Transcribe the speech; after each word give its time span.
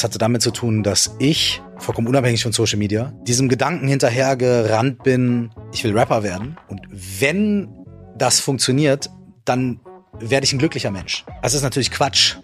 Das 0.00 0.04
hatte 0.04 0.16
damit 0.18 0.40
zu 0.40 0.50
tun, 0.50 0.82
dass 0.82 1.14
ich, 1.18 1.60
vollkommen 1.76 2.08
unabhängig 2.08 2.42
von 2.42 2.52
Social 2.52 2.78
Media, 2.78 3.12
diesem 3.28 3.50
Gedanken 3.50 3.86
hinterhergerannt 3.86 5.02
bin, 5.02 5.50
ich 5.74 5.84
will 5.84 5.92
Rapper 5.92 6.22
werden. 6.22 6.56
Und 6.68 6.80
wenn 6.90 7.68
das 8.16 8.40
funktioniert, 8.40 9.10
dann 9.44 9.78
werde 10.18 10.44
ich 10.46 10.54
ein 10.54 10.58
glücklicher 10.58 10.90
Mensch. 10.90 11.26
Das 11.42 11.52
ist 11.52 11.60
natürlich 11.60 11.90
Quatsch, 11.90 12.36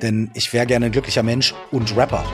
denn 0.00 0.30
ich 0.34 0.52
wäre 0.52 0.66
gerne 0.66 0.86
ein 0.86 0.92
glücklicher 0.92 1.24
Mensch 1.24 1.52
und 1.72 1.96
Rapper. 1.96 2.24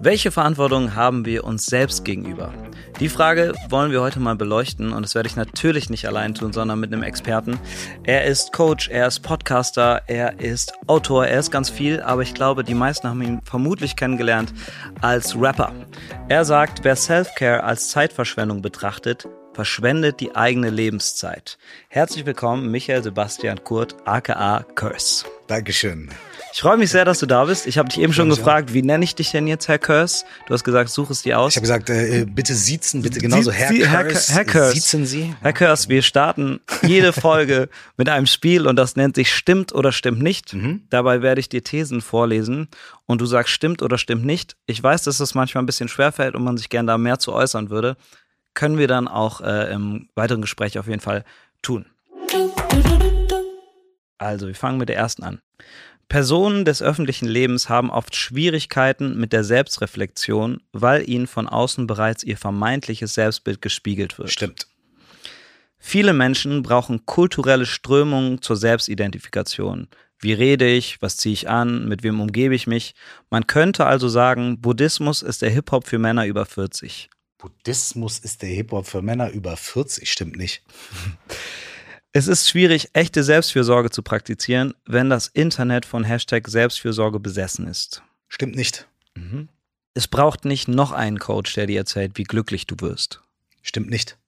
Welche 0.00 0.30
Verantwortung 0.30 0.94
haben 0.94 1.24
wir 1.24 1.44
uns 1.44 1.64
selbst 1.64 2.04
gegenüber? 2.04 2.52
Die 2.98 3.10
Frage 3.10 3.52
wollen 3.68 3.92
wir 3.92 4.00
heute 4.00 4.20
mal 4.20 4.36
beleuchten 4.36 4.94
und 4.94 5.02
das 5.02 5.14
werde 5.14 5.26
ich 5.28 5.36
natürlich 5.36 5.90
nicht 5.90 6.06
allein 6.06 6.34
tun, 6.34 6.54
sondern 6.54 6.80
mit 6.80 6.94
einem 6.94 7.02
Experten. 7.02 7.58
Er 8.04 8.24
ist 8.24 8.54
Coach, 8.54 8.88
er 8.88 9.06
ist 9.06 9.20
Podcaster, 9.20 10.00
er 10.06 10.40
ist 10.40 10.72
Autor, 10.86 11.26
er 11.26 11.38
ist 11.38 11.50
ganz 11.50 11.68
viel, 11.68 12.00
aber 12.00 12.22
ich 12.22 12.32
glaube, 12.32 12.64
die 12.64 12.74
meisten 12.74 13.06
haben 13.06 13.20
ihn 13.20 13.42
vermutlich 13.44 13.96
kennengelernt 13.96 14.54
als 15.02 15.38
Rapper. 15.38 15.72
Er 16.28 16.46
sagt, 16.46 16.84
wer 16.84 16.96
Self-Care 16.96 17.64
als 17.64 17.90
Zeitverschwendung 17.90 18.62
betrachtet, 18.62 19.28
verschwendet 19.56 20.20
die 20.20 20.36
eigene 20.36 20.68
Lebenszeit. 20.68 21.56
Herzlich 21.88 22.26
willkommen, 22.26 22.70
Michael 22.70 23.02
Sebastian 23.02 23.64
Kurt, 23.64 23.96
aka 24.04 24.66
Curse. 24.74 25.24
Dankeschön. 25.46 26.10
Ich 26.52 26.60
freue 26.60 26.76
mich 26.76 26.90
sehr, 26.90 27.06
dass 27.06 27.20
du 27.20 27.26
da 27.26 27.44
bist. 27.46 27.66
Ich 27.66 27.78
habe 27.78 27.88
dich 27.88 27.98
eben 28.00 28.12
schon 28.12 28.28
gefragt, 28.28 28.74
wie 28.74 28.82
nenne 28.82 29.02
ich 29.04 29.14
dich 29.14 29.30
denn 29.30 29.46
jetzt, 29.46 29.66
Herr 29.68 29.78
Curse? 29.78 30.26
Du 30.46 30.52
hast 30.52 30.62
gesagt, 30.62 30.90
such 30.90 31.08
es 31.10 31.22
dir 31.22 31.38
aus. 31.38 31.52
Ich 31.52 31.56
habe 31.56 31.62
gesagt, 31.62 31.88
äh, 31.88 32.26
bitte 32.28 32.54
siezen, 32.54 33.00
bitte 33.00 33.18
genauso 33.18 33.50
Herr 33.50 33.68
Sie- 33.68 33.86
Herr 33.86 34.04
Curse. 34.04 34.32
Herr 34.34 34.44
Curse. 34.44 34.72
Siezen 34.74 35.06
Sie? 35.06 35.34
Herr 35.40 35.52
Curse, 35.54 35.88
wir 35.88 36.02
starten 36.02 36.60
jede 36.82 37.14
Folge 37.14 37.70
mit 37.96 38.10
einem 38.10 38.26
Spiel 38.26 38.66
und 38.66 38.76
das 38.76 38.94
nennt 38.96 39.16
sich 39.16 39.32
Stimmt 39.34 39.74
oder 39.74 39.90
Stimmt 39.90 40.20
nicht. 40.22 40.52
Mhm. 40.52 40.82
Dabei 40.90 41.22
werde 41.22 41.40
ich 41.40 41.48
dir 41.48 41.64
Thesen 41.64 42.02
vorlesen 42.02 42.68
und 43.06 43.22
du 43.22 43.26
sagst 43.26 43.54
Stimmt 43.54 43.80
oder 43.82 43.96
Stimmt 43.96 44.26
nicht. 44.26 44.56
Ich 44.66 44.82
weiß, 44.82 45.04
dass 45.04 45.16
das 45.16 45.34
manchmal 45.34 45.62
ein 45.62 45.66
bisschen 45.66 45.88
schwerfällt 45.88 46.34
und 46.34 46.44
man 46.44 46.58
sich 46.58 46.68
gern 46.68 46.86
da 46.86 46.98
mehr 46.98 47.18
zu 47.18 47.32
äußern 47.32 47.70
würde. 47.70 47.96
Können 48.56 48.78
wir 48.78 48.88
dann 48.88 49.06
auch 49.06 49.42
äh, 49.42 49.70
im 49.70 50.08
weiteren 50.14 50.40
Gespräch 50.40 50.78
auf 50.78 50.88
jeden 50.88 51.00
Fall 51.00 51.24
tun. 51.60 51.84
Also, 54.16 54.46
wir 54.46 54.54
fangen 54.54 54.78
mit 54.78 54.88
der 54.88 54.96
ersten 54.96 55.22
an. 55.22 55.42
Personen 56.08 56.64
des 56.64 56.80
öffentlichen 56.80 57.28
Lebens 57.28 57.68
haben 57.68 57.90
oft 57.90 58.16
Schwierigkeiten 58.16 59.18
mit 59.18 59.34
der 59.34 59.44
Selbstreflexion, 59.44 60.62
weil 60.72 61.06
ihnen 61.06 61.26
von 61.26 61.48
außen 61.48 61.86
bereits 61.86 62.24
ihr 62.24 62.38
vermeintliches 62.38 63.12
Selbstbild 63.12 63.60
gespiegelt 63.60 64.18
wird. 64.18 64.30
Stimmt. 64.30 64.68
Viele 65.78 66.14
Menschen 66.14 66.62
brauchen 66.62 67.04
kulturelle 67.04 67.66
Strömungen 67.66 68.40
zur 68.40 68.56
Selbstidentifikation. 68.56 69.88
Wie 70.18 70.32
rede 70.32 70.66
ich? 70.66 71.02
Was 71.02 71.18
ziehe 71.18 71.34
ich 71.34 71.50
an? 71.50 71.86
Mit 71.88 72.02
wem 72.02 72.22
umgebe 72.22 72.54
ich 72.54 72.66
mich? 72.66 72.94
Man 73.28 73.46
könnte 73.46 73.84
also 73.84 74.08
sagen, 74.08 74.62
Buddhismus 74.62 75.20
ist 75.20 75.42
der 75.42 75.50
Hip-Hop 75.50 75.86
für 75.86 75.98
Männer 75.98 76.24
über 76.24 76.46
40. 76.46 77.10
Buddhismus 77.38 78.18
ist 78.18 78.42
der 78.42 78.48
Hip-Hop 78.50 78.86
für 78.86 79.02
Männer 79.02 79.30
über 79.30 79.56
40, 79.56 80.10
stimmt 80.10 80.36
nicht. 80.36 80.62
Es 82.12 82.28
ist 82.28 82.48
schwierig, 82.48 82.88
echte 82.94 83.22
Selbstfürsorge 83.22 83.90
zu 83.90 84.02
praktizieren, 84.02 84.72
wenn 84.86 85.10
das 85.10 85.26
Internet 85.26 85.84
von 85.84 86.02
Hashtag 86.04 86.48
Selbstfürsorge 86.48 87.20
besessen 87.20 87.66
ist. 87.66 88.02
Stimmt 88.28 88.56
nicht. 88.56 88.88
Es 89.94 90.08
braucht 90.08 90.44
nicht 90.44 90.68
noch 90.68 90.92
einen 90.92 91.18
Coach, 91.18 91.54
der 91.54 91.66
dir 91.66 91.78
erzählt, 91.78 92.12
wie 92.16 92.24
glücklich 92.24 92.66
du 92.66 92.76
wirst. 92.80 93.20
Stimmt 93.62 93.90
nicht. 93.90 94.18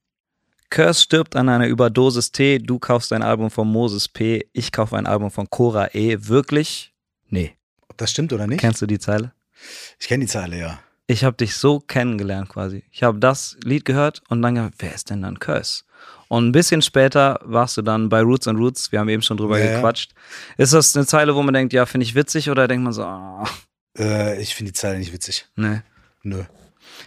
Curse 0.70 1.02
stirbt 1.02 1.34
an 1.34 1.48
einer 1.48 1.66
Überdosis 1.66 2.30
T, 2.30 2.58
du 2.58 2.78
kaufst 2.78 3.12
ein 3.12 3.22
Album 3.22 3.50
von 3.50 3.66
Moses 3.68 4.08
P, 4.08 4.46
ich 4.52 4.70
kaufe 4.70 4.96
ein 4.98 5.06
Album 5.06 5.30
von 5.30 5.48
Cora 5.48 5.94
E. 5.94 6.18
Wirklich? 6.20 6.92
Nee. 7.30 7.56
Ob 7.88 7.96
das 7.96 8.10
stimmt 8.10 8.32
oder 8.34 8.46
nicht? 8.46 8.60
Kennst 8.60 8.82
du 8.82 8.86
die 8.86 8.98
Zeile? 8.98 9.32
Ich 9.98 10.08
kenne 10.08 10.24
die 10.24 10.30
Zeile, 10.30 10.58
ja. 10.58 10.80
Ich 11.10 11.24
habe 11.24 11.36
dich 11.36 11.56
so 11.56 11.80
kennengelernt 11.80 12.50
quasi. 12.50 12.84
Ich 12.92 13.02
habe 13.02 13.18
das 13.18 13.56
Lied 13.64 13.84
gehört 13.86 14.22
und 14.28 14.42
dann 14.42 14.54
gedacht, 14.56 14.74
wer 14.78 14.94
ist 14.94 15.08
denn 15.10 15.22
dann 15.22 15.38
Curse? 15.40 15.84
Und 16.28 16.46
ein 16.48 16.52
bisschen 16.52 16.82
später 16.82 17.40
warst 17.42 17.78
du 17.78 17.82
dann 17.82 18.10
bei 18.10 18.20
Roots 18.20 18.46
and 18.46 18.58
Roots, 18.58 18.92
wir 18.92 19.00
haben 19.00 19.08
eben 19.08 19.22
schon 19.22 19.38
drüber 19.38 19.58
Ja, 19.58 19.64
ja. 19.64 19.74
gequatscht. 19.76 20.12
Ist 20.58 20.74
das 20.74 20.94
eine 20.94 21.06
Zeile, 21.06 21.34
wo 21.34 21.42
man 21.42 21.54
denkt, 21.54 21.72
ja, 21.72 21.86
finde 21.86 22.04
ich 22.04 22.14
witzig 22.14 22.50
oder 22.50 22.68
denkt 22.68 22.84
man 22.84 22.92
so, 22.92 23.02
ah, 23.04 23.48
Äh, 23.98 24.40
ich 24.42 24.54
finde 24.54 24.72
die 24.72 24.78
Zeile 24.78 24.98
nicht 24.98 25.12
witzig. 25.12 25.46
nee. 25.56 25.80
Nö. 26.22 26.42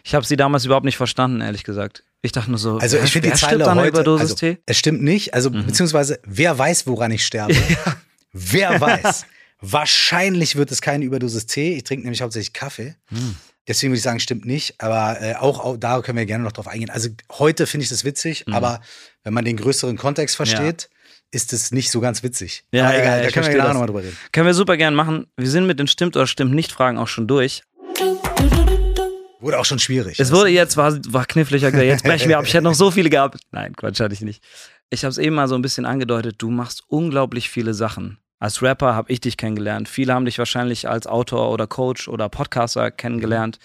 Ich 0.03 0.15
habe 0.15 0.25
sie 0.25 0.37
damals 0.37 0.65
überhaupt 0.65 0.85
nicht 0.85 0.97
verstanden, 0.97 1.41
ehrlich 1.41 1.63
gesagt. 1.63 2.03
Ich 2.23 2.31
dachte 2.31 2.49
nur 2.49 2.57
so, 2.57 2.77
Also 2.77 2.97
ich 2.97 3.11
finde 3.11 3.29
die 3.29 3.35
Zeile 3.35 3.65
heute, 3.75 3.89
Überdosis 3.89 4.21
also, 4.21 4.35
Tee? 4.35 4.57
es 4.65 4.77
stimmt 4.77 5.03
nicht, 5.03 5.33
also 5.35 5.49
Mhm. 5.51 5.65
beziehungsweise 5.67 6.19
wer 6.25 6.57
weiß, 6.57 6.87
woran 6.87 7.11
ich 7.11 7.23
sterbe? 7.25 7.53
Wer 8.33 8.79
weiß? 8.81 9.25
Wahrscheinlich 9.59 10.55
wird 10.55 10.71
es 10.71 10.81
keine 10.81 11.05
Überdosis 11.05 11.45
Tee. 11.45 11.75
Ich 11.75 11.83
trinke 11.83 12.03
nämlich 12.03 12.21
hauptsächlich 12.21 12.53
Kaffee. 12.53 12.95
Hm. 13.09 13.35
Deswegen 13.67 13.91
würde 13.91 13.97
ich 13.97 14.03
sagen, 14.03 14.19
stimmt 14.19 14.45
nicht. 14.45 14.75
Aber 14.79 15.21
äh, 15.21 15.35
auch, 15.35 15.59
auch 15.63 15.77
da 15.77 16.01
können 16.01 16.17
wir 16.17 16.25
gerne 16.25 16.43
noch 16.43 16.51
drauf 16.51 16.67
eingehen. 16.67 16.89
Also 16.89 17.09
heute 17.31 17.67
finde 17.67 17.83
ich 17.83 17.89
das 17.89 18.03
witzig, 18.03 18.45
Mhm. 18.47 18.53
aber 18.53 18.81
wenn 19.23 19.33
man 19.33 19.45
den 19.45 19.57
größeren 19.57 19.97
Kontext 19.97 20.35
versteht, 20.35 20.89
ist 21.31 21.53
es 21.53 21.71
nicht 21.71 21.91
so 21.91 22.01
ganz 22.01 22.23
witzig. 22.23 22.65
Ja, 22.73 22.85
aber 22.87 22.93
ja, 22.95 22.99
egal, 23.01 23.15
ja, 23.17 23.21
da 23.21 23.27
ich 23.29 23.33
können 23.33 23.47
wir 23.47 23.57
das. 23.57 23.67
nochmal 23.69 23.87
drüber 23.87 24.03
reden. 24.03 24.17
Können 24.31 24.47
wir 24.47 24.53
super 24.53 24.75
gern 24.77 24.95
machen. 24.95 25.27
Wir 25.37 25.49
sind 25.49 25.65
mit 25.67 25.79
den 25.79 25.87
Stimmt 25.87 26.15
oder 26.17 26.27
Stimmt 26.27 26.53
nicht 26.53 26.71
Fragen 26.71 26.97
auch 26.97 27.07
schon 27.07 27.27
durch. 27.27 27.63
Wurde 29.39 29.57
auch 29.59 29.65
schon 29.65 29.79
schwierig. 29.79 30.19
Es 30.19 30.31
wurde 30.31 30.49
jetzt, 30.49 30.77
war, 30.77 30.95
war 31.11 31.25
kniffliger 31.25 31.69
jetzt 31.83 32.03
brechen 32.03 32.29
wir 32.29 32.37
ab. 32.37 32.45
Ich 32.45 32.53
hätte 32.53 32.63
noch 32.63 32.75
so 32.75 32.91
viele 32.91 33.09
gehabt. 33.09 33.39
Nein, 33.51 33.75
Quatsch 33.75 33.99
hatte 33.99 34.13
ich 34.13 34.21
nicht. 34.21 34.43
Ich 34.91 35.03
habe 35.03 35.09
es 35.11 35.17
eben 35.17 35.35
mal 35.35 35.47
so 35.47 35.55
ein 35.55 35.61
bisschen 35.63 35.85
angedeutet, 35.85 36.35
du 36.39 36.51
machst 36.51 36.83
unglaublich 36.87 37.49
viele 37.49 37.73
Sachen. 37.73 38.17
Als 38.41 38.63
Rapper 38.63 38.95
habe 38.95 39.11
ich 39.11 39.21
dich 39.21 39.37
kennengelernt. 39.37 39.87
Viele 39.87 40.15
haben 40.15 40.25
dich 40.25 40.39
wahrscheinlich 40.39 40.89
als 40.89 41.05
Autor 41.05 41.51
oder 41.51 41.67
Coach 41.67 42.07
oder 42.07 42.27
Podcaster 42.27 42.89
kennengelernt. 42.89 43.59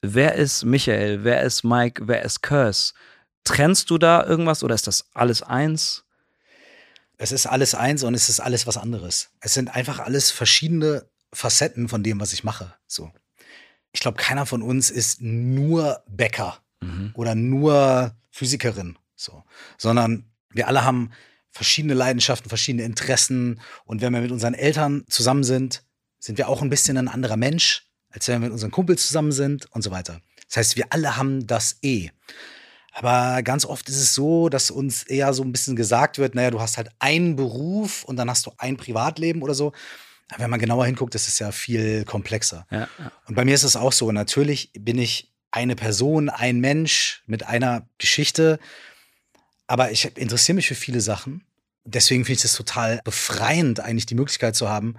Wer 0.00 0.34
ist 0.34 0.64
Michael? 0.64 1.24
Wer 1.24 1.42
ist 1.42 1.62
Mike? 1.62 2.08
Wer 2.08 2.22
ist 2.22 2.40
Curse? 2.40 2.94
Trennst 3.44 3.90
du 3.90 3.98
da 3.98 4.24
irgendwas 4.24 4.64
oder 4.64 4.74
ist 4.74 4.86
das 4.86 5.10
alles 5.12 5.42
eins? 5.42 6.04
Es 7.18 7.32
ist 7.32 7.44
alles 7.44 7.74
eins 7.74 8.02
und 8.02 8.14
es 8.14 8.30
ist 8.30 8.40
alles 8.40 8.66
was 8.66 8.78
anderes. 8.78 9.28
Es 9.40 9.52
sind 9.52 9.76
einfach 9.76 9.98
alles 9.98 10.30
verschiedene 10.30 11.06
Facetten 11.34 11.90
von 11.90 12.02
dem, 12.02 12.18
was 12.18 12.32
ich 12.32 12.44
mache. 12.44 12.74
So. 12.86 13.12
Ich 13.92 14.00
glaube, 14.00 14.16
keiner 14.16 14.46
von 14.46 14.62
uns 14.62 14.88
ist 14.88 15.20
nur 15.20 16.02
Bäcker 16.06 16.56
oder 17.12 17.34
nur 17.34 18.16
Physikerin, 18.30 18.96
so, 19.16 19.44
sondern 19.76 20.30
wir 20.48 20.66
alle 20.66 20.84
haben 20.84 21.10
verschiedene 21.58 21.94
Leidenschaften, 21.94 22.48
verschiedene 22.48 22.84
Interessen 22.84 23.60
und 23.84 24.00
wenn 24.00 24.12
wir 24.12 24.20
mit 24.20 24.30
unseren 24.30 24.54
Eltern 24.54 25.04
zusammen 25.08 25.42
sind, 25.42 25.82
sind 26.20 26.38
wir 26.38 26.48
auch 26.48 26.62
ein 26.62 26.70
bisschen 26.70 26.96
ein 26.96 27.08
anderer 27.08 27.36
Mensch, 27.36 27.90
als 28.10 28.28
wenn 28.28 28.36
wir 28.36 28.46
mit 28.46 28.52
unseren 28.52 28.70
Kumpels 28.70 29.06
zusammen 29.08 29.32
sind 29.32 29.66
und 29.72 29.82
so 29.82 29.90
weiter. 29.90 30.20
Das 30.46 30.56
heißt, 30.56 30.76
wir 30.76 30.86
alle 30.90 31.16
haben 31.16 31.48
das 31.48 31.78
E. 31.82 32.10
Aber 32.92 33.42
ganz 33.42 33.64
oft 33.64 33.88
ist 33.88 34.00
es 34.00 34.14
so, 34.14 34.48
dass 34.48 34.70
uns 34.70 35.02
eher 35.02 35.34
so 35.34 35.42
ein 35.42 35.50
bisschen 35.50 35.74
gesagt 35.74 36.18
wird, 36.18 36.36
naja, 36.36 36.52
du 36.52 36.60
hast 36.60 36.76
halt 36.76 36.90
einen 37.00 37.34
Beruf 37.34 38.04
und 38.04 38.16
dann 38.16 38.30
hast 38.30 38.46
du 38.46 38.52
ein 38.58 38.76
Privatleben 38.76 39.42
oder 39.42 39.54
so. 39.54 39.72
Aber 40.30 40.44
wenn 40.44 40.50
man 40.50 40.60
genauer 40.60 40.86
hinguckt, 40.86 41.16
ist 41.16 41.26
es 41.26 41.40
ja 41.40 41.50
viel 41.50 42.04
komplexer. 42.04 42.66
Ja, 42.70 42.88
ja. 42.98 43.12
Und 43.26 43.34
bei 43.34 43.44
mir 43.44 43.54
ist 43.54 43.64
es 43.64 43.74
auch 43.74 43.92
so. 43.92 44.12
Natürlich 44.12 44.70
bin 44.78 44.98
ich 44.98 45.32
eine 45.50 45.74
Person, 45.74 46.28
ein 46.28 46.60
Mensch 46.60 47.22
mit 47.26 47.44
einer 47.44 47.88
Geschichte, 47.98 48.58
aber 49.66 49.90
ich 49.90 50.16
interessiere 50.16 50.56
mich 50.56 50.68
für 50.68 50.74
viele 50.74 51.00
Sachen. 51.00 51.44
Deswegen 51.88 52.24
finde 52.24 52.38
ich 52.38 52.44
es 52.44 52.54
total 52.54 53.00
befreiend, 53.04 53.80
eigentlich 53.80 54.06
die 54.06 54.14
Möglichkeit 54.14 54.54
zu 54.56 54.68
haben, 54.68 54.96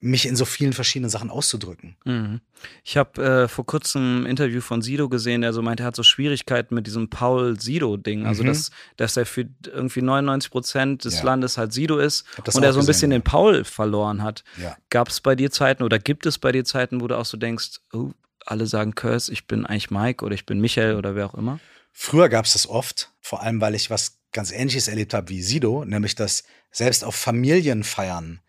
mich 0.00 0.26
in 0.28 0.36
so 0.36 0.44
vielen 0.44 0.72
verschiedenen 0.74 1.10
Sachen 1.10 1.28
auszudrücken. 1.28 1.96
Mhm. 2.04 2.40
Ich 2.84 2.96
habe 2.96 3.20
äh, 3.20 3.48
vor 3.48 3.66
kurzem 3.66 4.22
ein 4.22 4.26
Interview 4.26 4.60
von 4.60 4.80
Sido 4.80 5.08
gesehen, 5.08 5.40
der 5.40 5.52
so 5.52 5.60
meinte, 5.60 5.82
er 5.82 5.88
hat 5.88 5.96
so 5.96 6.04
Schwierigkeiten 6.04 6.76
mit 6.76 6.86
diesem 6.86 7.10
Paul-Sido-Ding. 7.10 8.24
Also, 8.24 8.44
Mhm. 8.44 8.46
dass, 8.48 8.70
dass 8.96 9.16
er 9.16 9.26
für 9.26 9.48
irgendwie 9.66 10.02
99 10.02 10.52
Prozent 10.52 11.04
des 11.04 11.18
Ja. 11.18 11.24
Landes 11.24 11.58
halt 11.58 11.72
Sido 11.72 11.98
ist 11.98 12.24
das 12.44 12.54
und 12.54 12.62
er 12.62 12.72
so 12.72 12.78
ein 12.78 12.86
bisschen 12.86 13.10
ja. 13.10 13.18
den 13.18 13.24
Paul 13.24 13.64
verloren 13.64 14.22
hat. 14.22 14.44
Ja. 14.62 14.76
Gab 14.90 15.08
es 15.08 15.20
bei 15.20 15.34
dir 15.34 15.50
Zeiten 15.50 15.82
oder 15.82 15.98
gibt 15.98 16.26
es 16.26 16.38
bei 16.38 16.52
dir 16.52 16.64
Zeiten, 16.64 17.00
wo 17.00 17.08
du 17.08 17.18
auch 17.18 17.26
so 17.26 17.36
denkst, 17.36 17.80
oh, 17.92 18.12
alle 18.46 18.66
sagen 18.68 18.94
Curse, 18.94 19.32
ich 19.32 19.48
bin 19.48 19.66
eigentlich 19.66 19.90
Mike 19.90 20.24
oder 20.24 20.34
ich 20.36 20.46
bin 20.46 20.60
Michael 20.60 20.94
oder 20.94 21.16
wer 21.16 21.26
auch 21.26 21.34
immer? 21.34 21.58
Früher 21.92 22.28
gab 22.28 22.44
es 22.44 22.52
das 22.52 22.68
oft, 22.68 23.10
vor 23.20 23.42
allem 23.42 23.60
weil 23.60 23.74
ich 23.74 23.90
was 23.90 24.20
ganz 24.32 24.52
Ähnliches 24.52 24.88
erlebt 24.88 25.14
habe 25.14 25.28
wie 25.28 25.42
Sido, 25.42 25.84
nämlich 25.84 26.14
dass 26.14 26.44
selbst 26.70 27.04
auf 27.04 27.14
Familienfeiern 27.14 28.40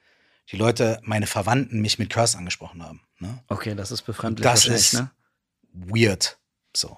die 0.52 0.58
Leute, 0.58 1.00
meine 1.04 1.28
Verwandten, 1.28 1.80
mich 1.80 2.00
mit 2.00 2.10
Curse 2.10 2.38
angesprochen 2.38 2.84
haben. 2.84 3.02
Ne? 3.20 3.44
Okay, 3.48 3.76
das 3.76 3.92
ist 3.92 4.02
befremdlich 4.02 4.44
Das 4.44 4.66
ist 4.66 4.94
ne? 4.94 5.12
weird. 5.74 6.40
So. 6.76 6.98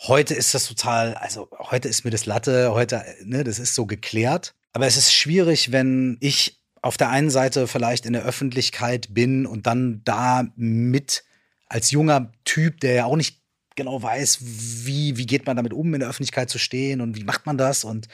Heute 0.00 0.34
ist 0.34 0.54
das 0.54 0.66
total, 0.66 1.14
also 1.14 1.48
heute 1.58 1.88
ist 1.88 2.04
mir 2.04 2.10
das 2.10 2.24
Latte, 2.24 2.72
heute, 2.72 3.04
ne, 3.24 3.42
das 3.42 3.58
ist 3.58 3.74
so 3.74 3.84
geklärt. 3.84 4.54
Aber 4.72 4.86
es 4.86 4.96
ist 4.96 5.12
schwierig, 5.12 5.72
wenn 5.72 6.18
ich 6.20 6.62
auf 6.82 6.96
der 6.96 7.08
einen 7.08 7.30
Seite 7.30 7.66
vielleicht 7.66 8.06
in 8.06 8.12
der 8.12 8.22
Öffentlichkeit 8.22 9.12
bin 9.12 9.44
und 9.44 9.66
dann 9.66 10.02
da 10.04 10.46
mit 10.54 11.24
als 11.66 11.90
junger 11.90 12.30
Typ, 12.44 12.80
der 12.80 12.94
ja 12.94 13.04
auch 13.06 13.16
nicht 13.16 13.42
genau 13.78 14.02
weiß, 14.02 14.38
wie, 14.42 15.16
wie 15.16 15.24
geht 15.24 15.46
man 15.46 15.56
damit 15.56 15.72
um, 15.72 15.94
in 15.94 16.00
der 16.00 16.10
Öffentlichkeit 16.10 16.50
zu 16.50 16.58
stehen 16.58 17.00
und 17.00 17.16
wie 17.16 17.24
macht 17.24 17.46
man 17.46 17.56
das 17.56 17.84
und 17.84 18.06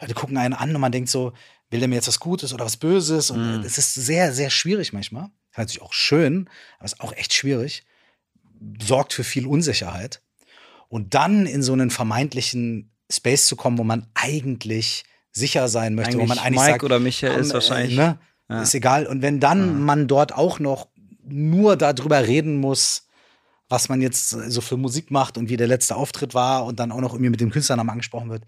Leute 0.00 0.12
gucken 0.12 0.36
einen 0.36 0.52
an 0.52 0.74
und 0.74 0.80
man 0.80 0.92
denkt 0.92 1.08
so, 1.08 1.32
will 1.70 1.80
der 1.80 1.88
mir 1.88 1.94
jetzt 1.94 2.08
was 2.08 2.20
Gutes 2.20 2.52
oder 2.52 2.66
was 2.66 2.76
Böses 2.76 3.30
und 3.30 3.60
Mhm. 3.60 3.64
es 3.64 3.78
ist 3.78 3.94
sehr, 3.94 4.34
sehr 4.34 4.50
schwierig 4.50 4.92
manchmal. 4.92 5.30
Ist 5.52 5.58
natürlich 5.58 5.82
auch 5.82 5.94
schön, 5.94 6.48
aber 6.76 6.84
es 6.84 6.92
ist 6.92 7.00
auch 7.00 7.14
echt 7.14 7.32
schwierig. 7.32 7.84
Sorgt 8.80 9.12
für 9.14 9.24
viel 9.24 9.46
Unsicherheit. 9.46 10.20
Und 10.88 11.14
dann 11.14 11.46
in 11.46 11.62
so 11.62 11.72
einen 11.72 11.90
vermeintlichen 11.90 12.90
Space 13.10 13.46
zu 13.46 13.56
kommen, 13.56 13.78
wo 13.78 13.84
man 13.84 14.06
eigentlich 14.14 15.04
sicher 15.32 15.68
sein 15.68 15.94
möchte, 15.94 16.14
wo 16.14 16.20
Eigentlich 16.20 16.28
man 16.28 16.38
eigentlich 16.38 16.60
Mike 16.60 16.72
sagt, 16.72 16.84
oder 16.84 16.98
Michael 17.00 17.40
ist 17.40 17.48
komm, 17.48 17.54
wahrscheinlich- 17.54 17.94
Äh, 17.98 18.02
ne? 18.02 18.18
Ja. 18.50 18.62
Ist 18.62 18.74
egal. 18.74 19.06
Und 19.06 19.22
wenn 19.22 19.40
dann 19.40 19.80
man 19.82 20.06
dort 20.08 20.34
auch 20.34 20.58
noch 20.58 20.88
nur 21.26 21.76
darüber 21.76 22.26
reden 22.26 22.56
muss, 22.58 23.06
was 23.72 23.88
man 23.88 24.00
jetzt 24.00 24.30
so 24.30 24.60
für 24.60 24.76
Musik 24.76 25.10
macht 25.10 25.38
und 25.38 25.48
wie 25.48 25.56
der 25.56 25.66
letzte 25.66 25.96
Auftritt 25.96 26.34
war 26.34 26.64
und 26.66 26.78
dann 26.78 26.92
auch 26.92 27.00
noch 27.00 27.14
irgendwie 27.14 27.30
mit 27.30 27.40
dem 27.40 27.50
Künstlernamen 27.50 27.90
angesprochen 27.90 28.30
wird, 28.30 28.44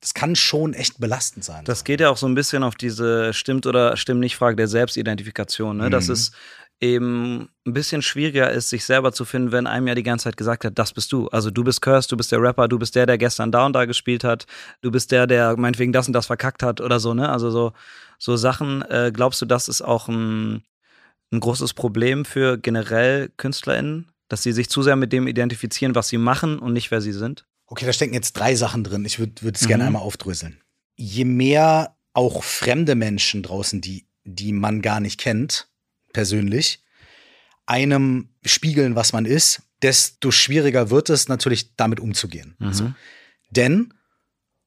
das 0.00 0.14
kann 0.14 0.34
schon 0.36 0.72
echt 0.72 0.98
belastend 0.98 1.44
sein. 1.44 1.64
Das 1.64 1.84
geht 1.84 2.00
ja 2.00 2.08
auch 2.08 2.16
so 2.16 2.26
ein 2.26 2.34
bisschen 2.34 2.62
auf 2.62 2.76
diese 2.76 3.34
stimmt 3.34 3.66
oder 3.66 3.96
stimmt 3.96 4.20
nicht 4.20 4.36
Frage 4.36 4.56
der 4.56 4.68
Selbstidentifikation, 4.68 5.76
ne? 5.76 5.90
dass 5.90 6.06
Mhm. 6.06 6.12
es 6.14 6.32
eben 6.80 7.48
ein 7.66 7.74
bisschen 7.74 8.00
schwieriger 8.00 8.50
ist, 8.50 8.70
sich 8.70 8.84
selber 8.86 9.12
zu 9.12 9.26
finden, 9.26 9.52
wenn 9.52 9.66
einem 9.66 9.86
ja 9.88 9.94
die 9.94 10.02
ganze 10.02 10.24
Zeit 10.24 10.38
gesagt 10.38 10.64
hat, 10.64 10.78
das 10.78 10.94
bist 10.94 11.12
du. 11.12 11.28
Also 11.28 11.50
du 11.50 11.62
bist 11.62 11.82
Curse, 11.82 12.08
du 12.08 12.16
bist 12.16 12.32
der 12.32 12.40
Rapper, 12.40 12.68
du 12.68 12.78
bist 12.78 12.94
der, 12.94 13.04
der 13.04 13.18
gestern 13.18 13.52
da 13.52 13.66
und 13.66 13.74
da 13.74 13.84
gespielt 13.84 14.24
hat, 14.24 14.46
du 14.80 14.90
bist 14.90 15.10
der, 15.12 15.26
der 15.26 15.58
meinetwegen 15.58 15.92
das 15.92 16.06
und 16.06 16.14
das 16.14 16.26
verkackt 16.26 16.62
hat 16.62 16.80
oder 16.80 16.98
so, 16.98 17.12
ne? 17.12 17.28
Also 17.28 17.50
so, 17.50 17.72
so 18.18 18.36
Sachen, 18.36 18.82
äh, 18.82 19.10
glaubst 19.12 19.42
du, 19.42 19.46
das 19.46 19.68
ist 19.68 19.82
auch 19.82 20.08
ein, 20.08 20.62
ein 21.32 21.40
großes 21.40 21.74
Problem 21.74 22.24
für 22.24 22.56
generell 22.56 23.30
KünstlerInnen, 23.36 24.10
dass 24.30 24.42
sie 24.42 24.52
sich 24.52 24.70
zu 24.70 24.82
sehr 24.82 24.96
mit 24.96 25.12
dem 25.12 25.26
identifizieren, 25.26 25.94
was 25.94 26.08
sie 26.08 26.16
machen 26.16 26.58
und 26.58 26.72
nicht, 26.72 26.90
wer 26.90 27.02
sie 27.02 27.12
sind? 27.12 27.44
Okay, 27.66 27.84
da 27.84 27.92
stecken 27.92 28.14
jetzt 28.14 28.32
drei 28.32 28.54
Sachen 28.54 28.82
drin. 28.84 29.04
Ich 29.04 29.18
würde 29.18 29.42
würd 29.42 29.56
es 29.56 29.62
Mhm. 29.62 29.68
gerne 29.68 29.84
einmal 29.84 30.02
aufdröseln. 30.02 30.60
Je 30.96 31.24
mehr 31.24 31.96
auch 32.14 32.42
fremde 32.42 32.94
Menschen 32.94 33.42
draußen, 33.42 33.80
die, 33.80 34.06
die 34.24 34.52
man 34.52 34.82
gar 34.82 35.00
nicht 35.00 35.20
kennt, 35.20 35.68
persönlich, 36.12 36.82
einem 37.66 38.30
spiegeln, 38.44 38.96
was 38.96 39.12
man 39.12 39.26
ist, 39.26 39.62
desto 39.82 40.30
schwieriger 40.30 40.90
wird 40.90 41.10
es 41.10 41.28
natürlich, 41.28 41.74
damit 41.76 42.00
umzugehen. 42.00 42.54
Mhm. 42.58 42.72
So. 42.72 42.92
Denn 43.50 43.94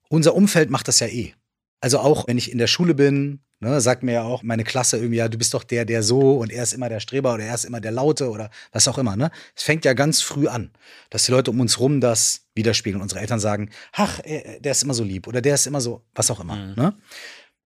unser 0.09 0.35
Umfeld 0.35 0.69
macht 0.69 0.87
das 0.87 0.99
ja 0.99 1.07
eh. 1.07 1.33
Also 1.81 1.99
auch 1.99 2.27
wenn 2.27 2.37
ich 2.37 2.51
in 2.51 2.57
der 2.57 2.67
Schule 2.67 2.95
bin, 2.95 3.41
ne, 3.63 3.81
sagt 3.81 4.03
mir 4.03 4.13
ja 4.13 4.23
auch 4.23 4.43
meine 4.43 4.63
Klasse 4.63 4.97
irgendwie, 4.97 5.17
ja, 5.17 5.27
du 5.27 5.37
bist 5.37 5.53
doch 5.53 5.63
der, 5.63 5.85
der 5.85 6.03
so 6.03 6.37
und 6.37 6.51
er 6.51 6.63
ist 6.63 6.73
immer 6.73 6.89
der 6.89 6.99
Streber 6.99 7.33
oder 7.33 7.43
er 7.43 7.55
ist 7.55 7.65
immer 7.65 7.81
der 7.81 7.91
Laute 7.91 8.29
oder 8.29 8.49
was 8.71 8.87
auch 8.87 8.97
immer. 8.97 9.15
Ne? 9.15 9.31
Es 9.55 9.63
fängt 9.63 9.85
ja 9.85 9.93
ganz 9.93 10.21
früh 10.21 10.47
an, 10.47 10.71
dass 11.09 11.25
die 11.25 11.31
Leute 11.31 11.51
um 11.51 11.59
uns 11.59 11.79
rum 11.79 12.01
das 12.01 12.41
widerspiegeln. 12.55 13.01
Unsere 13.01 13.21
Eltern 13.21 13.39
sagen, 13.39 13.69
ach, 13.93 14.19
äh, 14.19 14.59
der 14.59 14.73
ist 14.73 14.83
immer 14.83 14.93
so 14.93 15.03
lieb 15.03 15.27
oder 15.27 15.41
der 15.41 15.55
ist 15.55 15.65
immer 15.65 15.81
so, 15.81 16.03
was 16.13 16.29
auch 16.29 16.39
immer. 16.39 16.55
Mhm. 16.55 16.73
Ne? 16.75 16.93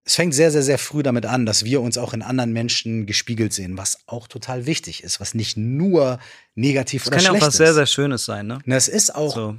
Es 0.04 0.14
fängt 0.14 0.34
sehr, 0.34 0.50
sehr, 0.50 0.62
sehr 0.62 0.78
früh 0.78 1.02
damit 1.02 1.26
an, 1.26 1.44
dass 1.44 1.66
wir 1.66 1.82
uns 1.82 1.98
auch 1.98 2.14
in 2.14 2.22
anderen 2.22 2.54
Menschen 2.54 3.04
gespiegelt 3.04 3.52
sehen, 3.52 3.76
was 3.76 3.98
auch 4.06 4.26
total 4.26 4.64
wichtig 4.64 5.04
ist, 5.04 5.20
was 5.20 5.34
nicht 5.34 5.58
nur 5.58 6.18
negativ 6.54 7.02
Das 7.04 7.08
oder 7.08 7.16
kann 7.16 7.24
ja 7.24 7.30
auch 7.30 7.34
schlecht 7.34 7.46
was 7.46 7.56
sehr, 7.58 7.68
ist. 7.68 7.74
sehr 7.74 7.86
Schönes 7.86 8.24
sein, 8.24 8.46
ne? 8.46 8.58
Das 8.64 8.88
ist 8.88 9.14
auch 9.14 9.34
So. 9.34 9.56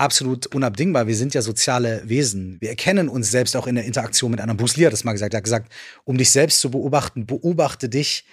Absolut 0.00 0.46
unabdingbar. 0.46 1.06
Wir 1.06 1.16
sind 1.16 1.34
ja 1.34 1.42
soziale 1.42 2.02
Wesen. 2.08 2.60
Wir 2.60 2.70
erkennen 2.70 3.08
uns 3.08 3.30
selbst 3.30 3.54
auch 3.56 3.66
in 3.66 3.74
der 3.74 3.84
Interaktion 3.84 4.30
mit 4.30 4.40
anderen. 4.40 4.56
Bruce 4.56 4.76
Lee 4.76 4.86
hat 4.86 4.92
das 4.92 5.04
mal 5.04 5.12
gesagt. 5.12 5.34
Er 5.34 5.38
hat 5.38 5.44
gesagt, 5.44 5.72
um 6.04 6.16
dich 6.16 6.30
selbst 6.30 6.60
zu 6.60 6.70
beobachten, 6.70 7.26
beobachte 7.26 7.88
dich 7.88 8.24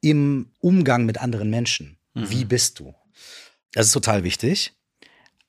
im 0.00 0.50
Umgang 0.60 1.06
mit 1.06 1.18
anderen 1.18 1.50
Menschen. 1.50 1.98
Wie 2.14 2.44
bist 2.44 2.80
du? 2.80 2.94
Das 3.72 3.86
ist 3.86 3.92
total 3.92 4.24
wichtig. 4.24 4.72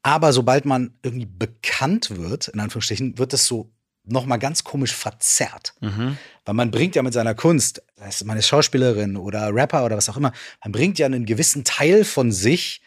Aber 0.04 0.34
sobald 0.34 0.66
man 0.66 0.94
irgendwie 1.04 1.26
bekannt 1.26 2.12
wird, 2.12 2.48
in 2.50 2.60
Anführungsstrichen, 2.60 3.18
wird 3.18 3.34
es 3.34 3.46
so 3.46 3.72
nochmal 4.06 4.40
ganz 4.40 4.64
komisch 4.64 4.94
verzerrt. 4.94 5.74
Mhm. 5.82 6.18
Weil 6.46 6.54
man 6.54 6.72
bringt 6.72 6.96
ja 6.96 7.02
mit 7.02 7.14
seiner 7.14 7.36
Kunst, 7.36 7.82
es 7.98 8.24
man 8.24 8.38
ist 8.38 8.48
Schauspielerin 8.48 9.18
oder 9.18 9.54
Rapper 9.54 9.84
oder 9.84 9.98
was 9.98 10.10
auch 10.10 10.18
immer, 10.18 10.32
man 10.64 10.72
bringt 10.72 11.00
ja 11.00 11.06
einen 11.06 11.26
gewissen 11.26 11.64
Teil 11.64 12.06
von 12.06 12.32
sich 12.32 12.82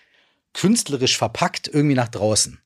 künstlerisch 0.55 1.17
verpackt 1.17 1.69
irgendwie 1.69 1.97
nach 1.97 2.09
draußen. 2.09 2.62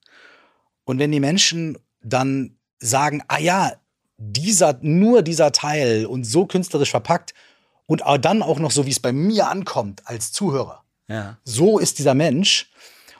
Und 0.87 0.99
wenn 0.99 1.13
die 1.13 1.21
Menschen 1.21 1.77
dann 2.03 2.57
sagen, 2.79 3.23
ah 3.29 3.39
ja, 3.39 3.73
dieser, 4.17 4.79
nur 4.81 5.21
dieser 5.23 5.53
Teil 5.53 6.07
und 6.07 6.25
so 6.25 6.47
künstlerisch 6.47 6.91
verpackt 6.91 7.35
und 7.87 8.03
dann 8.23 8.43
auch 8.43 8.59
noch 8.59 8.71
so, 8.71 8.87
wie 8.87 8.91
es 8.91 9.01
bei 9.01 9.13
mir 9.13 9.49
ankommt 9.49 10.03
als 10.07 10.33
Zuhörer, 10.33 10.85
Ja. 11.09 11.39
so 11.45 11.79
ist 11.79 11.99
dieser 11.99 12.15
Mensch 12.15 12.71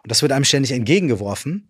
und 0.03 0.11
das 0.11 0.23
wird 0.23 0.33
einem 0.33 0.45
ständig 0.45 0.73
entgegengeworfen. 0.73 1.69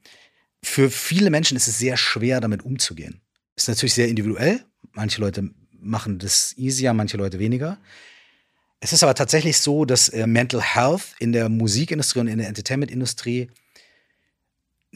Für 0.62 0.90
viele 0.90 1.30
Menschen 1.30 1.56
ist 1.56 1.66
es 1.66 1.78
sehr 1.78 1.96
schwer, 1.96 2.40
damit 2.40 2.62
umzugehen. 2.62 3.20
Ist 3.56 3.68
natürlich 3.68 3.94
sehr 3.94 4.08
individuell. 4.08 4.64
Manche 4.92 5.20
Leute 5.20 5.50
machen 5.72 6.18
das 6.18 6.54
easier, 6.56 6.92
manche 6.92 7.16
Leute 7.16 7.38
weniger. 7.38 7.78
Es 8.80 8.92
ist 8.92 9.02
aber 9.02 9.14
tatsächlich 9.14 9.58
so, 9.58 9.84
dass 9.86 10.08
äh, 10.10 10.26
Mental 10.26 10.60
Health 10.60 11.14
in 11.18 11.32
der 11.32 11.48
Musikindustrie 11.48 12.20
und 12.20 12.28
in 12.28 12.38
der 12.38 12.48
Entertainment-Industrie 12.48 13.48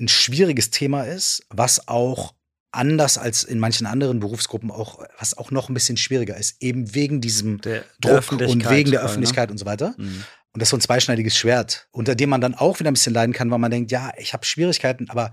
ein 0.01 0.09
schwieriges 0.09 0.71
Thema 0.71 1.03
ist, 1.05 1.43
was 1.51 1.87
auch 1.89 2.35
anders 2.73 3.19
als 3.19 3.43
in 3.43 3.59
manchen 3.59 3.87
anderen 3.87 4.21
Berufsgruppen 4.21 4.71
auch, 4.71 5.05
was 5.19 5.37
auch 5.37 5.51
noch 5.51 5.69
ein 5.69 5.75
bisschen 5.75 5.97
schwieriger 5.97 6.37
ist, 6.37 6.57
eben 6.63 6.95
wegen 6.95 7.21
diesem 7.21 7.61
Der, 7.61 7.85
der 8.03 8.21
Druck 8.21 8.33
und 8.33 8.43
Öffentlichkeit 8.43 8.77
wegen 8.77 8.91
der 8.93 9.01
ne? 9.01 9.07
Öffentlichkeit 9.07 9.51
und 9.51 9.59
so 9.59 9.67
weiter. 9.67 9.95
Mhm. 9.99 10.25
Und 10.53 10.61
das 10.61 10.67
ist 10.67 10.71
so 10.71 10.77
ein 10.77 10.81
zweischneidiges 10.81 11.37
Schwert, 11.37 11.89
unter 11.93 12.15
dem 12.15 12.31
man 12.31 12.41
dann 12.41 12.55
auch 12.55 12.79
wieder 12.81 12.91
ein 12.91 12.95
bisschen 12.95 13.15
leiden 13.15 13.33
kann, 13.33 13.51
weil 13.51 13.59
man 13.59 13.71
denkt, 13.71 13.91
ja, 13.93 14.13
ich 14.19 14.33
habe 14.33 14.45
Schwierigkeiten, 14.45 15.09
aber 15.11 15.33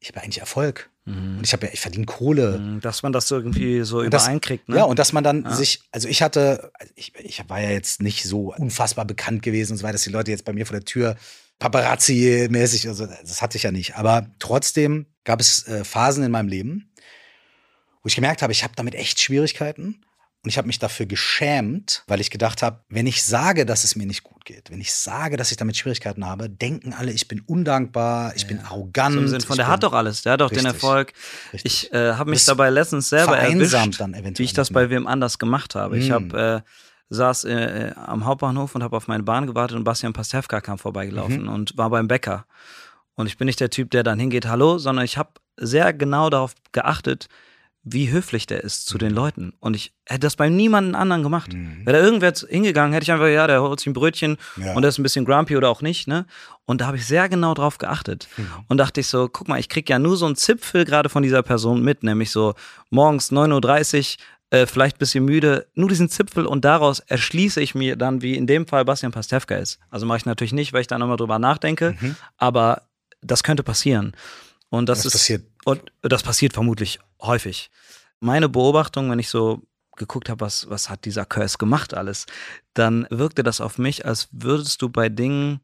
ich 0.00 0.08
habe 0.08 0.22
eigentlich 0.22 0.40
Erfolg. 0.40 0.90
Und 1.06 1.40
ich 1.42 1.52
habe 1.52 1.66
ja, 1.66 1.72
ich 1.72 1.80
verdiene 1.80 2.06
Kohle. 2.06 2.58
Mhm. 2.58 2.80
Dass 2.82 3.02
man 3.02 3.12
das 3.12 3.28
irgendwie 3.30 3.82
so 3.82 3.98
Und 3.98 4.10
das- 4.14 4.24
übereinkriegt, 4.24 4.68
ne? 4.68 4.76
Ja, 4.76 4.84
und 4.84 4.98
dass 4.98 5.12
man 5.12 5.24
dann 5.24 5.42
Ja. 5.44 5.56
sich, 5.56 5.82
also 5.90 6.06
ich 6.08 6.22
hatte, 6.22 6.70
ich, 6.94 7.14
ich 7.18 7.42
war 7.48 7.60
ja 7.60 7.70
jetzt 7.70 8.00
nicht 8.00 8.22
so 8.24 8.54
unfassbar 8.54 9.04
bekannt 9.06 9.42
gewesen 9.42 9.72
und 9.72 9.78
so 9.78 9.82
weiter, 9.82 9.94
dass 9.94 10.02
die 10.04 10.10
Leute 10.10 10.30
jetzt 10.30 10.44
bei 10.44 10.52
mir 10.52 10.66
vor 10.66 10.76
der 10.76 10.84
Tür 10.84 11.16
Paparazzi-mäßig, 11.60 12.88
also 12.88 13.06
das 13.06 13.42
hatte 13.42 13.56
ich 13.56 13.64
ja 13.64 13.70
nicht. 13.70 13.96
Aber 13.96 14.26
trotzdem 14.38 15.06
gab 15.24 15.40
es 15.40 15.66
äh, 15.68 15.84
Phasen 15.84 16.24
in 16.24 16.30
meinem 16.30 16.48
Leben, 16.48 16.90
wo 18.02 18.06
ich 18.08 18.14
gemerkt 18.14 18.42
habe, 18.42 18.52
ich 18.52 18.62
habe 18.64 18.72
damit 18.76 18.94
echt 18.94 19.20
Schwierigkeiten. 19.20 20.02
Und 20.42 20.48
ich 20.48 20.56
habe 20.56 20.68
mich 20.68 20.78
dafür 20.78 21.04
geschämt, 21.04 22.02
weil 22.06 22.18
ich 22.18 22.30
gedacht 22.30 22.62
habe, 22.62 22.80
wenn 22.88 23.06
ich 23.06 23.22
sage, 23.22 23.66
dass 23.66 23.84
es 23.84 23.94
mir 23.94 24.06
nicht 24.06 24.22
gut 24.22 24.46
geht, 24.46 24.70
wenn 24.70 24.80
ich 24.80 24.94
sage, 24.94 25.36
dass 25.36 25.50
ich 25.50 25.58
damit 25.58 25.76
Schwierigkeiten 25.76 26.24
habe, 26.24 26.48
denken 26.48 26.94
alle, 26.94 27.12
ich 27.12 27.28
bin 27.28 27.40
undankbar, 27.42 28.34
ich 28.34 28.46
bin 28.46 28.58
arrogant. 28.60 29.12
so 29.16 29.20
im 29.20 29.28
Sinn 29.28 29.42
von, 29.42 29.52
ich 29.52 29.58
der 29.58 29.68
hat 29.68 29.82
doch 29.82 29.92
alles, 29.92 30.22
der 30.22 30.32
hat 30.32 30.40
doch 30.40 30.48
den 30.48 30.60
Richtig. 30.60 30.72
Erfolg. 30.82 31.12
Richtig. 31.52 31.84
Ich 31.84 31.92
äh, 31.92 32.14
habe 32.14 32.30
mich 32.30 32.38
Das 32.38 32.46
dabei 32.46 32.70
letztens 32.70 33.10
selber 33.10 33.36
erwischt, 33.36 34.00
dann 34.00 34.14
eventuell 34.14 34.38
wie 34.38 34.44
ich 34.44 34.54
das 34.54 34.70
bei 34.70 34.80
mehr. 34.80 34.90
wem 34.90 35.06
anders 35.06 35.38
gemacht 35.38 35.74
habe. 35.74 35.98
Ich 35.98 36.08
Mm. 36.08 36.12
habe 36.14 36.64
äh, 36.66 36.70
saß 37.10 37.44
äh, 37.44 37.88
äh, 37.88 37.92
am 37.94 38.24
Hauptbahnhof 38.24 38.74
und 38.74 38.82
habe 38.82 38.96
auf 38.96 39.08
meine 39.08 39.22
Bahn 39.24 39.46
gewartet 39.46 39.76
und 39.76 39.84
Bastian 39.84 40.12
Pastewka 40.12 40.60
kam 40.60 40.74
Mhm. 40.74 40.78
vorbeigelaufen 40.78 41.48
und 41.48 41.76
war 41.76 41.90
beim 41.90 42.08
Bäcker. 42.08 42.46
Und 43.16 43.26
ich 43.26 43.36
bin 43.36 43.46
nicht 43.46 43.60
der 43.60 43.70
Typ, 43.70 43.90
der 43.90 44.02
dann 44.02 44.18
hingeht, 44.18 44.46
hallo, 44.46 44.78
sondern 44.78 45.04
ich 45.04 45.18
habe 45.18 45.30
sehr 45.56 45.92
genau 45.92 46.30
darauf 46.30 46.54
geachtet, 46.72 47.28
wie 47.82 48.10
höflich 48.10 48.46
der 48.46 48.62
ist 48.62 48.86
zu 48.86 48.98
den 48.98 49.10
Leuten. 49.12 49.54
Und 49.58 49.74
ich 49.74 49.92
hätte 50.06 50.20
das 50.20 50.36
bei 50.36 50.48
niemandem 50.50 50.94
anderen 50.94 51.22
gemacht. 51.22 51.52
Mhm. 51.52 51.84
Wäre 51.86 51.98
da 51.98 52.04
irgendwer 52.04 52.32
hingegangen, 52.48 52.92
hätte 52.92 53.04
ich 53.04 53.12
einfach, 53.12 53.26
ja, 53.26 53.46
der 53.46 53.62
holt 53.62 53.80
sich 53.80 53.86
ein 53.88 53.94
Brötchen 53.94 54.36
Ja. 54.56 54.74
und 54.74 54.82
der 54.82 54.90
ist 54.90 54.98
ein 54.98 55.02
bisschen 55.02 55.24
grumpy 55.24 55.56
oder 55.56 55.70
auch 55.70 55.80
nicht, 55.82 56.06
ne? 56.06 56.26
Und 56.66 56.82
da 56.82 56.86
habe 56.86 56.98
ich 56.98 57.06
sehr 57.06 57.28
genau 57.30 57.54
drauf 57.54 57.78
geachtet. 57.78 58.28
Mhm. 58.36 58.46
Und 58.68 58.76
dachte 58.76 59.00
ich 59.00 59.08
so, 59.08 59.28
guck 59.28 59.48
mal, 59.48 59.58
ich 59.58 59.68
krieg 59.70 59.88
ja 59.88 59.98
nur 59.98 60.16
so 60.18 60.26
einen 60.26 60.36
Zipfel 60.36 60.84
gerade 60.84 61.08
von 61.08 61.22
dieser 61.22 61.42
Person 61.42 61.82
mit, 61.82 62.02
nämlich 62.02 62.30
so 62.30 62.54
morgens 62.90 63.32
9.30 63.32 64.18
Uhr, 64.18 64.24
äh, 64.50 64.66
vielleicht 64.66 64.96
ein 64.96 64.98
bisschen 64.98 65.24
müde, 65.24 65.66
nur 65.74 65.88
diesen 65.88 66.08
Zipfel 66.08 66.44
und 66.46 66.64
daraus 66.64 67.00
erschließe 67.00 67.60
ich 67.60 67.74
mir 67.74 67.96
dann, 67.96 68.20
wie 68.22 68.34
in 68.36 68.46
dem 68.46 68.66
Fall 68.66 68.84
Bastian 68.84 69.12
Pastewka 69.12 69.56
ist. 69.56 69.78
Also 69.90 70.06
mache 70.06 70.18
ich 70.18 70.26
natürlich 70.26 70.52
nicht, 70.52 70.72
weil 70.72 70.80
ich 70.82 70.86
da 70.88 70.98
nochmal 70.98 71.16
drüber 71.16 71.38
nachdenke, 71.38 71.96
aber 72.36 72.82
das 73.20 73.42
könnte 73.42 73.62
passieren. 73.62 74.14
Und 74.70 74.88
das, 74.88 74.98
Das 74.98 75.06
ist 75.06 75.12
passiert. 75.12 75.44
und 75.64 75.92
das 76.02 76.22
passiert 76.22 76.52
vermutlich 76.52 76.98
häufig. 77.20 77.70
Meine 78.20 78.48
Beobachtung, 78.48 79.10
wenn 79.10 79.18
ich 79.18 79.28
so 79.28 79.62
geguckt 79.96 80.28
habe, 80.28 80.40
was, 80.44 80.68
was 80.70 80.88
hat 80.88 81.04
dieser 81.04 81.24
Curse 81.26 81.58
gemacht 81.58 81.94
alles, 81.94 82.26
dann 82.74 83.06
wirkte 83.10 83.42
das 83.42 83.60
auf 83.60 83.78
mich, 83.78 84.06
als 84.06 84.28
würdest 84.32 84.80
du 84.82 84.88
bei 84.88 85.08
Dingen 85.08 85.60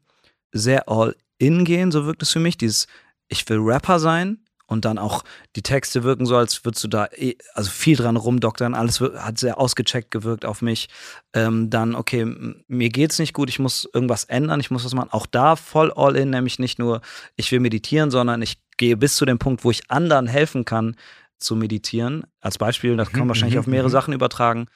sehr 0.51 0.87
all 0.89 1.15
in 1.39 1.65
gehen, 1.65 1.91
so 1.91 2.05
wirkt 2.05 2.21
es 2.21 2.31
für 2.31 2.39
mich. 2.39 2.57
Dieses, 2.57 2.87
ich 3.27 3.47
will 3.49 3.59
Rapper 3.59 3.99
sein 3.99 4.39
und 4.67 4.83
dann 4.85 4.97
auch 4.97 5.23
die 5.55 5.63
Texte 5.63 6.03
wirken 6.03 6.25
so, 6.25 6.35
als 6.35 6.63
würdest 6.63 6.83
du 6.83 6.87
da 6.89 7.07
eh, 7.15 7.35
also 7.53 7.71
viel 7.71 7.95
dran 7.95 8.17
rumdoktern, 8.17 8.75
alles 8.75 8.99
hat 8.99 9.39
sehr 9.39 9.59
ausgecheckt 9.59 10.11
gewirkt 10.11 10.45
auf 10.45 10.61
mich. 10.61 10.89
Ähm, 11.33 11.69
dann, 11.69 11.95
okay, 11.95 12.25
mir 12.67 12.89
geht's 12.89 13.17
nicht 13.17 13.33
gut, 13.33 13.49
ich 13.49 13.59
muss 13.59 13.89
irgendwas 13.91 14.25
ändern, 14.25 14.59
ich 14.59 14.69
muss 14.69 14.85
was 14.85 14.93
machen. 14.93 15.09
Auch 15.11 15.25
da 15.25 15.55
voll 15.55 15.91
all 15.95 16.15
in, 16.17 16.29
nämlich 16.29 16.59
nicht 16.59 16.79
nur, 16.79 17.01
ich 17.37 17.51
will 17.51 17.61
meditieren, 17.61 18.11
sondern 18.11 18.41
ich 18.41 18.57
gehe 18.75 18.97
bis 18.97 19.15
zu 19.15 19.25
dem 19.25 19.39
Punkt, 19.39 19.63
wo 19.63 19.71
ich 19.71 19.89
anderen 19.89 20.27
helfen 20.27 20.65
kann 20.65 20.95
zu 21.39 21.55
meditieren. 21.55 22.25
Als 22.41 22.57
Beispiel, 22.57 22.97
das 22.97 23.09
kann 23.09 23.21
man 23.21 23.29
wahrscheinlich 23.29 23.55
mhm, 23.55 23.61
auf 23.61 23.67
mehrere 23.67 23.87
mhm. 23.87 23.93
Sachen 23.93 24.13
übertragen. 24.13 24.67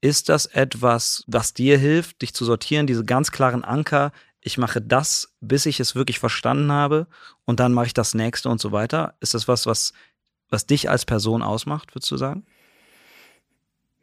Ist 0.00 0.30
das 0.30 0.46
etwas, 0.46 1.24
was 1.26 1.52
dir 1.52 1.76
hilft, 1.76 2.22
dich 2.22 2.32
zu 2.32 2.46
sortieren, 2.46 2.86
diese 2.86 3.04
ganz 3.04 3.32
klaren 3.32 3.64
Anker 3.64 4.12
ich 4.40 4.58
mache 4.58 4.80
das, 4.80 5.34
bis 5.40 5.66
ich 5.66 5.80
es 5.80 5.94
wirklich 5.94 6.18
verstanden 6.18 6.72
habe 6.72 7.06
und 7.44 7.60
dann 7.60 7.72
mache 7.72 7.86
ich 7.86 7.94
das 7.94 8.14
nächste 8.14 8.48
und 8.48 8.60
so 8.60 8.72
weiter. 8.72 9.14
Ist 9.20 9.34
das 9.34 9.48
was, 9.48 9.66
was, 9.66 9.92
was 10.48 10.66
dich 10.66 10.88
als 10.88 11.04
Person 11.04 11.42
ausmacht, 11.42 11.94
würdest 11.94 12.10
du 12.10 12.16
sagen? 12.16 12.46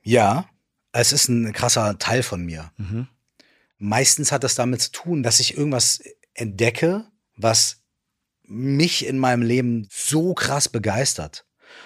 Ja, 0.04 0.48
es 0.92 1.12
ist 1.12 1.28
ein 1.28 1.54
krasser 1.54 1.98
Teil 1.98 2.24
von 2.24 2.44
mir. 2.44 2.72
Mhm. 2.78 3.08
Meistens 3.78 4.32
hat 4.32 4.44
das 4.44 4.56
damit 4.56 4.82
zu 4.82 4.92
tun, 4.92 5.24
dass 5.24 5.40
ich 5.40 5.58
irgendwas 5.58 6.02
entdecke, 6.34 7.06
was 7.36 7.82
mich 8.44 9.06
in 9.06 9.20
meinem 9.20 9.42
Leben 9.42 9.88
so 9.92 10.34
krass 10.34 10.70
begeistert 10.70 11.46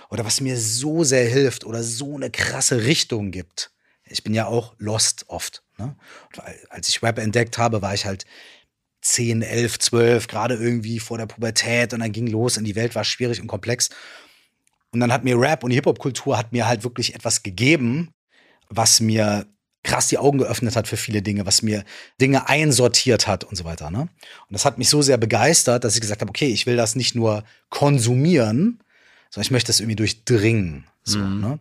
oder 0.10 0.26
was 0.26 0.42
mir 0.42 0.58
so 0.60 1.04
sehr 1.04 1.28
hilft 1.28 1.66
oder 1.66 1.84
so 1.84 2.16
eine 2.16 2.30
krasse 2.30 2.84
Richtung 2.84 3.32
gibt. 3.32 3.72
Ich 4.12 4.24
bin 4.24 4.34
ja 4.34 4.46
auch 4.48 4.76
lost 4.78 5.26
oft. 5.28 5.64
Ne? 5.78 5.96
als 6.70 6.90
ich 6.90 7.02
Rap 7.02 7.18
entdeckt 7.18 7.58
habe, 7.58 7.82
war 7.82 7.94
ich 7.94 8.06
halt 8.06 8.26
10, 9.02 9.42
11, 9.42 9.80
12, 9.80 10.28
gerade 10.28 10.56
irgendwie 10.56 11.00
vor 11.00 11.18
der 11.18 11.26
Pubertät 11.26 11.94
und 11.94 12.02
dann 12.02 12.12
ging 12.12 12.28
los 12.28 12.58
und 12.58 12.66
die 12.66 12.76
Welt 12.76 12.94
war 12.94 13.04
schwierig 13.04 13.42
und 13.42 13.48
komplex. 13.48 13.90
Und 14.92 15.00
dann 15.00 15.12
hat 15.12 15.24
mir 15.24 15.40
Rap 15.40 15.64
und 15.64 15.72
die 15.72 15.76
Hip-Hop-Kultur 15.76 16.38
hat 16.38 16.52
mir 16.52 16.68
halt 16.68 16.84
wirklich 16.84 17.16
etwas 17.16 17.42
gegeben, 17.44 18.14
was 18.70 19.00
mir 19.00 19.48
krass 19.84 20.08
die 20.08 20.18
Augen 20.18 20.38
geöffnet 20.38 20.76
hat 20.76 20.88
für 20.88 20.98
viele 20.98 21.22
Dinge, 21.22 21.46
was 21.46 21.62
mir 21.62 21.84
Dinge 22.20 22.48
einsortiert 22.48 23.28
hat 23.28 23.44
und 23.44 23.56
so 23.56 23.64
weiter. 23.64 23.90
Ne? 23.90 24.02
Und 24.02 24.10
das 24.52 24.66
hat 24.66 24.78
mich 24.78 24.90
so 24.90 25.02
sehr 25.02 25.18
begeistert, 25.18 25.84
dass 25.84 25.96
ich 25.96 26.02
gesagt 26.02 26.22
habe, 26.22 26.30
okay, 26.30 26.48
ich 26.48 26.68
will 26.68 26.76
das 26.76 26.96
nicht 26.96 27.16
nur 27.16 27.44
konsumieren, 27.70 28.84
sondern 29.32 29.46
ich 29.46 29.52
möchte 29.52 29.72
es 29.72 29.80
irgendwie 29.80 29.96
durchdringen. 29.96 30.86
So, 31.04 31.20
mhm. 31.20 31.42
ne? 31.42 31.60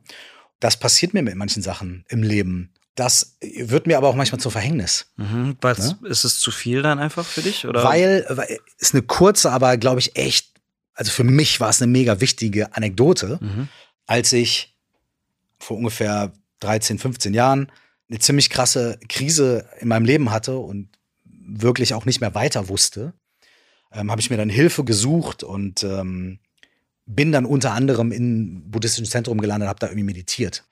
Das 0.61 0.79
passiert 0.79 1.15
mir 1.15 1.23
mit 1.23 1.35
manchen 1.35 1.63
Sachen 1.63 2.05
im 2.09 2.23
Leben. 2.23 2.73
Das 2.95 3.39
wird 3.41 3.87
mir 3.87 3.97
aber 3.97 4.09
auch 4.09 4.15
manchmal 4.15 4.41
zum 4.41 4.53
Verhängnis. 4.53 5.07
Mhm, 5.17 5.57
ne? 6.03 6.09
Ist 6.09 6.25
es 6.25 6.39
zu 6.39 6.51
viel 6.51 6.83
dann 6.83 6.99
einfach 6.99 7.25
für 7.25 7.41
dich? 7.41 7.67
Oder? 7.67 7.83
Weil, 7.83 8.27
weil 8.29 8.59
ist 8.79 8.95
eine 8.95 9.03
kurze, 9.03 9.51
aber 9.53 9.77
glaube 9.79 10.01
ich 10.01 10.17
echt, 10.17 10.51
also 10.95 11.11
für 11.11 11.25
mich 11.25 11.61
war 11.61 11.71
es 11.71 11.81
eine 11.81 11.91
mega 11.91 12.21
wichtige 12.21 12.75
Anekdote, 12.77 13.39
mhm. 13.41 13.69
als 14.07 14.33
ich 14.33 14.77
vor 15.59 15.77
ungefähr 15.79 16.33
13, 16.61 16.99
15 16.99 17.33
Jahren 17.33 17.73
eine 18.11 18.19
ziemlich 18.19 18.51
krasse 18.51 18.99
Krise 19.09 19.69
in 19.79 19.89
meinem 19.89 20.05
Leben 20.05 20.31
hatte 20.31 20.59
und 20.59 20.89
wirklich 21.25 21.95
auch 21.95 22.05
nicht 22.05 22.21
mehr 22.21 22.35
weiter 22.35 22.69
wusste, 22.69 23.15
ähm, 23.93 24.11
habe 24.11 24.21
ich 24.21 24.31
mir 24.31 24.37
dann 24.37 24.49
Hilfe 24.49 24.85
gesucht 24.85 25.43
und 25.43 25.83
ähm, 25.85 26.39
bin 27.07 27.33
dann 27.33 27.45
unter 27.45 27.73
anderem 27.73 28.13
in 28.13 28.71
buddhistischen 28.71 29.11
Zentrum 29.11 29.41
gelandet, 29.41 29.69
habe 29.69 29.81
da 29.81 29.87
irgendwie 29.87 30.05
meditiert 30.05 30.65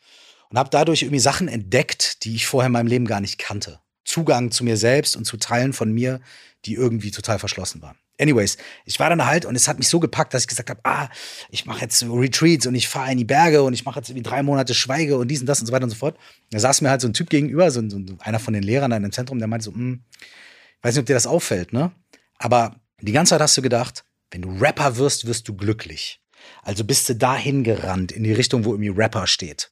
und 0.50 0.58
habe 0.58 0.70
dadurch 0.70 1.02
irgendwie 1.02 1.20
Sachen 1.20 1.48
entdeckt, 1.48 2.24
die 2.24 2.34
ich 2.34 2.46
vorher 2.46 2.66
in 2.66 2.72
meinem 2.72 2.86
Leben 2.86 3.06
gar 3.06 3.20
nicht 3.20 3.38
kannte. 3.38 3.80
Zugang 4.04 4.50
zu 4.50 4.64
mir 4.64 4.76
selbst 4.76 5.16
und 5.16 5.24
zu 5.24 5.36
Teilen 5.36 5.72
von 5.72 5.92
mir, 5.92 6.20
die 6.64 6.74
irgendwie 6.74 7.10
total 7.10 7.38
verschlossen 7.38 7.82
waren. 7.82 7.96
Anyways, 8.20 8.56
ich 8.84 8.98
war 8.98 9.10
dann 9.10 9.24
halt 9.26 9.44
und 9.44 9.54
es 9.54 9.68
hat 9.68 9.78
mich 9.78 9.88
so 9.88 10.00
gepackt, 10.00 10.34
dass 10.34 10.42
ich 10.42 10.48
gesagt 10.48 10.70
habe, 10.70 10.80
ah, 10.82 11.08
ich 11.50 11.66
mache 11.66 11.82
jetzt 11.82 12.02
Retreats 12.02 12.66
und 12.66 12.74
ich 12.74 12.88
fahre 12.88 13.12
in 13.12 13.18
die 13.18 13.24
Berge 13.24 13.62
und 13.62 13.74
ich 13.74 13.84
mache 13.84 14.00
jetzt 14.00 14.08
irgendwie 14.08 14.28
drei 14.28 14.42
Monate 14.42 14.74
Schweige 14.74 15.18
und 15.18 15.28
dies 15.28 15.40
und 15.40 15.46
das 15.46 15.60
und 15.60 15.66
so 15.66 15.72
weiter 15.72 15.84
und 15.84 15.90
so 15.90 15.96
fort. 15.96 16.18
Da 16.50 16.58
saß 16.58 16.80
mir 16.80 16.90
halt 16.90 17.00
so 17.00 17.06
ein 17.06 17.12
Typ 17.12 17.30
gegenüber, 17.30 17.70
so, 17.70 17.88
so 17.88 18.00
einer 18.18 18.40
von 18.40 18.54
den 18.54 18.64
Lehrern 18.64 18.90
in 18.90 18.96
einem 18.96 19.12
Zentrum, 19.12 19.38
der 19.38 19.46
meinte 19.46 19.64
so, 19.64 19.72
hm, 19.72 20.02
ich 20.20 20.84
weiß 20.84 20.94
nicht, 20.94 21.00
ob 21.00 21.06
dir 21.06 21.14
das 21.14 21.26
auffällt, 21.28 21.72
ne? 21.72 21.92
Aber 22.38 22.80
die 23.00 23.12
ganze 23.12 23.30
Zeit 23.30 23.40
hast 23.40 23.56
du 23.56 23.62
gedacht, 23.62 24.04
wenn 24.30 24.42
du 24.42 24.58
Rapper 24.58 24.96
wirst, 24.96 25.26
wirst 25.26 25.48
du 25.48 25.54
glücklich. 25.54 26.20
Also 26.62 26.84
bist 26.84 27.08
du 27.08 27.14
dahin 27.14 27.64
gerannt 27.64 28.12
in 28.12 28.24
die 28.24 28.32
Richtung, 28.32 28.64
wo 28.64 28.72
irgendwie 28.72 28.90
Rapper 28.90 29.26
steht. 29.26 29.70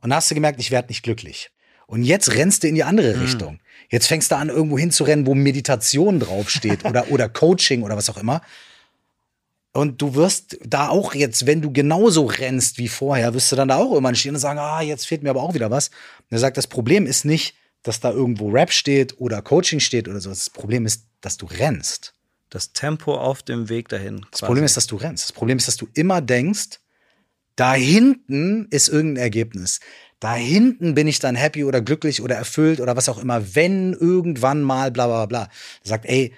Und 0.00 0.10
da 0.10 0.16
hast 0.16 0.30
du 0.30 0.34
gemerkt, 0.34 0.60
ich 0.60 0.70
werde 0.70 0.88
nicht 0.88 1.02
glücklich. 1.02 1.50
Und 1.86 2.04
jetzt 2.04 2.34
rennst 2.34 2.62
du 2.62 2.68
in 2.68 2.74
die 2.74 2.84
andere 2.84 3.16
mhm. 3.16 3.22
Richtung. 3.22 3.60
Jetzt 3.90 4.06
fängst 4.06 4.30
du 4.30 4.36
an, 4.36 4.48
irgendwo 4.48 4.78
hinzurennen, 4.78 5.26
wo 5.26 5.34
Meditation 5.34 6.20
draufsteht 6.20 6.84
oder, 6.84 7.10
oder 7.10 7.28
Coaching 7.28 7.82
oder 7.82 7.96
was 7.96 8.08
auch 8.08 8.16
immer. 8.16 8.42
Und 9.72 10.02
du 10.02 10.14
wirst 10.14 10.58
da 10.64 10.88
auch 10.88 11.14
jetzt, 11.14 11.46
wenn 11.46 11.62
du 11.62 11.72
genauso 11.72 12.26
rennst 12.26 12.78
wie 12.78 12.88
vorher, 12.88 13.34
wirst 13.34 13.52
du 13.52 13.56
dann 13.56 13.68
da 13.68 13.76
auch 13.76 13.92
irgendwann 13.92 14.16
stehen 14.16 14.34
und 14.34 14.40
sagen, 14.40 14.58
ah, 14.58 14.80
jetzt 14.82 15.06
fehlt 15.06 15.22
mir 15.22 15.30
aber 15.30 15.42
auch 15.42 15.54
wieder 15.54 15.70
was. 15.70 15.88
Und 15.88 16.30
er 16.30 16.38
sagt, 16.38 16.56
das 16.56 16.66
Problem 16.66 17.06
ist 17.06 17.24
nicht, 17.24 17.54
dass 17.82 18.00
da 18.00 18.10
irgendwo 18.10 18.50
Rap 18.50 18.72
steht 18.72 19.20
oder 19.20 19.42
Coaching 19.42 19.80
steht 19.80 20.08
oder 20.08 20.20
so. 20.20 20.28
Das 20.28 20.50
Problem 20.50 20.86
ist, 20.86 21.06
dass 21.20 21.36
du 21.36 21.46
rennst. 21.46 22.14
Das 22.50 22.72
Tempo 22.72 23.16
auf 23.16 23.42
dem 23.42 23.68
Weg 23.68 23.88
dahin. 23.88 24.26
Das 24.30 24.40
Problem 24.40 24.64
ist, 24.64 24.76
dass 24.76 24.86
du 24.86 24.96
rennst. 24.96 25.24
Das 25.24 25.32
Problem 25.32 25.56
ist, 25.56 25.68
dass 25.68 25.76
du 25.76 25.88
immer 25.94 26.20
denkst, 26.20 26.80
da 27.56 27.74
hinten 27.74 28.66
ist 28.70 28.88
irgendein 28.88 29.22
Ergebnis. 29.22 29.80
Da 30.18 30.34
hinten 30.34 30.94
bin 30.94 31.06
ich 31.08 31.18
dann 31.18 31.34
happy 31.34 31.64
oder 31.64 31.80
glücklich 31.80 32.22
oder 32.22 32.34
erfüllt 32.34 32.80
oder 32.80 32.96
was 32.96 33.08
auch 33.08 33.18
immer, 33.18 33.54
wenn 33.54 33.92
irgendwann 33.92 34.62
mal 34.62 34.90
bla 34.90 35.06
bla 35.06 35.26
bla. 35.26 35.48
Sagt, 35.82 36.06
ey, 36.06 36.34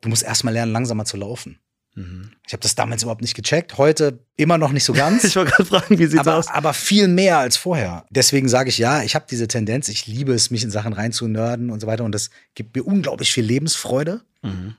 du 0.00 0.08
musst 0.08 0.22
erstmal 0.22 0.54
lernen, 0.54 0.72
langsamer 0.72 1.04
zu 1.04 1.16
laufen. 1.16 1.58
Mhm. 1.96 2.32
Ich 2.46 2.52
habe 2.52 2.60
das 2.62 2.74
damals 2.74 3.02
überhaupt 3.02 3.22
nicht 3.22 3.34
gecheckt. 3.34 3.78
Heute 3.78 4.20
immer 4.36 4.58
noch 4.58 4.70
nicht 4.70 4.84
so 4.84 4.92
ganz. 4.92 5.24
ich 5.24 5.34
wollte 5.34 5.52
gerade 5.52 5.64
fragen, 5.64 5.98
wie 5.98 6.06
sieht's 6.06 6.18
aber, 6.18 6.36
aus? 6.36 6.48
Aber 6.48 6.74
viel 6.74 7.08
mehr 7.08 7.38
als 7.38 7.56
vorher. 7.56 8.04
Deswegen 8.10 8.48
sage 8.48 8.68
ich 8.68 8.78
ja, 8.78 9.02
ich 9.02 9.14
habe 9.14 9.24
diese 9.28 9.48
Tendenz. 9.48 9.88
Ich 9.88 10.06
liebe 10.06 10.34
es, 10.34 10.50
mich 10.50 10.62
in 10.62 10.70
Sachen 10.70 10.92
reinzunörden 10.92 11.70
und 11.70 11.80
so 11.80 11.86
weiter. 11.86 12.04
Und 12.04 12.12
das 12.12 12.30
gibt 12.54 12.76
mir 12.76 12.82
unglaublich 12.82 13.32
viel 13.32 13.44
Lebensfreude. 13.44 14.22
Mhm. 14.42 14.76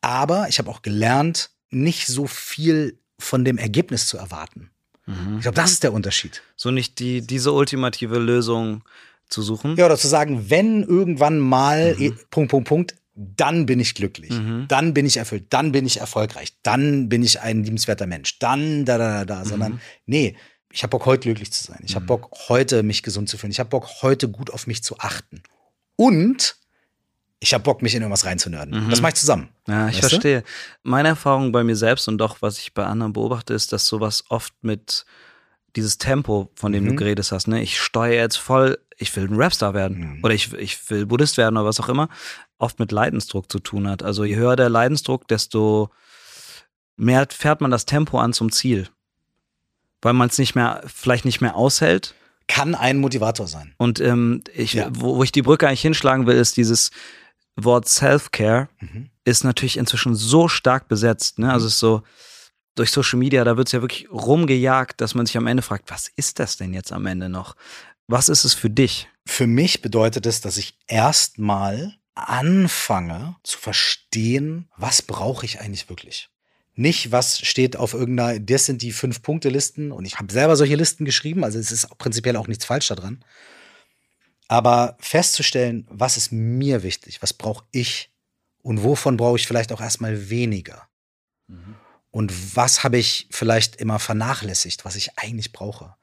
Aber 0.00 0.48
ich 0.48 0.58
habe 0.58 0.70
auch 0.70 0.82
gelernt, 0.82 1.50
nicht 1.70 2.06
so 2.06 2.26
viel 2.26 2.98
von 3.18 3.44
dem 3.44 3.58
Ergebnis 3.58 4.06
zu 4.06 4.16
erwarten. 4.16 4.70
Mhm. 5.06 5.36
Ich 5.36 5.42
glaube, 5.42 5.56
das 5.56 5.72
ist 5.72 5.82
der 5.82 5.92
Unterschied. 5.92 6.42
So 6.56 6.70
nicht 6.70 6.98
die, 6.98 7.20
diese 7.20 7.52
ultimative 7.52 8.18
Lösung 8.18 8.82
zu 9.28 9.42
suchen. 9.42 9.76
Ja, 9.76 9.86
oder 9.86 9.96
zu 9.96 10.08
sagen, 10.08 10.50
wenn 10.50 10.82
irgendwann 10.82 11.38
mal 11.38 11.94
mhm. 11.96 12.18
Punkt, 12.30 12.50
Punkt, 12.50 12.68
Punkt, 12.68 12.94
dann 13.14 13.66
bin 13.66 13.80
ich 13.80 13.94
glücklich, 13.94 14.30
mhm. 14.30 14.66
dann 14.68 14.94
bin 14.94 15.04
ich 15.04 15.18
erfüllt, 15.18 15.46
dann 15.50 15.72
bin 15.72 15.84
ich 15.84 16.00
erfolgreich, 16.00 16.54
dann 16.62 17.08
bin 17.08 17.22
ich 17.22 17.40
ein 17.40 17.64
liebenswerter 17.64 18.06
Mensch, 18.06 18.38
dann 18.38 18.84
da, 18.86 18.96
da, 18.96 19.24
da, 19.24 19.24
da, 19.24 19.44
sondern 19.44 19.72
mhm. 19.72 19.80
nee, 20.06 20.36
ich 20.72 20.82
habe 20.82 20.90
Bock, 20.90 21.06
heute 21.06 21.22
glücklich 21.22 21.52
zu 21.52 21.64
sein. 21.64 21.80
Ich 21.84 21.96
habe 21.96 22.04
mhm. 22.04 22.08
Bock, 22.08 22.30
heute 22.48 22.82
mich 22.82 23.02
gesund 23.02 23.28
zu 23.28 23.36
fühlen. 23.36 23.50
Ich 23.50 23.58
habe 23.58 23.68
Bock, 23.70 23.88
heute 24.02 24.28
gut 24.28 24.50
auf 24.50 24.66
mich 24.66 24.82
zu 24.82 24.98
achten. 24.98 25.42
Und 25.96 26.56
ich 27.40 27.54
habe 27.54 27.64
Bock, 27.64 27.80
mich 27.80 27.94
in 27.94 28.02
irgendwas 28.02 28.26
reinzunörden. 28.26 28.84
Mhm. 28.84 28.90
Das 28.90 29.00
mache 29.00 29.10
ich 29.10 29.16
zusammen. 29.16 29.48
Ja, 29.66 29.88
ich 29.88 30.00
verstehe. 30.00 30.42
Du? 30.42 30.46
Meine 30.82 31.08
Erfahrung 31.08 31.52
bei 31.52 31.64
mir 31.64 31.74
selbst 31.74 32.06
und 32.06 32.18
doch, 32.18 32.42
was 32.42 32.58
ich 32.58 32.74
bei 32.74 32.84
anderen 32.84 33.14
beobachte, 33.14 33.54
ist, 33.54 33.72
dass 33.72 33.86
sowas 33.86 34.24
oft 34.28 34.52
mit 34.60 35.06
dieses 35.74 35.98
Tempo, 35.98 36.50
von 36.54 36.72
dem 36.72 36.84
mhm. 36.84 36.88
du 36.90 36.96
geredet 36.96 37.32
hast, 37.32 37.48
ne, 37.48 37.62
ich 37.62 37.80
steuere 37.80 38.22
jetzt 38.22 38.36
voll, 38.36 38.78
ich 38.98 39.14
will 39.16 39.24
ein 39.24 39.40
Rapstar 39.40 39.72
werden 39.72 40.16
mhm. 40.16 40.24
oder 40.24 40.34
ich, 40.34 40.52
ich 40.52 40.90
will 40.90 41.06
Buddhist 41.06 41.38
werden 41.38 41.56
oder 41.56 41.66
was 41.66 41.80
auch 41.80 41.88
immer, 41.88 42.08
oft 42.58 42.78
mit 42.78 42.92
Leidensdruck 42.92 43.50
zu 43.50 43.58
tun 43.58 43.88
hat. 43.88 44.02
Also 44.02 44.24
je 44.24 44.36
höher 44.36 44.56
der 44.56 44.68
Leidensdruck, 44.68 45.26
desto 45.28 45.90
mehr 46.96 47.26
fährt 47.30 47.62
man 47.62 47.70
das 47.70 47.86
Tempo 47.86 48.18
an 48.18 48.34
zum 48.34 48.52
Ziel. 48.52 48.88
Weil 50.02 50.12
man 50.12 50.28
es 50.28 50.38
nicht 50.38 50.54
mehr, 50.54 50.82
vielleicht 50.86 51.24
nicht 51.24 51.40
mehr 51.40 51.56
aushält. 51.56 52.14
Kann 52.48 52.74
ein 52.74 52.98
Motivator 52.98 53.46
sein. 53.46 53.74
Und 53.76 54.00
ähm, 54.00 54.42
ich, 54.54 54.72
ja. 54.72 54.88
wo, 54.92 55.16
wo 55.16 55.22
ich 55.22 55.30
die 55.32 55.42
Brücke 55.42 55.68
eigentlich 55.68 55.82
hinschlagen 55.82 56.26
will, 56.26 56.36
ist 56.36 56.56
dieses, 56.56 56.90
Wort 57.56 57.88
Self-Care 57.88 58.68
mhm. 58.80 59.10
ist 59.24 59.44
natürlich 59.44 59.76
inzwischen 59.76 60.14
so 60.14 60.48
stark 60.48 60.88
besetzt. 60.88 61.38
Ne? 61.38 61.52
Also 61.52 61.66
es 61.66 61.74
ist 61.74 61.80
so, 61.80 62.02
durch 62.74 62.90
Social 62.90 63.18
Media, 63.18 63.44
da 63.44 63.56
wird 63.56 63.68
es 63.68 63.72
ja 63.72 63.82
wirklich 63.82 64.10
rumgejagt, 64.10 65.00
dass 65.00 65.14
man 65.14 65.26
sich 65.26 65.36
am 65.36 65.46
Ende 65.46 65.62
fragt, 65.62 65.90
was 65.90 66.08
ist 66.16 66.38
das 66.38 66.56
denn 66.56 66.72
jetzt 66.72 66.92
am 66.92 67.06
Ende 67.06 67.28
noch? 67.28 67.56
Was 68.06 68.28
ist 68.28 68.44
es 68.44 68.54
für 68.54 68.70
dich? 68.70 69.08
Für 69.26 69.46
mich 69.46 69.82
bedeutet 69.82 70.26
es, 70.26 70.40
dass 70.40 70.56
ich 70.56 70.78
erstmal 70.86 71.96
anfange 72.14 73.36
zu 73.42 73.58
verstehen, 73.58 74.68
was 74.76 75.02
brauche 75.02 75.44
ich 75.44 75.60
eigentlich 75.60 75.88
wirklich. 75.88 76.28
Nicht, 76.74 77.12
was 77.12 77.40
steht 77.40 77.76
auf 77.76 77.94
irgendeiner, 77.94 78.38
das 78.38 78.66
sind 78.66 78.82
die 78.82 78.92
Fünf-Punkte-Listen 78.92 79.92
und 79.92 80.04
ich 80.06 80.18
habe 80.18 80.32
selber 80.32 80.56
solche 80.56 80.76
Listen 80.76 81.04
geschrieben, 81.04 81.44
also 81.44 81.58
es 81.58 81.72
ist 81.72 81.98
prinzipiell 81.98 82.36
auch 82.36 82.48
nichts 82.48 82.64
falsch 82.64 82.88
daran. 82.88 83.24
Aber 84.50 84.96
festzustellen, 84.98 85.86
was 85.90 86.16
ist 86.16 86.32
mir 86.32 86.82
wichtig, 86.82 87.22
was 87.22 87.32
brauche 87.32 87.64
ich 87.70 88.10
und 88.62 88.82
wovon 88.82 89.16
brauche 89.16 89.36
ich 89.36 89.46
vielleicht 89.46 89.70
auch 89.70 89.80
erstmal 89.80 90.28
weniger. 90.28 90.88
Mhm. 91.46 91.76
Und 92.10 92.56
was 92.56 92.82
habe 92.82 92.98
ich 92.98 93.28
vielleicht 93.30 93.76
immer 93.76 94.00
vernachlässigt, 94.00 94.84
was 94.84 94.96
ich 94.96 95.16
eigentlich 95.16 95.52
brauche? 95.52 95.94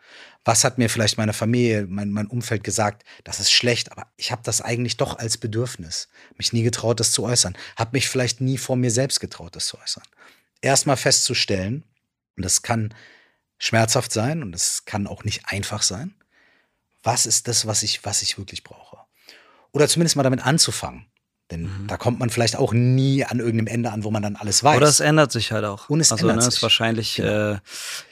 Was 0.46 0.64
hat 0.64 0.78
mir 0.78 0.90
vielleicht 0.90 1.18
meine 1.18 1.34
Familie, 1.34 1.88
mein, 1.88 2.12
mein 2.12 2.28
Umfeld 2.28 2.64
gesagt, 2.64 3.04
das 3.26 3.42
ist 3.42 3.52
schlecht, 3.52 3.92
aber 3.92 4.08
ich 4.16 4.32
habe 4.32 4.44
das 4.46 4.62
eigentlich 4.62 4.96
doch 4.96 5.20
als 5.20 5.38
Bedürfnis. 5.38 6.08
Mich 6.38 6.54
nie 6.54 6.64
getraut, 6.64 7.02
das 7.02 7.12
zu 7.12 7.26
äußern. 7.26 7.58
Habe 7.76 7.98
mich 7.98 8.08
vielleicht 8.08 8.40
nie 8.40 8.58
vor 8.58 8.78
mir 8.78 8.92
selbst 8.92 9.20
getraut, 9.20 9.58
das 9.58 9.68
zu 9.68 9.78
äußern. 9.78 10.06
Erstmal 10.62 10.96
festzustellen, 10.96 11.84
und 12.38 12.46
das 12.46 12.62
kann 12.62 12.94
schmerzhaft 13.58 14.14
sein 14.14 14.42
und 14.42 14.56
es 14.56 14.86
kann 14.86 15.06
auch 15.06 15.26
nicht 15.26 15.50
einfach 15.50 15.82
sein, 15.82 16.16
was 17.08 17.26
ist 17.26 17.48
das, 17.48 17.66
was 17.66 17.82
ich, 17.84 18.04
was 18.06 18.22
ich 18.22 18.38
wirklich 18.38 18.64
brauche. 18.64 18.98
Oder 19.72 19.88
zumindest 19.88 20.18
mal 20.18 20.24
damit 20.24 20.46
anzufangen. 20.46 21.08
Denn 21.50 21.64
mhm. 21.64 21.88
da 21.88 21.96
kommt 21.96 22.20
man 22.20 22.30
vielleicht 22.30 22.58
auch 22.58 22.74
nie 22.74 23.24
an 23.24 23.40
irgendeinem 23.40 23.68
Ende 23.68 23.92
an, 23.94 24.04
wo 24.04 24.12
man 24.12 24.22
dann 24.22 24.36
alles 24.36 24.62
weiß. 24.62 24.76
Oder 24.76 24.88
es 24.88 25.00
ändert 25.00 25.32
sich 25.32 25.54
halt 25.54 25.64
auch. 25.64 25.90
Und 25.90 26.02
es 26.02 26.12
also, 26.12 26.28
ändert 26.28 26.44
ne, 26.44 26.52
sich. 26.52 26.56
ist 26.56 26.62
wahrscheinlich, 26.62 27.16
genau. 27.16 27.54
äh, 27.54 27.60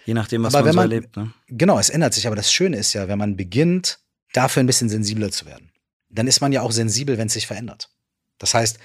je 0.06 0.14
nachdem, 0.14 0.44
was 0.44 0.56
aber 0.56 0.68
man 0.68 0.72
so 0.72 0.78
man, 0.78 0.92
erlebt. 0.92 1.18
Ne? 1.18 1.34
Genau, 1.50 1.78
es 1.78 1.90
ändert 1.90 2.14
sich. 2.14 2.26
Aber 2.28 2.38
das 2.38 2.52
Schöne 2.54 2.78
ist 2.78 2.94
ja, 2.94 3.10
wenn 3.10 3.20
man 3.20 3.36
beginnt, 3.36 4.00
dafür 4.32 4.64
ein 4.64 4.68
bisschen 4.68 4.88
sensibler 4.88 5.32
zu 5.32 5.46
werden, 5.46 5.72
dann 6.10 6.28
ist 6.28 6.40
man 6.40 6.54
ja 6.54 6.62
auch 6.62 6.72
sensibel, 6.72 7.18
wenn 7.18 7.28
es 7.28 7.34
sich 7.34 7.48
verändert. 7.48 7.90
Das 8.38 8.54
heißt, 8.54 8.80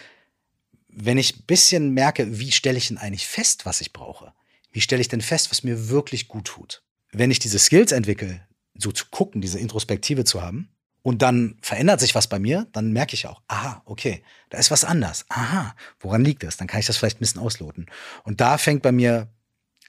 wenn 0.89 1.19
ich 1.19 1.37
ein 1.37 1.45
bisschen 1.47 1.95
merke, 1.95 2.41
wie 2.41 2.51
stelle 2.51 2.79
ich 2.79 2.89
denn 2.89 2.99
eigentlich 2.99 3.29
fest, 3.29 3.67
was 3.67 3.81
ich 3.81 3.93
brauche? 3.93 4.33
Wie 4.73 4.81
stelle 4.81 5.01
ich 5.01 5.09
denn 5.09 5.21
fest, 5.21 5.53
was 5.53 5.63
mir 5.63 5.89
wirklich 5.89 6.27
gut 6.27 6.47
tut? 6.47 6.83
Wenn 7.13 7.31
ich 7.31 7.39
diese 7.39 7.61
Skills 7.61 7.93
entwickle, 7.93 8.41
so 8.81 8.93
zu 8.93 9.07
gucken, 9.11 9.41
diese 9.41 9.59
Introspektive 9.59 10.25
zu 10.25 10.43
haben, 10.43 10.71
und 11.03 11.23
dann 11.23 11.57
verändert 11.63 12.01
sich 12.01 12.15
was 12.15 12.29
bei 12.29 12.39
mir, 12.39 12.67
dann 12.73 12.93
merke 12.93 13.15
ich 13.15 13.27
auch, 13.27 13.41
aha, 13.49 13.83
okay, 13.87 14.23
da 14.51 14.59
ist 14.59 14.71
was 14.71 14.85
anders. 14.85 15.25
Aha, 15.29 15.75
woran 15.99 16.25
liegt 16.25 16.43
das? 16.43 16.59
Dann 16.59 16.69
kann 16.69 16.81
ich 16.81 16.87
das 16.87 16.99
vielleicht 16.99 17.17
ein 17.17 17.21
bisschen 17.21 17.41
ausloten. 17.41 17.87
Und 18.25 18.41
da 18.41 18.59
fängt 18.59 18.83
bei 18.83 18.93
mir 18.93 19.29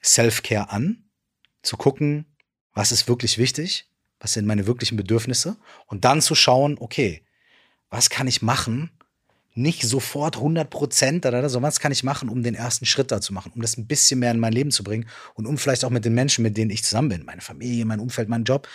Self-Care 0.02 0.70
an, 0.70 1.04
zu 1.62 1.76
gucken, 1.76 2.26
was 2.72 2.92
ist 2.92 3.08
wirklich 3.08 3.38
wichtig, 3.38 3.88
was 4.20 4.32
sind 4.32 4.46
meine 4.46 4.66
wirklichen 4.66 4.96
Bedürfnisse 4.96 5.56
und 5.86 6.04
dann 6.04 6.22
zu 6.22 6.34
schauen, 6.34 6.78
okay, 6.78 7.22
was 7.90 8.08
kann 8.08 8.26
ich 8.26 8.40
machen, 8.40 8.90
nicht 9.54 9.82
sofort 9.82 10.36
100 10.36 10.70
Prozent, 10.70 11.24
sondern 11.24 11.62
was 11.62 11.80
kann 11.80 11.92
ich 11.92 12.02
machen, 12.02 12.28
um 12.28 12.42
den 12.42 12.54
ersten 12.54 12.86
Schritt 12.86 13.10
da 13.10 13.20
zu 13.20 13.32
machen, 13.32 13.52
um 13.54 13.60
das 13.60 13.76
ein 13.76 13.86
bisschen 13.86 14.20
mehr 14.20 14.30
in 14.30 14.38
mein 14.38 14.52
Leben 14.52 14.70
zu 14.70 14.82
bringen 14.82 15.06
und 15.34 15.46
um 15.46 15.58
vielleicht 15.58 15.84
auch 15.84 15.90
mit 15.90 16.04
den 16.04 16.14
Menschen, 16.14 16.42
mit 16.42 16.56
denen 16.56 16.70
ich 16.70 16.84
zusammen 16.84 17.10
bin, 17.10 17.24
meine 17.24 17.42
Familie, 17.42 17.84
mein 17.84 18.00
Umfeld, 18.00 18.28
mein 18.28 18.44
Job, 18.44 18.68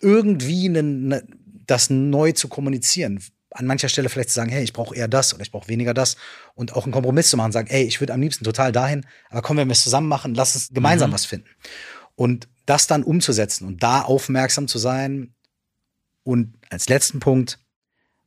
irgendwie 0.00 0.68
eine, 0.68 0.78
eine, 0.78 1.26
das 1.66 1.90
neu 1.90 2.32
zu 2.32 2.48
kommunizieren. 2.48 3.22
An 3.50 3.66
mancher 3.66 3.88
Stelle 3.88 4.08
vielleicht 4.08 4.30
zu 4.30 4.34
sagen, 4.34 4.50
hey, 4.50 4.62
ich 4.62 4.72
brauche 4.72 4.94
eher 4.94 5.08
das 5.08 5.32
oder 5.32 5.42
ich 5.42 5.50
brauche 5.50 5.68
weniger 5.68 5.94
das 5.94 6.16
und 6.54 6.74
auch 6.74 6.84
einen 6.84 6.92
Kompromiss 6.92 7.30
zu 7.30 7.36
machen, 7.36 7.52
sagen, 7.52 7.68
hey, 7.70 7.84
ich 7.84 8.00
würde 8.00 8.12
am 8.12 8.20
liebsten 8.20 8.44
total 8.44 8.72
dahin, 8.72 9.06
aber 9.30 9.42
komm, 9.42 9.56
wenn 9.58 9.68
wir 9.68 9.72
es 9.72 9.82
zusammen 9.82 10.08
machen, 10.08 10.34
lass 10.34 10.54
uns 10.54 10.70
gemeinsam 10.72 11.10
mhm. 11.10 11.14
was 11.14 11.26
finden. 11.26 11.48
Und 12.14 12.48
das 12.64 12.86
dann 12.86 13.02
umzusetzen 13.02 13.66
und 13.66 13.82
da 13.82 14.02
aufmerksam 14.02 14.66
zu 14.68 14.78
sein 14.78 15.34
und 16.22 16.54
als 16.70 16.88
letzten 16.88 17.20
Punkt, 17.20 17.58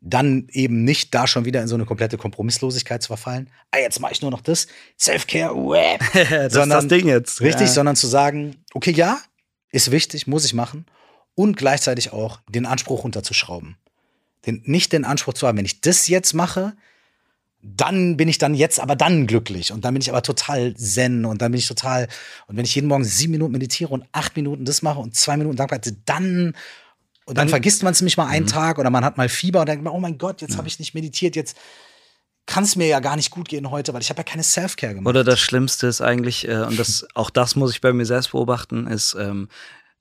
dann 0.02 0.48
eben 0.52 0.84
nicht 0.86 1.14
da 1.14 1.28
schon 1.28 1.46
wieder 1.46 1.62
in 1.62 1.68
so 1.68 1.76
eine 1.76 1.86
komplette 1.86 2.18
Kompromisslosigkeit 2.18 3.04
zu 3.04 3.08
verfallen. 3.08 3.50
Ah, 3.72 3.80
jetzt 3.80 4.00
mache 4.00 4.14
ich 4.14 4.22
nur 4.22 4.32
noch 4.32 4.42
das. 4.42 4.68
Self-Care, 4.98 5.54
das 6.14 6.54
sondern, 6.54 6.80
ist 6.80 6.92
das 6.92 6.98
Ding 6.98 7.08
jetzt. 7.08 7.42
Richtig, 7.42 7.68
ja. 7.68 7.74
sondern 7.74 7.96
zu 7.96 8.08
sagen, 8.08 8.56
okay, 8.74 8.92
ja, 8.92 9.20
ist 9.72 9.92
wichtig, 9.92 10.26
muss 10.28 10.46
ich 10.46 10.54
machen. 10.54 10.86
Und 11.36 11.58
gleichzeitig 11.58 12.14
auch 12.14 12.40
den 12.50 12.66
Anspruch 12.66 13.04
runterzuschrauben. 13.04 13.78
Den, 14.46 14.62
nicht 14.66 14.94
den 14.94 15.06
Anspruch 15.06 15.34
zu 15.34 15.48
haben, 15.48 15.58
wenn 15.58 15.66
ich 15.66 15.82
das 15.82 16.08
jetzt 16.08 16.34
mache, 16.34 16.74
dann 17.62 18.16
bin 18.16 18.30
ich 18.30 18.38
dann 18.38 18.56
jetzt 18.56 18.80
aber 18.80 18.96
dann 18.96 19.28
glücklich 19.28 19.74
und 19.74 19.84
dann 19.84 19.94
bin 19.94 20.02
ich 20.02 20.10
aber 20.10 20.22
total 20.22 20.76
zen 20.76 21.26
und 21.26 21.42
dann 21.42 21.52
bin 21.52 21.60
ich 21.60 21.68
total 21.68 22.08
und 22.48 22.56
wenn 22.56 22.64
ich 22.64 22.74
jeden 22.74 22.88
Morgen 22.88 23.04
sieben 23.04 23.32
Minuten 23.32 23.52
meditiere 23.52 23.94
und 23.94 24.06
acht 24.14 24.38
Minuten 24.38 24.64
das 24.64 24.82
mache 24.82 25.00
und 25.00 25.16
zwei 25.16 25.36
Minuten 25.36 25.58
Dankbarkeit, 25.58 25.94
dann 26.06 26.56
und 27.30 27.38
dann, 27.38 27.46
dann 27.46 27.50
vergisst 27.50 27.84
man 27.84 27.94
es 27.94 28.02
nämlich 28.02 28.18
mal 28.18 28.26
einen 28.26 28.46
mhm. 28.46 28.50
Tag 28.50 28.80
oder 28.80 28.90
man 28.90 29.06
hat 29.06 29.18
mal 29.18 29.30
Fieber 29.30 29.60
und 29.60 29.70
denkt 29.70 29.84
man, 29.84 29.94
oh 29.94 30.00
mein 30.00 30.18
Gott, 30.18 30.42
jetzt 30.42 30.54
ja. 30.54 30.58
habe 30.58 30.68
ich 30.68 30.80
nicht 30.80 30.96
meditiert, 30.96 31.36
jetzt 31.36 31.56
kann 32.48 32.64
es 32.64 32.76
mir 32.76 32.88
ja 32.88 33.00
gar 33.00 33.16
nicht 33.16 33.30
gut 33.30 33.48
gehen 33.48 33.70
heute, 33.70 33.94
weil 33.94 34.02
ich 34.02 34.10
habe 34.10 34.22
ja 34.22 34.24
keine 34.24 34.42
Self-Care 34.42 34.96
gemacht. 34.96 35.08
Oder 35.08 35.24
das 35.24 35.40
Schlimmste 35.40 35.86
ist 35.86 36.02
eigentlich, 36.02 36.48
äh, 36.48 36.64
und 36.64 36.80
das, 36.80 37.06
auch 37.14 37.30
das 37.30 37.56
muss 37.56 37.72
ich 37.72 37.82
bei 37.82 37.94
mir 37.94 38.08
selbst 38.08 38.32
beobachten, 38.32 38.88
ist 38.88 39.16
ähm, 39.20 39.48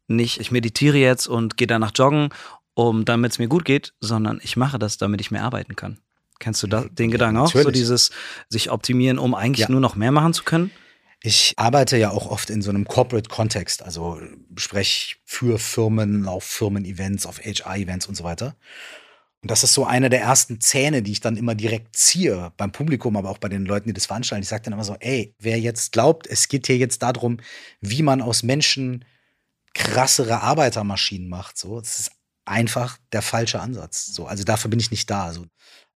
nicht, 0.07 0.41
ich 0.41 0.51
meditiere 0.51 0.97
jetzt 0.97 1.27
und 1.27 1.59
gehe 1.59 1.67
danach 1.67 1.93
joggen, 1.95 2.31
um 2.73 3.05
damit 3.05 3.33
es 3.33 3.39
mir 3.39 3.49
gut 3.49 3.67
geht, 3.67 3.93
sondern 4.01 4.41
ich 4.43 4.57
mache 4.57 4.79
das, 4.79 4.97
damit 4.97 5.21
ich 5.21 5.31
mehr 5.31 5.45
arbeiten 5.45 5.77
kann. 5.77 5.99
Kennst 6.39 6.63
du 6.63 6.67
da, 6.67 6.87
den 6.91 7.11
Gedanken 7.11 7.37
auch? 7.37 7.53
Natürlich. 7.53 7.65
So 7.65 7.71
dieses 7.71 8.11
sich 8.49 8.71
optimieren, 8.71 9.19
um 9.19 9.35
eigentlich 9.35 9.67
ja. 9.67 9.71
nur 9.71 9.81
noch 9.81 9.97
mehr 9.97 10.13
machen 10.13 10.33
zu 10.33 10.45
können? 10.45 10.71
Ich 11.21 11.55
arbeite 11.57 11.97
ja 11.97 12.11
auch 12.11 12.27
oft 12.31 12.49
in 12.49 12.63
so 12.63 12.71
einem 12.71 12.87
Corporate-Kontext, 12.87 13.83
also 13.83 14.21
spreche 14.57 15.17
für 15.25 15.59
Firmen, 15.59 16.29
auf 16.29 16.45
Firmen-Events, 16.45 17.27
auf 17.27 17.41
HR-Events 17.41 18.07
und 18.07 18.15
so 18.15 18.23
weiter. 18.23 18.57
Und 19.43 19.51
das 19.51 19.65
ist 19.65 19.75
so 19.75 19.85
eine 19.85 20.11
der 20.11 20.21
ersten 20.21 20.61
Zähne, 20.61 21.03
die 21.03 21.13
ich 21.13 21.21
dann 21.21 21.37
immer 21.37 21.55
direkt 21.55 21.97
ziehe 21.97 22.53
beim 22.57 22.73
Publikum, 22.73 23.17
aber 23.17 23.31
auch 23.31 23.39
bei 23.39 23.49
den 23.49 23.67
Leuten, 23.67 23.89
die 23.89 23.93
das 23.93 24.07
veranstalten. 24.07 24.43
Ich 24.43 24.49
sage 24.49 24.65
dann 24.65 24.73
immer 24.73 24.85
so, 24.85 24.97
ey, 24.99 25.35
wer 25.39 25.59
jetzt 25.61 25.93
glaubt, 25.93 26.27
es 26.27 26.49
geht 26.49 26.67
hier 26.67 26.77
jetzt 26.77 27.03
darum, 27.03 27.39
wie 27.81 28.03
man 28.03 28.21
aus 28.21 28.43
Menschen 28.43 29.05
krassere 29.75 30.43
Arbeitermaschinen 30.43 31.29
macht, 31.29 31.57
so, 31.57 31.81
das 31.81 32.01
ist 32.01 32.13
einfach 32.45 32.99
der 33.13 33.23
falsche 33.23 33.61
Ansatz. 33.61 34.07
So, 34.07 34.27
also 34.27 34.43
dafür 34.43 34.71
bin 34.71 34.81
ich 34.81 34.91
nicht 34.91 35.09
da. 35.11 35.33
So. 35.33 35.47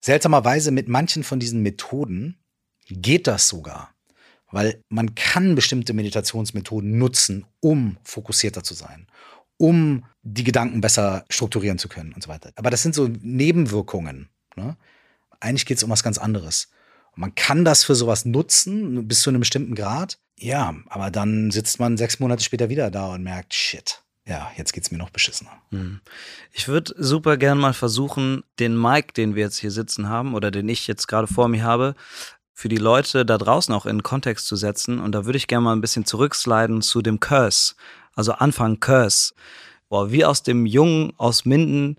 Seltsamerweise 0.00 0.70
mit 0.70 0.88
manchen 0.88 1.24
von 1.24 1.40
diesen 1.40 1.62
Methoden 1.62 2.36
geht 2.88 3.26
das 3.26 3.48
sogar. 3.48 3.91
Weil 4.52 4.80
man 4.88 5.14
kann 5.14 5.54
bestimmte 5.54 5.94
Meditationsmethoden 5.94 6.98
nutzen, 6.98 7.46
um 7.60 7.96
fokussierter 8.04 8.62
zu 8.62 8.74
sein, 8.74 9.06
um 9.56 10.04
die 10.22 10.44
Gedanken 10.44 10.80
besser 10.80 11.24
strukturieren 11.30 11.78
zu 11.78 11.88
können 11.88 12.12
und 12.12 12.22
so 12.22 12.28
weiter. 12.28 12.52
Aber 12.56 12.70
das 12.70 12.82
sind 12.82 12.94
so 12.94 13.08
Nebenwirkungen. 13.08 14.28
Ne? 14.54 14.76
Eigentlich 15.40 15.66
geht 15.66 15.78
es 15.78 15.82
um 15.82 15.90
was 15.90 16.04
ganz 16.04 16.18
anderes. 16.18 16.68
Man 17.14 17.34
kann 17.34 17.64
das 17.64 17.84
für 17.84 17.94
sowas 17.94 18.24
nutzen, 18.24 19.08
bis 19.08 19.22
zu 19.22 19.30
einem 19.30 19.40
bestimmten 19.40 19.74
Grad. 19.74 20.18
Ja, 20.38 20.74
aber 20.86 21.10
dann 21.10 21.50
sitzt 21.50 21.78
man 21.80 21.96
sechs 21.96 22.20
Monate 22.20 22.42
später 22.42 22.68
wieder 22.68 22.90
da 22.90 23.12
und 23.12 23.22
merkt, 23.22 23.54
shit, 23.54 24.02
ja, 24.24 24.50
jetzt 24.56 24.72
geht's 24.72 24.90
mir 24.90 24.98
noch 24.98 25.10
beschissener. 25.10 25.50
Hm. 25.70 26.00
Ich 26.52 26.68
würde 26.68 26.94
super 26.96 27.36
gern 27.36 27.58
mal 27.58 27.74
versuchen, 27.74 28.44
den 28.58 28.80
Mike, 28.80 29.12
den 29.14 29.34
wir 29.34 29.44
jetzt 29.44 29.58
hier 29.58 29.70
sitzen 29.70 30.08
haben 30.08 30.34
oder 30.34 30.50
den 30.50 30.68
ich 30.68 30.86
jetzt 30.86 31.06
gerade 31.06 31.26
vor 31.26 31.48
mir 31.48 31.64
habe, 31.64 31.94
für 32.52 32.68
die 32.68 32.76
Leute 32.76 33.24
da 33.24 33.38
draußen 33.38 33.74
auch 33.74 33.86
in 33.86 34.02
Kontext 34.02 34.46
zu 34.46 34.56
setzen. 34.56 35.00
Und 35.00 35.12
da 35.12 35.24
würde 35.24 35.36
ich 35.36 35.46
gerne 35.46 35.64
mal 35.64 35.72
ein 35.72 35.80
bisschen 35.80 36.04
zurücksliden 36.04 36.82
zu 36.82 37.02
dem 37.02 37.20
Curse. 37.20 37.74
Also 38.14 38.32
Anfang 38.32 38.80
Curse. 38.80 39.34
Boah, 39.88 40.10
wie 40.10 40.24
aus 40.24 40.42
dem 40.42 40.66
Jungen 40.66 41.12
aus 41.16 41.44
Minden, 41.44 41.96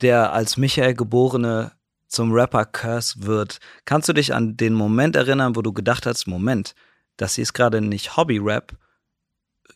der 0.00 0.32
als 0.32 0.56
Michael 0.56 0.94
geborene 0.94 1.72
zum 2.06 2.32
Rapper 2.32 2.64
Curse 2.64 3.24
wird. 3.24 3.58
Kannst 3.84 4.08
du 4.08 4.12
dich 4.12 4.34
an 4.34 4.56
den 4.56 4.74
Moment 4.74 5.16
erinnern, 5.16 5.54
wo 5.56 5.62
du 5.62 5.72
gedacht 5.72 6.06
hast, 6.06 6.26
Moment, 6.26 6.74
das 7.16 7.36
hier 7.36 7.42
ist 7.42 7.52
gerade 7.52 7.80
nicht 7.80 8.16
Hobby-Rap, 8.16 8.76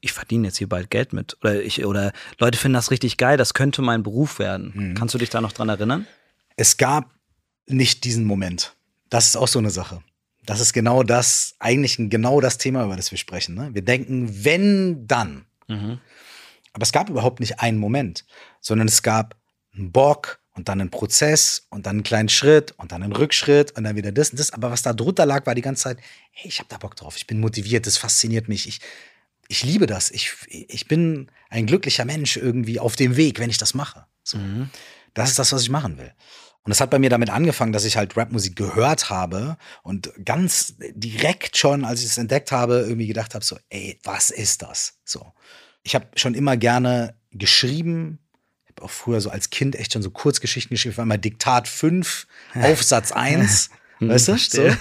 ich 0.01 0.13
verdiene 0.13 0.49
jetzt 0.49 0.59
hier 0.59 0.69
bald 0.69 0.91
Geld 0.91 1.13
mit. 1.13 1.37
Oder 1.41 1.63
ich, 1.63 1.85
oder 1.85 2.13
Leute 2.39 2.59
finden 2.59 2.75
das 2.75 2.91
richtig 2.91 3.17
geil, 3.17 3.37
das 3.37 3.55
könnte 3.55 3.81
mein 3.81 4.03
Beruf 4.03 4.39
werden. 4.39 4.73
Mhm. 4.75 4.95
Kannst 4.95 5.15
du 5.15 5.19
dich 5.19 5.31
da 5.31 5.41
noch 5.41 5.53
dran 5.53 5.69
erinnern? 5.69 6.07
Es 6.57 6.77
gab 6.77 7.11
nicht 7.67 8.05
diesen 8.05 8.25
Moment. 8.25 8.77
Das 9.09 9.27
ist 9.27 9.37
auch 9.37 9.49
so 9.49 9.59
eine 9.59 9.71
Sache. 9.71 10.03
Das 10.47 10.61
ist 10.61 10.73
genau 10.73 11.03
das, 11.03 11.55
eigentlich 11.59 11.97
genau 11.99 12.41
das 12.41 12.59
Thema, 12.59 12.85
über 12.85 12.97
das 12.97 13.11
wir 13.11 13.19
sprechen. 13.19 13.55
Ne? 13.55 13.71
Wir 13.73 13.83
denken, 13.83 14.45
wenn, 14.45 15.07
dann. 15.07 15.47
Mhm. 15.69 16.01
Aber 16.73 16.83
es 16.83 16.93
gab 16.93 17.09
überhaupt 17.09 17.41
nicht 17.41 17.61
einen 17.61 17.79
Moment, 17.79 18.25
sondern 18.61 18.89
es 18.89 19.03
gab 19.03 19.37
einen 19.75 19.93
Bock 19.93 20.41
und 20.55 20.69
dann 20.69 20.81
einen 20.81 20.91
Prozess 20.91 21.67
und 21.71 21.87
dann 21.87 21.97
einen 21.97 22.03
kleinen 22.03 22.29
Schritt 22.29 22.73
und 22.73 22.93
dann 22.93 23.03
einen 23.03 23.13
Rückschritt 23.13 23.73
und 23.73 23.85
dann 23.85 23.97
wieder 23.97 24.13
das 24.13 24.31
und 24.31 24.39
das. 24.39 24.53
Aber 24.53 24.71
was 24.71 24.83
da 24.83 24.93
drunter 24.93 25.27
lag, 25.27 25.47
war 25.47 25.55
die 25.55 25.63
ganze 25.63 25.85
Zeit, 25.85 25.99
hey, 26.33 26.49
ich 26.49 26.59
habe 26.59 26.69
da 26.69 26.79
Bock 26.79 26.97
drauf, 26.97 27.17
ich 27.17 27.27
bin 27.27 27.41
motiviert, 27.41 27.87
das 27.87 27.97
fasziniert 27.97 28.49
mich, 28.49 28.69
ich, 28.69 28.81
ich 29.49 29.63
liebe 29.65 29.87
das, 29.87 30.11
ich, 30.11 30.33
ich 30.49 30.87
bin 30.87 31.31
ein 31.51 31.67
glücklicher 31.67 32.05
Mensch 32.05 32.37
irgendwie 32.37 32.81
auf 32.81 32.97
dem 32.97 33.17
Weg, 33.17 33.41
wenn 33.41 33.51
ich 33.51 33.59
das 33.59 33.75
mache. 33.75 34.07
So. 34.23 34.39
Mhm. 34.39 34.71
Das 35.13 35.31
ist 35.31 35.39
das, 35.39 35.53
was 35.53 35.63
ich 35.63 35.71
machen 35.71 35.99
will. 35.99 36.13
Und 36.64 36.72
es 36.72 36.81
hat 36.81 36.90
bei 36.90 36.98
mir 36.98 37.11
damit 37.11 37.29
angefangen, 37.29 37.72
dass 37.72 37.85
ich 37.85 37.98
halt 37.98 38.16
Rapmusik 38.16 38.57
gehört 38.57 39.11
habe 39.11 39.59
und 39.83 40.11
ganz 40.24 40.77
direkt 40.94 41.59
schon, 41.59 41.85
als 41.85 42.00
ich 42.00 42.07
es 42.07 42.18
entdeckt 42.18 42.53
habe, 42.53 42.85
irgendwie 42.88 43.07
gedacht 43.07 43.35
habe, 43.35 43.44
so, 43.44 43.59
ey, 43.68 43.98
was 44.03 44.31
ist 44.31 44.62
das? 44.62 44.94
So. 45.05 45.33
Ich 45.83 45.94
habe 45.94 46.07
schon 46.16 46.35
immer 46.35 46.57
gerne 46.57 47.16
geschrieben, 47.33 48.18
ich 48.64 48.70
habe 48.70 48.83
auch 48.87 48.90
früher 48.90 49.20
so 49.20 49.29
als 49.29 49.50
Kind 49.50 49.77
echt 49.77 49.92
schon 49.92 50.00
so 50.00 50.11
Kurzgeschichten 50.11 50.74
geschrieben, 50.74 50.96
war 50.96 51.05
immer 51.05 51.18
Diktat 51.18 51.68
5, 51.68 52.27
Aufsatz 52.55 53.12
1, 53.12 53.68
weißt 54.00 54.29
du? 54.29 54.38
So. 54.38 54.62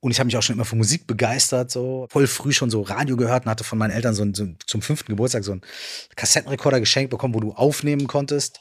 Und 0.00 0.12
ich 0.12 0.18
habe 0.18 0.26
mich 0.26 0.36
auch 0.36 0.42
schon 0.42 0.54
immer 0.54 0.64
für 0.64 0.76
Musik 0.76 1.06
begeistert, 1.06 1.70
so 1.70 2.06
voll 2.08 2.26
früh 2.26 2.52
schon 2.52 2.70
so 2.70 2.80
Radio 2.80 3.16
gehört 3.18 3.44
und 3.44 3.50
hatte 3.50 3.64
von 3.64 3.76
meinen 3.78 3.90
Eltern 3.90 4.14
so, 4.14 4.24
so 4.32 4.46
zum 4.66 4.80
fünften 4.80 5.12
Geburtstag 5.12 5.44
so 5.44 5.52
einen 5.52 5.60
Kassettenrekorder 6.16 6.80
geschenkt 6.80 7.10
bekommen, 7.10 7.34
wo 7.34 7.40
du 7.40 7.52
aufnehmen 7.52 8.06
konntest. 8.06 8.60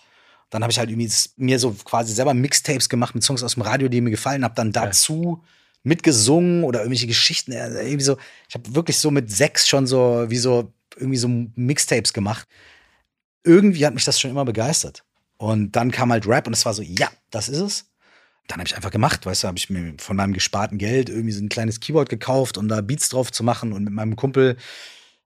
Dann 0.49 0.63
habe 0.63 0.71
ich 0.71 0.79
halt 0.79 0.89
irgendwie 0.89 1.11
mir 1.37 1.59
so 1.59 1.71
quasi 1.83 2.13
selber 2.13 2.33
Mixtapes 2.33 2.89
gemacht 2.89 3.13
mit 3.13 3.23
Songs 3.23 3.43
aus 3.43 3.53
dem 3.53 3.63
Radio, 3.63 3.87
die 3.87 4.01
mir 4.01 4.09
gefallen, 4.09 4.43
habe 4.43 4.55
dann 4.55 4.71
dazu 4.71 5.43
mitgesungen 5.83 6.63
oder 6.63 6.79
irgendwelche 6.79 7.07
Geschichten. 7.07 7.51
Äh, 7.51 7.69
irgendwie 7.85 8.03
so, 8.03 8.17
ich 8.47 8.55
habe 8.55 8.75
wirklich 8.75 8.97
so 8.97 9.11
mit 9.11 9.31
sechs 9.31 9.67
schon 9.67 9.87
so 9.87 10.25
wie 10.29 10.37
so 10.37 10.73
irgendwie 10.95 11.17
so 11.17 11.27
Mixtapes 11.27 12.13
gemacht. 12.13 12.47
Irgendwie 13.43 13.85
hat 13.85 13.93
mich 13.93 14.05
das 14.05 14.19
schon 14.19 14.31
immer 14.31 14.45
begeistert. 14.45 15.03
Und 15.37 15.71
dann 15.75 15.91
kam 15.91 16.11
halt 16.11 16.27
Rap 16.27 16.47
und 16.47 16.53
es 16.53 16.65
war 16.65 16.73
so, 16.73 16.81
ja, 16.81 17.09
das 17.31 17.47
ist 17.47 17.59
es. 17.59 17.85
Dann 18.47 18.57
habe 18.57 18.67
ich 18.67 18.75
einfach 18.75 18.91
gemacht, 18.91 19.25
weißt 19.25 19.43
du, 19.43 19.47
habe 19.47 19.57
ich 19.57 19.69
mir 19.69 19.93
von 19.99 20.17
meinem 20.17 20.33
gesparten 20.33 20.79
Geld 20.79 21.07
irgendwie 21.07 21.31
so 21.31 21.41
ein 21.41 21.49
kleines 21.49 21.79
Keyboard 21.79 22.09
gekauft, 22.09 22.57
um 22.57 22.67
da 22.67 22.81
Beats 22.81 23.09
drauf 23.09 23.31
zu 23.31 23.43
machen 23.43 23.71
und 23.71 23.83
mit 23.83 23.93
meinem 23.93 24.15
Kumpel 24.15 24.57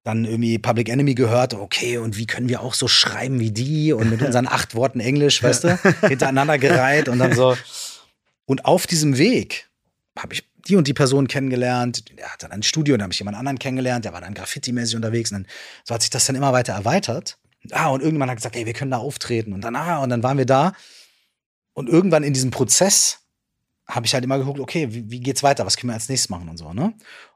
dann 0.04 0.26
irgendwie 0.26 0.60
Public 0.60 0.90
Enemy 0.90 1.16
gehört, 1.16 1.54
okay, 1.54 1.98
und 1.98 2.18
wie 2.18 2.28
können 2.28 2.50
wir 2.50 2.62
auch 2.62 2.74
so 2.74 2.88
schreiben 2.88 3.40
wie 3.40 3.52
die 3.52 3.94
und 3.94 4.10
mit 4.10 4.22
unseren 4.22 4.48
acht 4.48 4.76
Worten 4.76 5.00
Englisch, 5.00 5.42
weißt 5.42 5.64
du, 5.64 5.80
hintereinander 6.08 6.58
gereiht 6.58 7.08
und 7.08 7.20
dann 7.20 7.34
so. 7.34 7.58
Und 8.46 8.66
auf 8.66 8.86
diesem 8.86 9.18
Weg 9.18 9.70
habe 10.20 10.34
ich 10.34 10.44
die 10.68 10.76
und 10.76 10.88
die 10.88 10.94
Person 10.94 11.28
kennengelernt, 11.28 12.18
der 12.18 12.32
hat 12.32 12.44
dann 12.44 12.52
ein 12.52 12.64
Studio, 12.64 12.96
dann 12.96 13.04
habe 13.04 13.14
ich 13.14 13.20
jemand 13.20 13.38
anderen 13.38 13.60
kennengelernt, 13.60 14.06
der 14.06 14.14
war 14.14 14.22
dann 14.22 14.34
Graffiti-mäßig 14.34 14.96
unterwegs 14.96 15.32
und 15.32 15.40
dann, 15.40 15.48
so 15.86 15.94
hat 15.96 16.02
sich 16.02 16.10
das 16.10 16.26
dann 16.26 16.36
immer 16.36 16.54
weiter 16.54 16.74
erweitert. 16.74 17.38
Ah, 17.72 17.88
und 17.88 18.02
irgendwann 18.02 18.30
hat 18.30 18.38
gesagt, 18.38 18.58
ey, 18.58 18.66
wir 18.66 18.74
können 18.74 18.92
da 18.92 18.98
auftreten 18.98 19.54
und 19.54 19.62
dann, 19.62 19.76
ah, 19.76 20.00
und 20.00 20.10
dann 20.10 20.22
waren 20.22 20.38
wir 20.38 20.46
da. 20.46 20.74
Und 21.74 21.88
irgendwann 21.88 22.24
in 22.24 22.34
diesem 22.34 22.52
Prozess 22.52 23.20
habe 23.88 24.06
ich 24.06 24.14
halt 24.14 24.24
immer 24.24 24.38
geguckt, 24.38 24.60
okay, 24.60 24.94
wie, 24.94 25.10
wie 25.10 25.20
geht's 25.20 25.44
weiter? 25.44 25.66
Was 25.66 25.78
können 25.78 25.90
wir 25.90 25.96
als 25.96 26.10
nächstes 26.10 26.30
machen 26.30 26.50
und 26.50 26.58
so, 26.58 26.74
ne? 26.74 26.94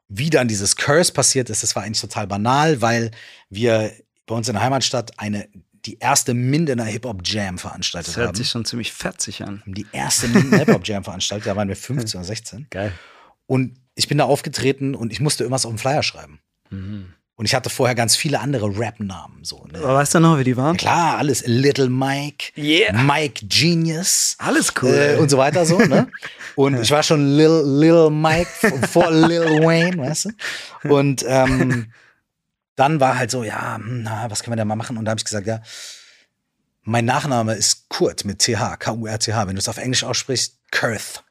Wie 0.09 0.29
dann 0.29 0.47
dieses 0.47 0.75
Curse 0.75 1.11
passiert 1.11 1.49
ist, 1.49 1.63
das 1.63 1.75
war 1.75 1.83
eigentlich 1.83 2.01
total 2.01 2.27
banal, 2.27 2.81
weil 2.81 3.11
wir 3.49 3.91
bei 4.25 4.35
uns 4.35 4.47
in 4.47 4.53
der 4.53 4.63
Heimatstadt 4.63 5.19
eine 5.19 5.47
die 5.85 5.99
erste 5.99 6.33
Mindener 6.33 6.83
Hip-Hop-Jam 6.85 7.57
veranstaltet 7.57 8.09
Das 8.09 8.17
hört 8.17 8.27
haben. 8.29 8.35
sich 8.35 8.49
schon 8.49 8.65
ziemlich 8.65 8.91
fetzig 8.91 9.43
an. 9.43 9.61
haben 9.61 9.73
die 9.73 9.85
erste 9.93 10.27
Mindener 10.27 10.59
Hip-Hop-Jam 10.59 11.03
veranstaltet, 11.03 11.47
da 11.47 11.55
waren 11.55 11.69
wir 11.69 11.77
15 11.77 12.19
oder 12.19 12.27
16. 12.27 12.67
Geil. 12.69 12.91
Und 13.45 13.79
ich 13.95 14.07
bin 14.07 14.17
da 14.17 14.25
aufgetreten 14.25 14.95
und 14.95 15.11
ich 15.13 15.19
musste 15.21 15.43
irgendwas 15.43 15.65
auf 15.65 15.71
den 15.71 15.77
Flyer 15.77 16.03
schreiben. 16.03 16.39
Mhm. 16.69 17.13
Und 17.37 17.45
ich 17.45 17.53
hatte 17.53 17.69
vorher 17.69 17.93
ganz 17.93 18.15
viele 18.15 18.39
andere 18.39 18.79
Rap-Namen. 18.79 19.43
So, 19.43 19.63
ne? 19.71 19.77
Aber 19.77 19.93
weißt 19.93 20.15
du 20.15 20.19
noch, 20.19 20.39
wie 20.39 20.43
die 20.43 20.57
waren? 20.57 20.75
Klar, 20.75 21.19
alles 21.19 21.43
Little 21.45 21.87
Mike, 21.87 22.51
Yeah. 22.57 22.91
Mike 22.93 23.45
Genius. 23.45 24.35
Alles 24.39 24.73
cool. 24.81 24.89
Äh, 24.89 25.17
und 25.17 25.29
so 25.29 25.37
weiter 25.37 25.63
so, 25.65 25.77
ne? 25.77 26.07
Und 26.55 26.81
ich 26.81 26.89
war 26.89 27.03
schon 27.03 27.37
Lil, 27.37 27.61
Lil 27.63 28.09
Mike 28.09 28.49
vor 28.87 29.11
Lil 29.11 29.63
Wayne, 29.63 29.97
weißt 29.99 30.25
du? 30.25 30.89
Und 30.91 31.23
ähm, 31.27 31.93
dann 32.75 32.99
war 32.99 33.19
halt 33.19 33.29
so, 33.29 33.43
ja, 33.43 33.75
hm, 33.75 34.01
na, 34.01 34.31
was 34.31 34.41
können 34.41 34.53
wir 34.53 34.57
denn 34.57 34.67
mal 34.67 34.75
machen? 34.75 34.97
Und 34.97 35.05
da 35.05 35.11
habe 35.11 35.19
ich 35.19 35.25
gesagt, 35.25 35.45
ja, 35.45 35.61
mein 36.81 37.05
Nachname 37.05 37.53
ist 37.53 37.87
Kurt 37.89 38.25
mit 38.25 38.39
TH, 38.39 38.77
K-U-R-T-H. 38.79 39.47
Wenn 39.47 39.55
du 39.55 39.59
es 39.59 39.69
auf 39.69 39.77
Englisch 39.77 40.03
aussprichst, 40.03 40.57
Kurth. 40.71 41.23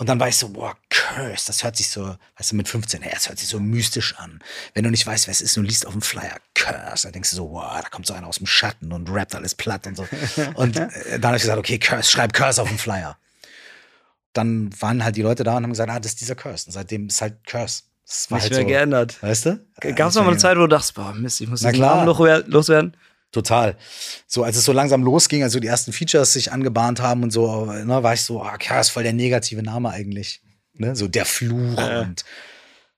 Und 0.00 0.08
dann 0.08 0.18
war 0.18 0.28
ich 0.28 0.36
so, 0.36 0.48
boah, 0.48 0.74
Curse, 0.88 1.44
das 1.48 1.62
hört 1.62 1.76
sich 1.76 1.90
so, 1.90 2.16
weißt 2.38 2.52
du, 2.52 2.56
mit 2.56 2.68
15, 2.68 3.02
hey, 3.02 3.12
das 3.12 3.28
hört 3.28 3.38
sich 3.38 3.48
so 3.48 3.60
mystisch 3.60 4.16
an. 4.16 4.40
Wenn 4.72 4.84
du 4.84 4.90
nicht 4.90 5.06
weißt, 5.06 5.26
wer 5.26 5.32
es 5.32 5.42
ist, 5.42 5.58
und 5.58 5.64
du 5.64 5.68
liest 5.68 5.86
auf 5.86 5.92
dem 5.92 6.00
Flyer 6.00 6.38
Curse, 6.54 7.02
dann 7.04 7.12
denkst 7.12 7.28
du 7.30 7.36
so, 7.36 7.50
wow, 7.50 7.80
da 7.82 7.88
kommt 7.90 8.06
so 8.06 8.14
einer 8.14 8.26
aus 8.26 8.38
dem 8.38 8.46
Schatten 8.46 8.92
und 8.92 9.10
rappt 9.10 9.34
alles 9.34 9.54
platt 9.54 9.86
und 9.86 9.96
so. 9.98 10.08
Und 10.54 10.76
äh, 10.78 10.88
dann 11.20 11.24
habe 11.26 11.36
ich 11.36 11.42
gesagt, 11.42 11.58
okay, 11.58 11.78
Curse, 11.78 12.10
schreib 12.10 12.32
Curse 12.32 12.62
auf 12.62 12.68
dem 12.68 12.78
Flyer. 12.78 13.18
Dann 14.32 14.70
waren 14.80 15.04
halt 15.04 15.16
die 15.16 15.22
Leute 15.22 15.44
da 15.44 15.56
und 15.58 15.64
haben 15.64 15.70
gesagt, 15.70 15.90
ah, 15.90 16.00
das 16.00 16.12
ist 16.12 16.20
dieser 16.22 16.34
Curse. 16.34 16.66
Und 16.68 16.72
seitdem 16.72 17.08
ist 17.08 17.20
halt 17.20 17.44
Curse. 17.46 17.82
Das 18.06 18.30
war 18.30 18.38
Nicht 18.38 18.44
halt 18.44 18.52
mehr 18.52 18.60
so, 18.62 18.66
geändert. 18.68 19.22
Weißt 19.22 19.46
du? 19.46 19.60
Gab 19.94 20.08
es 20.08 20.14
noch 20.14 20.22
mal 20.24 20.30
eine 20.30 20.38
Zeit, 20.38 20.56
wo 20.56 20.62
du 20.62 20.66
dachtest, 20.68 20.94
boah, 20.94 21.12
Mist, 21.12 21.40
ich 21.42 21.48
muss 21.48 21.60
klar. 21.60 21.72
Namen 22.04 22.08
loswer- 22.08 22.44
loswerden? 22.46 22.96
Total. 23.32 23.76
So, 24.26 24.42
als 24.42 24.56
es 24.56 24.64
so 24.64 24.72
langsam 24.72 25.02
losging, 25.04 25.42
also 25.42 25.60
die 25.60 25.68
ersten 25.68 25.92
Features 25.92 26.32
sich 26.32 26.50
angebahnt 26.52 27.00
haben 27.00 27.22
und 27.22 27.30
so, 27.30 27.66
ne, 27.66 28.02
war 28.02 28.14
ich 28.14 28.22
so, 28.22 28.42
ah, 28.42 28.56
Curse, 28.58 28.90
voll 28.90 29.04
der 29.04 29.12
negative 29.12 29.62
Name 29.62 29.90
eigentlich. 29.90 30.42
Ne? 30.74 30.96
So 30.96 31.06
der 31.08 31.24
Fluch 31.24 31.78
Ja. 31.78 32.00
und 32.00 32.24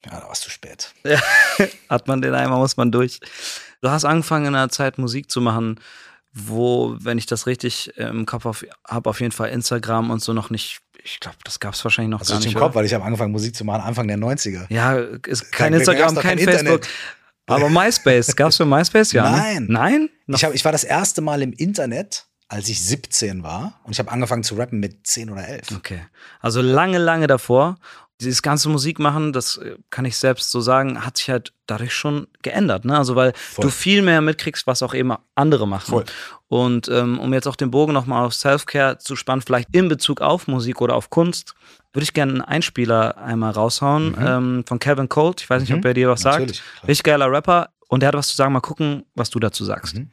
ja, 0.07 0.18
da 0.21 0.27
warst 0.29 0.45
du 0.47 0.51
spät. 0.51 0.92
Ja, 1.05 1.21
hat 1.88 2.09
man 2.09 2.23
den 2.23 2.35
einmal, 2.35 2.59
muss 2.59 2.77
man 2.77 2.90
durch. 2.90 3.21
Du 3.83 3.90
hast 3.90 4.05
angefangen 4.05 4.47
in 4.47 4.55
einer 4.55 4.68
Zeit 4.68 4.99
Musik 4.99 5.31
zu 5.31 5.40
machen, 5.40 5.79
wo, 6.33 6.97
wenn 6.99 7.18
ich 7.18 7.27
das 7.27 7.47
richtig 7.47 7.92
äh, 7.99 8.05
im 8.05 8.25
Kopf 8.27 8.45
habe, 8.88 9.11
auf 9.11 9.21
jeden 9.21 9.33
Fall 9.33 9.51
Instagram 9.51 10.11
und 10.11 10.23
so 10.23 10.33
noch 10.33 10.49
nicht, 10.51 10.81
ich 11.05 11.21
glaube, 11.21 11.37
das 11.45 11.61
gab 11.61 11.75
es 11.75 11.85
wahrscheinlich 11.85 12.11
noch 12.11 12.21
Also 12.21 12.33
gar 12.33 12.40
ich 12.40 12.47
nicht. 12.47 12.55
im 12.55 12.59
Kopf, 12.61 12.71
oder? 12.71 12.77
weil 12.77 12.87
ich 12.87 12.95
habe 12.95 13.05
angefangen 13.05 13.33
Musik 13.33 13.55
zu 13.55 13.64
machen 13.64 13.83
Anfang 13.83 14.09
der 14.09 14.16
90er. 14.18 14.64
Ja, 14.71 14.95
ist 15.27 15.53
kein 15.53 15.75
Instagram, 15.75 16.14
doch 16.14 16.23
kein 16.23 16.38
kein 16.38 16.47
Facebook. 16.49 16.83
Aber 17.46 17.68
MySpace, 17.68 18.35
gab's 18.37 18.57
für 18.57 18.64
MySpace? 18.64 19.12
Ja. 19.12 19.31
ne? 19.31 19.37
Nein. 19.37 19.66
Nein? 19.68 20.11
Noch 20.26 20.38
Ich, 20.38 20.44
hab, 20.44 20.55
ich 20.55 20.64
war 20.64 20.72
das 20.72 20.85
erste 20.85 21.20
Mal 21.20 21.42
im 21.42 21.52
Internet, 21.52 22.26
als 22.48 22.68
ich 22.68 22.83
17 22.83 23.42
war 23.42 23.81
und 23.85 23.92
ich 23.92 23.98
habe 23.98 24.11
angefangen 24.11 24.42
zu 24.42 24.55
rappen 24.55 24.78
mit 24.78 25.07
10 25.07 25.31
oder 25.31 25.46
11. 25.48 25.72
Okay. 25.76 26.00
Also 26.40 26.61
lange, 26.61 26.98
lange 26.98 27.26
davor. 27.26 27.76
Dieses 28.25 28.43
ganze 28.43 28.69
Musik 28.69 28.99
machen, 28.99 29.33
das 29.33 29.57
äh, 29.59 29.77
kann 29.91 30.05
ich 30.05 30.17
selbst 30.17 30.51
so 30.51 30.61
sagen, 30.61 31.05
hat 31.05 31.17
sich 31.17 31.29
halt 31.31 31.53
dadurch 31.67 31.95
schon 31.95 32.27
geändert. 32.43 32.85
Ne? 32.85 32.97
Also 32.97 33.17
weil 33.17 33.33
Voll. 33.35 33.65
du 33.65 33.71
viel 33.71 34.03
mehr 34.03 34.21
mitkriegst, 34.21 34.67
was 34.67 34.83
auch 34.83 34.95
eben 34.95 35.13
andere 35.35 35.67
machen. 35.69 35.91
Voll. 35.91 36.05
Und 36.49 36.89
ähm, 36.89 37.19
um 37.19 37.33
jetzt 37.33 37.47
auch 37.49 37.57
den 37.57 37.71
Bogen 37.71 37.93
nochmal 37.93 38.25
auf 38.27 38.35
Self-Care 38.35 38.99
zu 38.99 39.17
spannen, 39.17 39.43
vielleicht 39.43 39.69
in 39.75 39.89
Bezug 39.89 40.21
auf 40.21 40.47
Musik 40.49 40.81
oder 40.81 40.95
auf 40.95 41.11
Kunst, 41.11 41.55
würde 41.93 42.05
ich 42.05 42.13
gerne 42.15 42.33
einen 42.33 42.41
Einspieler 42.43 43.17
einmal 43.19 43.53
raushauen 43.53 44.17
ähm, 44.19 44.65
von 44.67 44.79
Kevin 44.79 45.09
Colt. 45.09 45.41
Ich 45.43 45.51
weiß 45.51 45.63
nicht, 45.63 45.75
ob 45.75 45.85
er 45.85 45.95
dir 45.95 46.09
was 46.09 46.25
Mhm. 46.25 46.31
Natürlich, 46.31 46.57
sagt. 46.59 46.73
klar. 46.79 46.89
Richtig 46.89 47.05
geiler 47.05 47.31
Rapper. 47.31 47.69
Und 47.89 48.01
der 48.01 48.09
hat 48.09 48.15
was 48.15 48.29
zu 48.29 48.37
sagen. 48.37 48.53
Mal 48.53 48.61
gucken, 48.61 49.05
was 49.15 49.29
du 49.31 49.39
dazu 49.39 49.65
sagst. 49.65 49.95
Mhm. 49.97 50.11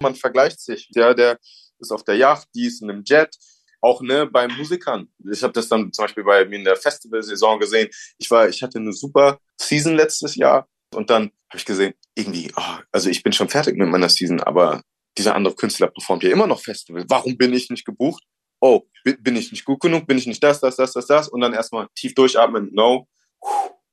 man 0.00 0.14
vergleicht 0.14 0.60
sich. 0.60 0.88
Ja, 0.94 1.14
der 1.14 1.38
ist 1.80 1.90
auf 1.92 2.04
der 2.04 2.16
Yacht, 2.16 2.48
die 2.54 2.66
ist 2.66 2.82
in 2.82 2.90
einem 2.90 3.02
Jet. 3.04 3.34
Auch 3.80 4.02
ne, 4.02 4.26
bei 4.26 4.48
Musikern. 4.48 5.08
Ich 5.30 5.42
habe 5.42 5.52
das 5.52 5.68
dann 5.68 5.92
zum 5.92 6.04
Beispiel 6.04 6.24
bei 6.24 6.44
mir 6.44 6.56
in 6.56 6.64
der 6.64 6.76
Festivalsaison 6.76 7.60
gesehen. 7.60 7.88
Ich 8.18 8.30
war, 8.30 8.48
ich 8.48 8.62
hatte 8.62 8.78
eine 8.78 8.92
super 8.92 9.38
Season 9.56 9.94
letztes 9.94 10.34
Jahr 10.34 10.68
und 10.94 11.10
dann 11.10 11.30
habe 11.48 11.58
ich 11.58 11.64
gesehen, 11.64 11.94
irgendwie, 12.14 12.50
ah, 12.56 12.80
also 12.92 13.08
ich 13.08 13.22
bin 13.22 13.32
schon 13.32 13.48
fertig 13.48 13.76
mit 13.76 13.88
meiner 13.88 14.08
Season, 14.08 14.40
aber 14.40 14.82
dieser 15.16 15.34
andere 15.34 15.54
Künstler 15.54 15.88
performt 15.88 16.22
ja 16.22 16.30
immer 16.30 16.46
noch 16.46 16.60
Festival. 16.60 17.04
Warum 17.08 17.36
bin 17.36 17.52
ich 17.52 17.70
nicht 17.70 17.84
gebucht? 17.84 18.22
Oh, 18.60 18.82
bin, 19.04 19.36
ich 19.36 19.52
nicht 19.52 19.64
gut 19.64 19.80
genug? 19.80 20.06
Bin 20.06 20.18
ich 20.18 20.26
nicht 20.26 20.42
das, 20.42 20.60
das, 20.60 20.76
das, 20.76 20.92
das, 20.92 21.06
das? 21.06 21.28
Und 21.28 21.40
dann 21.40 21.52
erstmal 21.52 21.86
tief 21.94 22.14
durchatmen. 22.14 22.70
No. 22.72 23.06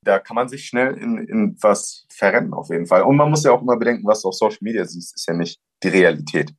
Da 0.01 0.19
kann 0.19 0.35
man 0.35 0.49
sich 0.49 0.65
schnell 0.65 0.95
in, 0.97 1.17
in 1.17 1.57
was 1.61 2.05
verrennen, 2.09 2.53
auf 2.53 2.69
jeden 2.69 2.85
Fall. 2.85 3.03
Und 3.03 3.15
man 3.15 3.29
muss 3.29 3.43
ja 3.43 3.51
auch 3.51 3.61
immer 3.61 3.77
bedenken, 3.77 4.05
was 4.05 4.21
du 4.21 4.29
auf 4.29 4.35
Social 4.35 4.59
Media 4.61 4.85
siehst, 4.85 5.15
ist 5.15 5.27
ja 5.27 5.33
nicht 5.33 5.59
die 5.83 5.89
Realität. 5.89 6.51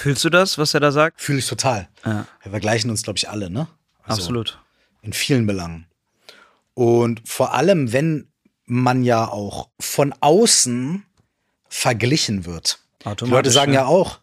Fühlst 0.00 0.24
du 0.24 0.30
das, 0.30 0.56
was 0.56 0.72
er 0.72 0.80
da 0.80 0.92
sagt? 0.92 1.20
Fühle 1.20 1.40
ich 1.40 1.46
total. 1.46 1.86
Ja, 2.06 2.26
Wir 2.42 2.50
vergleichen 2.52 2.90
uns, 2.90 3.02
glaube 3.02 3.18
ich, 3.18 3.28
alle, 3.28 3.50
ne? 3.50 3.68
Also 4.02 4.22
absolut. 4.22 4.58
In 5.02 5.12
vielen 5.12 5.46
Belangen. 5.46 5.88
Und 6.72 7.20
vor 7.28 7.52
allem, 7.52 7.92
wenn 7.92 8.32
man 8.64 9.04
ja 9.04 9.28
auch 9.28 9.68
von 9.78 10.14
außen 10.20 11.04
verglichen 11.68 12.46
wird. 12.46 12.78
Die 13.04 13.26
Leute 13.26 13.50
sagen 13.50 13.74
ja 13.74 13.84
auch, 13.84 14.20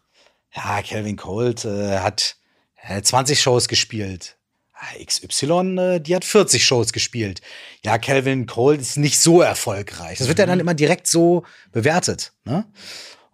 ja, 0.52 0.82
Calvin 0.82 1.16
Colt 1.16 1.64
äh, 1.64 2.00
hat 2.00 2.34
äh, 2.82 3.00
20 3.00 3.40
Shows 3.40 3.68
gespielt. 3.68 4.36
Ah, 4.74 5.04
XY, 5.04 5.78
äh, 5.78 6.00
die 6.00 6.16
hat 6.16 6.24
40 6.24 6.66
Shows 6.66 6.92
gespielt. 6.92 7.40
Ja, 7.84 7.98
Calvin 7.98 8.46
Colt 8.46 8.80
ist 8.80 8.96
nicht 8.96 9.20
so 9.20 9.42
erfolgreich. 9.42 10.18
Das 10.18 10.26
wird 10.26 10.40
ja 10.40 10.46
dann 10.46 10.58
immer 10.58 10.74
direkt 10.74 11.06
so 11.06 11.44
bewertet. 11.70 12.32
Ne? 12.44 12.64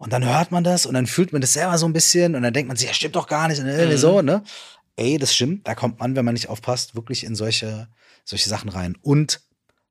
Und 0.05 0.13
dann 0.13 0.23
hört 0.23 0.53
man 0.53 0.65
das 0.65 0.85
und 0.85 0.93
dann 0.93 1.07
fühlt 1.07 1.33
man 1.33 1.41
das 1.41 1.55
selber 1.55 1.79
so 1.79 1.87
ein 1.87 1.95
bisschen 1.95 2.35
und 2.35 2.43
dann 2.43 2.53
denkt 2.53 2.69
man 2.69 2.77
sich, 2.77 2.87
ja, 2.87 2.93
stimmt 2.93 3.17
doch 3.17 3.27
gar 3.27 3.49
nicht. 3.49 3.59
Und 3.59 3.69
irgendwie 3.69 3.97
so, 3.97 4.21
ne? 4.21 4.43
Ey, 4.97 5.17
das 5.17 5.35
stimmt. 5.35 5.67
Da 5.67 5.75
kommt 5.75 5.99
man, 5.99 6.15
wenn 6.15 6.27
man 6.27 6.35
nicht 6.35 6.51
aufpasst, 6.51 6.95
wirklich 6.95 7.25
in 7.25 7.35
solche, 7.35 7.89
solche 8.23 8.51
Sachen 8.51 8.69
rein. 8.69 8.99
Und 9.01 9.41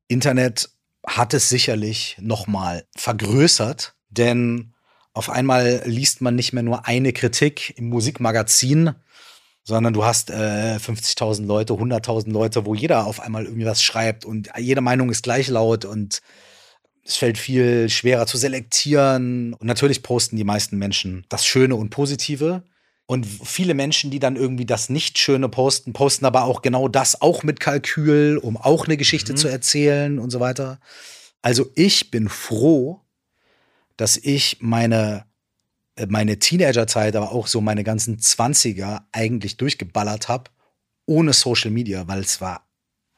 Internet 0.08 0.70
hat 1.08 1.34
es 1.34 1.50
sicherlich 1.50 2.16
nochmal 2.22 2.86
vergrößert, 2.96 3.96
denn 4.12 4.76
auf 5.14 5.32
einmal 5.32 5.82
liest 5.86 6.22
man 6.22 6.36
nicht 6.36 6.54
mehr 6.54 6.62
nur 6.62 6.86
eine 6.86 7.12
Kritik 7.12 7.76
im 7.80 7.90
Musikmagazin, 7.90 8.94
sondern 9.64 9.94
du 9.94 10.06
hast 10.06 10.30
äh, 10.30 10.76
50.000 10.76 11.44
Leute, 11.48 11.74
100.000 11.74 12.32
Leute, 12.32 12.68
wo 12.68 12.76
jeder 12.76 13.08
auf 13.08 13.20
einmal 13.20 13.46
irgendwie 13.46 13.66
was 13.66 13.82
schreibt 13.82 14.26
und 14.26 14.52
jede 14.60 14.82
Meinung 14.82 15.10
ist 15.10 15.24
gleich 15.24 15.48
laut 15.48 15.86
und 15.86 16.22
es 17.06 17.18
fällt 17.18 17.38
viel 17.38 17.90
schwerer 17.90 18.26
zu 18.26 18.38
selektieren. 18.38 19.54
Und 19.54 19.68
natürlich 19.68 20.04
posten 20.04 20.38
die 20.38 20.44
meisten 20.44 20.78
Menschen 20.78 21.26
das 21.30 21.46
Schöne 21.46 21.76
und 21.76 21.90
Positive. 21.90 22.64
Und 23.06 23.26
viele 23.26 23.74
Menschen, 23.74 24.12
die 24.12 24.20
dann 24.20 24.38
irgendwie 24.38 24.66
das 24.66 24.90
Nicht-Schöne 24.90 25.50
posten, 25.50 25.92
posten 25.92 26.26
aber 26.26 26.46
auch 26.46 26.62
genau 26.62 26.88
das, 26.88 27.22
auch 27.22 27.44
mit 27.44 27.60
Kalkül, 27.60 28.38
um 28.38 28.56
auch 28.56 28.86
eine 28.86 28.96
Geschichte 28.96 29.36
zu 29.36 29.50
erzählen 29.50 30.20
und 30.20 30.30
so 30.30 30.40
weiter. 30.40 30.80
Also 31.42 31.70
ich 31.76 32.12
bin 32.12 32.30
froh, 32.30 33.02
dass 33.98 34.16
ich 34.16 34.58
meine, 34.62 35.26
äh, 35.98 36.08
meine 36.08 36.40
Teenagerzeit, 36.40 37.16
aber 37.18 37.34
auch 37.34 37.48
so 37.48 37.60
meine 37.60 37.84
ganzen 37.84 38.18
20er 38.18 39.02
eigentlich 39.12 39.58
durchgeballert 39.58 40.30
habe, 40.30 40.50
ohne 41.06 41.34
Social 41.34 41.72
Media, 41.72 42.08
weil 42.08 42.22
es 42.22 42.40
war, 42.40 42.66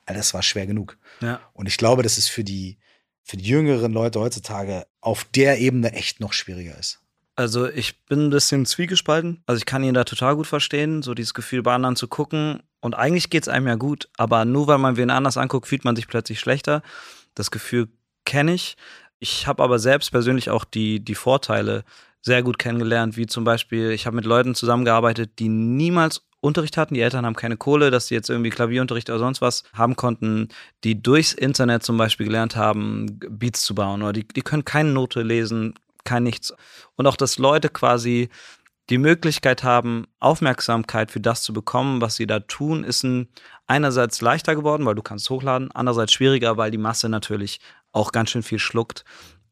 es 0.08 0.34
war 0.34 0.42
schwer 0.42 0.66
genug. 0.66 0.98
Ja. 1.22 1.40
Und 1.54 1.68
ich 1.68 1.78
glaube, 1.78 2.02
dass 2.02 2.18
es 2.18 2.28
für 2.28 2.44
die, 2.44 2.78
für 3.26 3.38
die 3.38 3.46
jüngeren 3.46 3.92
Leute 3.92 4.20
heutzutage 4.20 4.86
auf 5.02 5.26
der 5.36 5.60
Ebene 5.60 5.92
echt 5.94 6.20
noch 6.20 6.32
schwieriger 6.32 6.78
ist. 6.78 7.00
Also 7.36 7.68
ich 7.68 8.06
bin 8.06 8.28
ein 8.28 8.30
bisschen 8.30 8.66
zwiegespalten. 8.66 9.44
Also 9.48 9.58
ich 9.58 9.66
kann 9.66 9.84
ihn 9.84 9.96
da 9.96 10.06
total 10.06 10.36
gut 10.36 10.48
verstehen, 10.48 11.02
so 11.02 11.14
dieses 11.14 11.34
Gefühl 11.34 11.64
bei 11.64 11.74
anderen 11.74 11.96
zu 11.96 12.08
gucken. 12.08 12.62
Und 12.80 12.94
eigentlich 12.94 13.32
geht's 13.32 13.50
einem 13.50 13.68
ja 13.68 13.76
gut, 13.76 14.08
aber 14.16 14.46
nur 14.46 14.68
weil 14.68 14.78
man 14.78 14.96
wen 14.96 15.10
anders 15.10 15.38
anguckt, 15.38 15.68
fühlt 15.68 15.84
man 15.84 15.96
sich 15.96 16.08
plötzlich 16.08 16.40
schlechter. 16.40 16.84
Das 17.34 17.52
Gefühl 17.52 17.90
kenne 18.26 18.54
ich. 18.54 18.78
Ich 19.20 19.48
habe 19.48 19.64
aber 19.64 19.80
selbst 19.80 20.12
persönlich 20.12 20.52
auch 20.52 20.64
die, 20.64 21.04
die 21.04 21.16
Vorteile 21.16 21.84
sehr 22.22 22.44
gut 22.44 22.60
kennengelernt, 22.60 23.18
wie 23.18 23.26
zum 23.26 23.44
Beispiel, 23.44 23.92
ich 23.92 24.06
habe 24.06 24.16
mit 24.16 24.26
Leuten 24.26 24.56
zusammengearbeitet, 24.56 25.40
die 25.40 25.50
niemals 25.50 26.25
Unterricht 26.46 26.78
hatten. 26.78 26.94
Die 26.94 27.02
Eltern 27.02 27.26
haben 27.26 27.36
keine 27.36 27.58
Kohle, 27.58 27.92
dass 27.92 28.08
sie 28.08 28.16
jetzt 28.16 28.30
irgendwie 28.30 28.50
Klavierunterricht 28.50 29.10
oder 29.10 29.20
sonst 29.20 29.42
was 29.42 29.64
haben 29.74 29.96
konnten, 29.96 30.50
die 30.84 31.02
durchs 31.02 31.34
Internet 31.34 31.84
zum 31.84 31.98
Beispiel 31.98 32.26
gelernt 32.26 32.56
haben, 32.56 33.20
Beats 33.30 33.64
zu 33.64 33.76
bauen 33.76 34.02
oder 34.02 34.14
die, 34.14 34.28
die 34.28 34.42
können 34.42 34.66
keine 34.66 34.92
Note 34.92 35.22
lesen, 35.22 35.74
kein 36.04 36.24
nichts. 36.24 36.54
Und 36.96 37.08
auch, 37.08 37.18
dass 37.18 37.38
Leute 37.38 37.70
quasi 37.70 38.30
die 38.90 39.00
Möglichkeit 39.00 39.64
haben, 39.64 40.06
Aufmerksamkeit 40.20 41.10
für 41.10 41.20
das 41.20 41.42
zu 41.42 41.54
bekommen, 41.54 42.02
was 42.02 42.16
sie 42.16 42.28
da 42.28 42.40
tun, 42.40 42.84
ist 42.84 43.04
ein, 43.04 43.28
einerseits 43.66 44.22
leichter 44.22 44.56
geworden, 44.56 44.86
weil 44.86 44.96
du 44.96 45.02
kannst 45.02 45.30
hochladen, 45.30 45.72
andererseits 45.72 46.14
schwieriger, 46.14 46.58
weil 46.58 46.70
die 46.70 46.78
Masse 46.78 47.10
natürlich 47.10 47.60
auch 47.92 48.12
ganz 48.12 48.30
schön 48.30 48.44
viel 48.44 48.60
schluckt. 48.60 49.04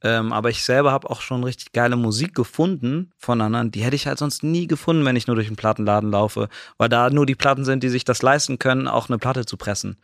Ähm, 0.03 0.33
aber 0.33 0.49
ich 0.49 0.63
selber 0.63 0.91
habe 0.91 1.09
auch 1.09 1.21
schon 1.21 1.43
richtig 1.43 1.71
geile 1.71 1.95
Musik 1.95 2.35
gefunden 2.35 3.11
von 3.17 3.39
anderen. 3.39 3.71
Die 3.71 3.83
hätte 3.83 3.95
ich 3.95 4.05
halt 4.05 4.19
sonst 4.19 4.43
nie 4.43 4.67
gefunden, 4.67 5.05
wenn 5.05 5.15
ich 5.15 5.27
nur 5.27 5.35
durch 5.35 5.47
den 5.47 5.55
Plattenladen 5.55 6.11
laufe. 6.11 6.49
Weil 6.77 6.89
da 6.89 7.09
nur 7.09 7.25
die 7.25 7.35
Platten 7.35 7.63
sind, 7.63 7.83
die 7.83 7.89
sich 7.89 8.03
das 8.03 8.21
leisten 8.21 8.59
können, 8.59 8.89
auch 8.89 9.07
eine 9.09 9.17
Platte 9.17 9.45
zu 9.45 9.55
pressen. 9.55 9.97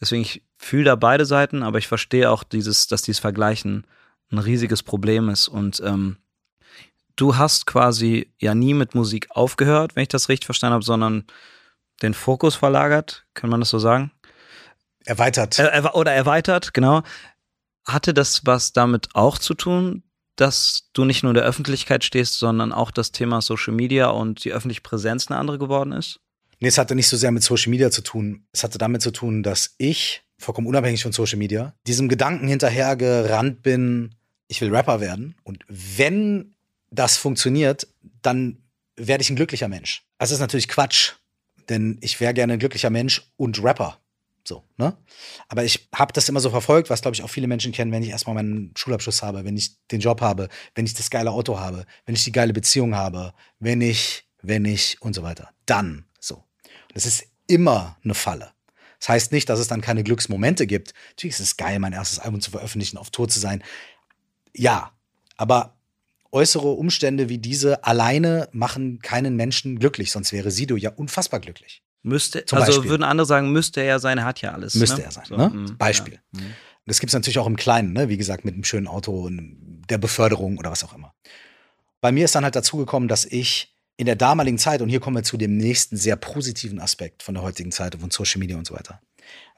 Deswegen, 0.00 0.22
ich 0.22 0.42
fühle 0.56 0.84
da 0.84 0.96
beide 0.96 1.26
Seiten, 1.26 1.62
aber 1.62 1.78
ich 1.78 1.86
verstehe 1.86 2.30
auch 2.30 2.44
dieses, 2.44 2.86
dass 2.86 3.02
dieses 3.02 3.20
Vergleichen 3.20 3.86
ein 4.30 4.38
riesiges 4.38 4.82
Problem 4.82 5.28
ist. 5.28 5.48
Und 5.48 5.82
ähm, 5.84 6.16
du 7.16 7.36
hast 7.36 7.66
quasi 7.66 8.32
ja 8.40 8.54
nie 8.54 8.72
mit 8.72 8.94
Musik 8.94 9.28
aufgehört, 9.30 9.94
wenn 9.94 10.02
ich 10.02 10.08
das 10.08 10.30
richtig 10.30 10.46
verstanden 10.46 10.74
habe, 10.74 10.84
sondern 10.84 11.24
den 12.00 12.14
Fokus 12.14 12.56
verlagert, 12.56 13.26
kann 13.34 13.50
man 13.50 13.60
das 13.60 13.68
so 13.68 13.78
sagen? 13.78 14.10
Erweitert. 15.04 15.58
Er, 15.58 15.94
oder 15.94 16.12
erweitert, 16.12 16.74
genau. 16.74 17.02
Hatte 17.84 18.14
das 18.14 18.46
was 18.46 18.72
damit 18.72 19.08
auch 19.14 19.38
zu 19.38 19.54
tun, 19.54 20.02
dass 20.36 20.88
du 20.92 21.04
nicht 21.04 21.22
nur 21.22 21.34
der 21.34 21.42
Öffentlichkeit 21.42 22.04
stehst, 22.04 22.38
sondern 22.38 22.72
auch 22.72 22.90
das 22.90 23.12
Thema 23.12 23.40
Social 23.40 23.74
Media 23.74 24.08
und 24.08 24.44
die 24.44 24.52
öffentliche 24.52 24.80
Präsenz 24.80 25.30
eine 25.30 25.38
andere 25.38 25.58
geworden 25.58 25.92
ist? 25.92 26.20
Nee, 26.60 26.68
es 26.68 26.78
hatte 26.78 26.94
nicht 26.94 27.08
so 27.08 27.16
sehr 27.16 27.32
mit 27.32 27.42
Social 27.42 27.70
Media 27.70 27.90
zu 27.90 28.02
tun. 28.02 28.46
Es 28.52 28.62
hatte 28.62 28.78
damit 28.78 29.02
zu 29.02 29.10
tun, 29.10 29.42
dass 29.42 29.74
ich, 29.78 30.22
vollkommen 30.38 30.68
unabhängig 30.68 31.02
von 31.02 31.12
Social 31.12 31.38
Media, 31.38 31.74
diesem 31.86 32.08
Gedanken 32.08 32.46
hinterhergerannt 32.46 33.62
bin, 33.62 34.14
ich 34.48 34.60
will 34.60 34.74
Rapper 34.74 35.00
werden. 35.00 35.34
Und 35.42 35.64
wenn 35.68 36.54
das 36.90 37.16
funktioniert, 37.16 37.88
dann 38.22 38.58
werde 38.96 39.22
ich 39.22 39.30
ein 39.30 39.36
glücklicher 39.36 39.68
Mensch. 39.68 40.04
Das 40.18 40.30
ist 40.30 40.40
natürlich 40.40 40.68
Quatsch, 40.68 41.14
denn 41.68 41.98
ich 42.00 42.20
wäre 42.20 42.34
gerne 42.34 42.54
ein 42.54 42.58
glücklicher 42.58 42.90
Mensch 42.90 43.22
und 43.36 43.62
Rapper. 43.62 43.98
So, 44.44 44.64
ne? 44.76 44.96
Aber 45.48 45.64
ich 45.64 45.88
habe 45.94 46.12
das 46.12 46.28
immer 46.28 46.40
so 46.40 46.50
verfolgt, 46.50 46.90
was 46.90 47.00
glaube 47.00 47.14
ich 47.14 47.22
auch 47.22 47.30
viele 47.30 47.46
Menschen 47.46 47.72
kennen, 47.72 47.92
wenn 47.92 48.02
ich 48.02 48.10
erstmal 48.10 48.34
meinen 48.34 48.72
Schulabschluss 48.76 49.22
habe, 49.22 49.44
wenn 49.44 49.56
ich 49.56 49.76
den 49.88 50.00
Job 50.00 50.20
habe, 50.20 50.48
wenn 50.74 50.84
ich 50.84 50.94
das 50.94 51.10
geile 51.10 51.30
Auto 51.30 51.60
habe, 51.60 51.86
wenn 52.06 52.14
ich 52.14 52.24
die 52.24 52.32
geile 52.32 52.52
Beziehung 52.52 52.96
habe, 52.96 53.34
wenn 53.60 53.80
ich, 53.80 54.26
wenn 54.42 54.64
ich 54.64 55.00
und 55.00 55.14
so 55.14 55.22
weiter. 55.22 55.50
Dann 55.66 56.06
so. 56.18 56.36
Und 56.36 56.94
das 56.94 57.06
ist 57.06 57.24
immer 57.46 57.96
eine 58.02 58.14
Falle. 58.14 58.52
Das 58.98 59.08
heißt 59.08 59.32
nicht, 59.32 59.48
dass 59.48 59.60
es 59.60 59.68
dann 59.68 59.80
keine 59.80 60.04
Glücksmomente 60.04 60.66
gibt. 60.66 60.92
Natürlich 61.10 61.34
ist 61.34 61.40
es 61.40 61.56
geil, 61.56 61.78
mein 61.78 61.92
erstes 61.92 62.18
Album 62.18 62.40
zu 62.40 62.50
veröffentlichen, 62.50 62.98
auf 62.98 63.10
Tour 63.10 63.28
zu 63.28 63.38
sein. 63.38 63.62
Ja, 64.54 64.92
aber 65.36 65.76
äußere 66.32 66.68
Umstände 66.68 67.28
wie 67.28 67.38
diese 67.38 67.84
alleine 67.84 68.48
machen 68.52 69.00
keinen 69.00 69.36
Menschen 69.36 69.78
glücklich, 69.78 70.10
sonst 70.10 70.32
wäre 70.32 70.50
Sido 70.50 70.76
ja 70.76 70.90
unfassbar 70.90 71.40
glücklich. 71.40 71.81
Müsste, 72.02 72.44
Zum 72.46 72.58
also 72.58 72.72
Beispiel. 72.72 72.90
würden 72.90 73.04
andere 73.04 73.26
sagen, 73.26 73.52
müsste 73.52 73.80
er 73.80 74.00
sein, 74.00 74.18
er 74.18 74.24
hat 74.24 74.40
ja 74.42 74.52
alles. 74.52 74.74
Müsste 74.74 74.98
ne? 74.98 75.04
er 75.04 75.10
sein, 75.12 75.24
so, 75.26 75.36
ne? 75.36 75.48
Mh, 75.48 75.74
Beispiel. 75.78 76.14
Ja. 76.14 76.40
Mhm. 76.40 76.54
Das 76.84 76.98
gibt 76.98 77.10
es 77.10 77.14
natürlich 77.14 77.38
auch 77.38 77.46
im 77.46 77.56
Kleinen, 77.56 77.92
ne? 77.92 78.08
wie 78.08 78.16
gesagt, 78.16 78.44
mit 78.44 78.54
einem 78.54 78.64
schönen 78.64 78.88
Auto 78.88 79.26
und 79.26 79.84
der 79.88 79.98
Beförderung 79.98 80.58
oder 80.58 80.72
was 80.72 80.82
auch 80.82 80.94
immer. 80.94 81.14
Bei 82.00 82.10
mir 82.10 82.24
ist 82.24 82.34
dann 82.34 82.42
halt 82.42 82.56
dazu 82.56 82.76
gekommen, 82.76 83.06
dass 83.06 83.24
ich 83.24 83.76
in 83.96 84.06
der 84.06 84.16
damaligen 84.16 84.58
Zeit, 84.58 84.82
und 84.82 84.88
hier 84.88 84.98
kommen 84.98 85.16
wir 85.16 85.22
zu 85.22 85.36
dem 85.36 85.56
nächsten 85.56 85.96
sehr 85.96 86.16
positiven 86.16 86.80
Aspekt 86.80 87.22
von 87.22 87.34
der 87.34 87.44
heutigen 87.44 87.70
Zeit, 87.70 87.94
von 87.94 88.10
Social 88.10 88.40
Media 88.40 88.56
und 88.56 88.66
so 88.66 88.74
weiter. 88.74 89.00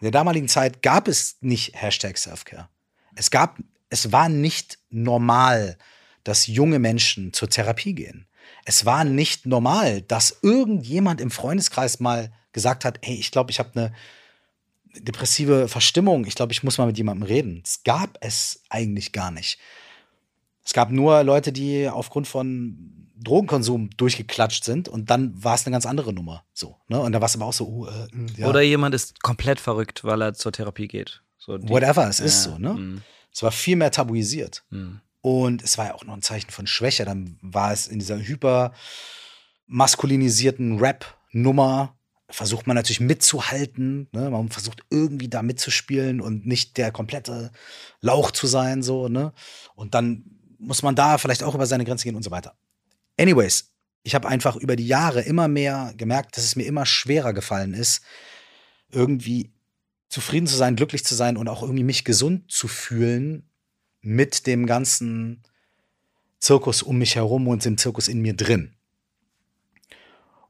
In 0.00 0.04
der 0.04 0.10
damaligen 0.10 0.48
Zeit 0.48 0.82
gab 0.82 1.08
es 1.08 1.38
nicht 1.40 1.80
Hashtag 1.80 2.18
Selfcare. 2.18 2.68
Es 3.14 3.30
gab, 3.30 3.58
es 3.88 4.12
war 4.12 4.28
nicht 4.28 4.78
normal, 4.90 5.78
dass 6.24 6.46
junge 6.46 6.78
Menschen 6.78 7.32
zur 7.32 7.48
Therapie 7.48 7.94
gehen 7.94 8.26
es 8.64 8.84
war 8.84 9.04
nicht 9.04 9.46
normal, 9.46 10.02
dass 10.02 10.38
irgendjemand 10.42 11.20
im 11.20 11.30
Freundeskreis 11.30 12.00
mal 12.00 12.32
gesagt 12.52 12.84
hat, 12.84 12.98
hey, 13.02 13.16
ich 13.16 13.30
glaube, 13.30 13.50
ich 13.50 13.58
habe 13.58 13.70
eine 13.74 13.92
depressive 15.00 15.68
Verstimmung, 15.68 16.24
ich 16.26 16.34
glaube, 16.34 16.52
ich 16.52 16.62
muss 16.62 16.78
mal 16.78 16.86
mit 16.86 16.96
jemandem 16.96 17.24
reden. 17.24 17.62
Es 17.64 17.82
gab 17.82 18.16
es 18.20 18.62
eigentlich 18.68 19.12
gar 19.12 19.30
nicht. 19.30 19.58
Es 20.64 20.72
gab 20.72 20.90
nur 20.90 21.22
Leute, 21.24 21.52
die 21.52 21.88
aufgrund 21.88 22.26
von 22.26 23.10
Drogenkonsum 23.16 23.90
durchgeklatscht 23.96 24.64
sind 24.64 24.88
und 24.88 25.10
dann 25.10 25.32
war 25.42 25.54
es 25.54 25.66
eine 25.66 25.72
ganz 25.72 25.86
andere 25.86 26.12
Nummer. 26.12 26.44
So, 26.52 26.76
ne? 26.88 27.00
Und 27.00 27.12
da 27.12 27.20
war 27.20 27.26
es 27.26 27.36
aber 27.36 27.46
auch 27.46 27.52
so, 27.52 27.66
uh, 27.66 27.86
äh, 27.86 28.08
ja. 28.36 28.48
Oder 28.48 28.62
jemand 28.62 28.94
ist 28.94 29.22
komplett 29.22 29.60
verrückt, 29.60 30.04
weil 30.04 30.22
er 30.22 30.34
zur 30.34 30.52
Therapie 30.52 30.88
geht. 30.88 31.22
So 31.38 31.58
Whatever 31.68 32.08
es 32.08 32.20
ist 32.20 32.42
so, 32.42 32.58
ne? 32.58 32.74
Mm. 32.74 33.02
Es 33.32 33.42
war 33.42 33.52
viel 33.52 33.76
mehr 33.76 33.90
tabuisiert. 33.90 34.64
Mm. 34.70 34.96
Und 35.24 35.62
es 35.62 35.78
war 35.78 35.86
ja 35.86 35.94
auch 35.94 36.04
noch 36.04 36.12
ein 36.12 36.20
Zeichen 36.20 36.50
von 36.50 36.66
Schwäche. 36.66 37.06
Dann 37.06 37.38
war 37.40 37.72
es 37.72 37.86
in 37.86 37.98
dieser 37.98 38.18
hyper 38.18 38.74
maskulinisierten 39.66 40.78
Rap-Nummer, 40.78 41.96
versucht 42.28 42.66
man 42.66 42.74
natürlich 42.74 43.00
mitzuhalten. 43.00 44.06
Ne? 44.12 44.28
Man 44.28 44.50
versucht 44.50 44.84
irgendwie 44.90 45.28
da 45.28 45.40
mitzuspielen 45.40 46.20
und 46.20 46.44
nicht 46.44 46.76
der 46.76 46.92
komplette 46.92 47.52
Lauch 48.02 48.32
zu 48.32 48.46
sein. 48.46 48.82
So, 48.82 49.08
ne? 49.08 49.32
Und 49.74 49.94
dann 49.94 50.24
muss 50.58 50.82
man 50.82 50.94
da 50.94 51.16
vielleicht 51.16 51.42
auch 51.42 51.54
über 51.54 51.64
seine 51.64 51.86
Grenze 51.86 52.04
gehen 52.04 52.16
und 52.16 52.22
so 52.22 52.30
weiter. 52.30 52.54
Anyways, 53.18 53.72
ich 54.02 54.14
habe 54.14 54.28
einfach 54.28 54.56
über 54.56 54.76
die 54.76 54.86
Jahre 54.86 55.22
immer 55.22 55.48
mehr 55.48 55.94
gemerkt, 55.96 56.36
dass 56.36 56.44
es 56.44 56.54
mir 56.54 56.66
immer 56.66 56.84
schwerer 56.84 57.32
gefallen 57.32 57.72
ist, 57.72 58.02
irgendwie 58.90 59.54
zufrieden 60.10 60.46
zu 60.46 60.56
sein, 60.56 60.76
glücklich 60.76 61.02
zu 61.02 61.14
sein 61.14 61.38
und 61.38 61.48
auch 61.48 61.62
irgendwie 61.62 61.82
mich 61.82 62.04
gesund 62.04 62.52
zu 62.52 62.68
fühlen 62.68 63.48
mit 64.04 64.46
dem 64.46 64.66
ganzen 64.66 65.42
Zirkus 66.38 66.82
um 66.82 66.98
mich 66.98 67.16
herum 67.16 67.48
und 67.48 67.64
dem 67.64 67.78
Zirkus 67.78 68.08
in 68.08 68.20
mir 68.20 68.34
drin. 68.34 68.74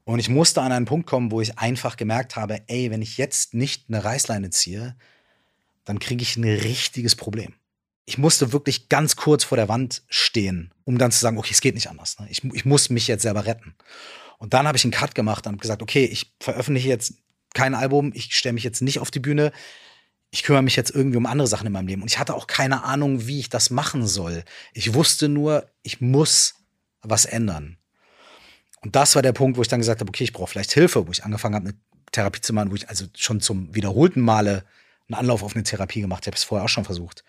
Und 0.03 0.19
ich 0.19 0.29
musste 0.29 0.61
an 0.61 0.71
einen 0.71 0.85
Punkt 0.85 1.07
kommen, 1.07 1.31
wo 1.31 1.41
ich 1.41 1.57
einfach 1.57 1.97
gemerkt 1.97 2.35
habe, 2.35 2.61
ey, 2.67 2.91
wenn 2.91 3.01
ich 3.01 3.17
jetzt 3.17 3.53
nicht 3.53 3.85
eine 3.87 4.03
Reißleine 4.03 4.51
ziehe, 4.51 4.95
dann 5.83 5.99
kriege 5.99 6.21
ich 6.21 6.37
ein 6.37 6.43
richtiges 6.43 7.15
Problem. 7.15 7.53
Ich 8.05 8.19
musste 8.19 8.53
wirklich 8.53 8.87
ganz 8.87 9.15
kurz 9.15 9.43
vor 9.43 9.57
der 9.57 9.67
Wand 9.67 10.03
stehen, 10.07 10.71
um 10.83 10.99
dann 10.99 11.11
zu 11.11 11.19
sagen, 11.19 11.39
okay, 11.39 11.51
es 11.51 11.61
geht 11.61 11.73
nicht 11.73 11.89
anders. 11.89 12.19
Ne? 12.19 12.27
Ich, 12.29 12.43
ich 12.43 12.65
muss 12.65 12.91
mich 12.91 13.07
jetzt 13.07 13.23
selber 13.23 13.45
retten. 13.45 13.73
Und 14.37 14.53
dann 14.53 14.67
habe 14.67 14.77
ich 14.77 14.83
einen 14.83 14.91
Cut 14.91 15.15
gemacht 15.15 15.47
und 15.47 15.59
gesagt, 15.59 15.81
okay, 15.81 16.05
ich 16.05 16.35
veröffentliche 16.39 16.89
jetzt 16.89 17.15
kein 17.55 17.73
Album, 17.73 18.11
ich 18.13 18.35
stelle 18.35 18.53
mich 18.53 18.63
jetzt 18.63 18.81
nicht 18.81 18.99
auf 18.99 19.09
die 19.09 19.19
Bühne, 19.19 19.51
ich 20.35 20.43
kümmere 20.43 20.63
mich 20.63 20.75
jetzt 20.75 20.93
irgendwie 20.93 21.15
um 21.15 21.27
andere 21.27 21.47
Sachen 21.47 21.65
in 21.65 21.71
meinem 21.71 21.87
Leben. 21.87 22.01
Und 22.01 22.11
ich 22.11 22.19
hatte 22.19 22.33
auch 22.33 22.45
keine 22.45 22.83
Ahnung, 22.83 23.25
wie 23.25 23.39
ich 23.39 23.47
das 23.47 23.69
machen 23.69 24.05
soll. 24.05 24.43
Ich 24.73 24.93
wusste 24.93 25.29
nur, 25.29 25.65
ich 25.81 26.01
muss 26.01 26.55
was 27.01 27.23
ändern. 27.23 27.77
Und 28.81 28.97
das 28.97 29.15
war 29.15 29.21
der 29.21 29.31
Punkt, 29.31 29.57
wo 29.57 29.61
ich 29.61 29.69
dann 29.69 29.79
gesagt 29.79 30.01
habe, 30.01 30.09
okay, 30.09 30.25
ich 30.25 30.33
brauche 30.33 30.51
vielleicht 30.51 30.73
Hilfe, 30.73 31.07
wo 31.07 31.11
ich 31.11 31.23
angefangen 31.23 31.55
habe, 31.55 31.69
eine 31.69 31.77
Therapie 32.11 32.41
zu 32.41 32.51
machen, 32.51 32.69
wo 32.69 32.75
ich 32.75 32.89
also 32.89 33.05
schon 33.15 33.39
zum 33.39 33.73
wiederholten 33.73 34.19
Male 34.19 34.65
einen 35.07 35.17
Anlauf 35.17 35.41
auf 35.41 35.55
eine 35.55 35.63
Therapie 35.63 36.01
gemacht 36.01 36.27
habe. 36.27 36.35
Ich 36.35 36.41
habe 36.41 36.43
es 36.43 36.43
vorher 36.43 36.65
auch 36.65 36.69
schon 36.69 36.83
versucht. 36.83 37.23